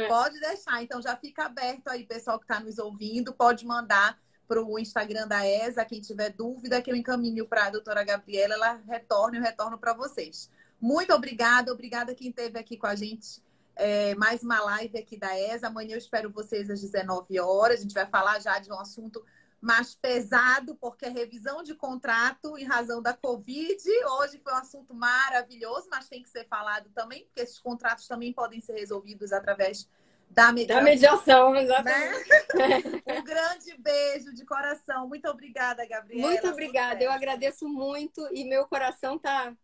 É. 0.00 0.08
Pode 0.08 0.38
deixar. 0.40 0.82
Então 0.82 1.00
já 1.00 1.16
fica 1.16 1.44
aberto 1.44 1.88
aí, 1.88 2.04
pessoal 2.04 2.38
que 2.38 2.44
está 2.44 2.60
nos 2.60 2.78
ouvindo. 2.78 3.32
Pode 3.32 3.66
mandar 3.66 4.18
para 4.46 4.62
o 4.62 4.78
Instagram 4.78 5.28
da 5.28 5.46
ESA. 5.46 5.84
Quem 5.84 6.00
tiver 6.00 6.30
dúvida, 6.30 6.82
que 6.82 6.90
eu 6.90 6.96
encaminho 6.96 7.46
para 7.46 7.66
a 7.66 7.70
doutora 7.70 8.02
Gabriela, 8.02 8.54
ela 8.54 8.80
retorna 8.86 9.36
e 9.36 9.40
eu 9.40 9.44
retorno 9.44 9.78
para 9.78 9.92
vocês. 9.92 10.50
Muito 10.80 11.12
obrigada. 11.12 11.72
Obrigada 11.72 12.14
quem 12.14 12.30
esteve 12.30 12.58
aqui 12.58 12.76
com 12.76 12.86
a 12.86 12.94
gente. 12.94 13.42
É, 13.76 14.14
mais 14.16 14.42
uma 14.42 14.60
live 14.60 14.98
aqui 14.98 15.16
da 15.16 15.38
ESA. 15.38 15.68
Amanhã 15.68 15.94
eu 15.94 15.98
espero 15.98 16.30
vocês 16.30 16.70
às 16.70 16.80
19 16.80 17.38
horas. 17.38 17.78
A 17.78 17.82
gente 17.82 17.94
vai 17.94 18.06
falar 18.06 18.40
já 18.40 18.58
de 18.58 18.70
um 18.70 18.78
assunto 18.78 19.24
mais 19.60 19.94
pesado, 19.94 20.74
porque 20.76 21.04
é 21.04 21.08
revisão 21.08 21.62
de 21.62 21.74
contrato 21.74 22.56
em 22.56 22.64
razão 22.64 23.02
da 23.02 23.12
Covid. 23.12 23.82
Hoje 24.20 24.38
foi 24.38 24.52
um 24.52 24.56
assunto 24.56 24.94
maravilhoso, 24.94 25.88
mas 25.90 26.08
tem 26.08 26.22
que 26.22 26.30
ser 26.30 26.46
falado 26.46 26.90
também, 26.94 27.24
porque 27.24 27.42
esses 27.42 27.58
contratos 27.58 28.08
também 28.08 28.32
podem 28.32 28.60
ser 28.60 28.72
resolvidos 28.72 29.32
através 29.32 29.88
da 30.30 30.52
mediação. 30.52 30.84
Da 30.84 30.90
mediação, 30.90 31.56
exatamente. 31.56 32.28
Né? 32.54 32.82
um 33.18 33.24
grande 33.24 33.76
beijo 33.78 34.32
de 34.32 34.44
coração. 34.46 35.06
Muito 35.08 35.28
obrigada, 35.28 35.84
Gabriela. 35.86 36.28
Muito 36.28 36.48
obrigada. 36.48 37.02
Eu 37.02 37.10
agradeço 37.10 37.68
muito 37.68 38.26
e 38.32 38.44
meu 38.44 38.66
coração 38.66 39.16
está 39.16 39.54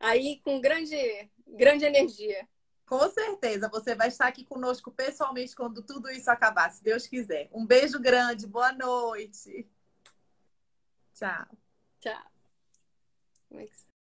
aí 0.00 0.40
com 0.42 0.60
grande, 0.60 0.96
grande 1.46 1.84
energia. 1.84 2.48
Com 2.86 3.08
certeza, 3.10 3.68
você 3.68 3.94
vai 3.94 4.08
estar 4.08 4.26
aqui 4.26 4.44
conosco 4.44 4.90
pessoalmente 4.90 5.56
quando 5.56 5.82
tudo 5.82 6.10
isso 6.10 6.30
acabar, 6.30 6.70
se 6.70 6.82
Deus 6.82 7.06
quiser. 7.06 7.48
Um 7.52 7.64
beijo 7.64 7.98
grande, 7.98 8.46
boa 8.46 8.72
noite. 8.72 9.66
Tchau. 11.14 11.46
Tchau. 12.00 12.32
É 13.52 13.64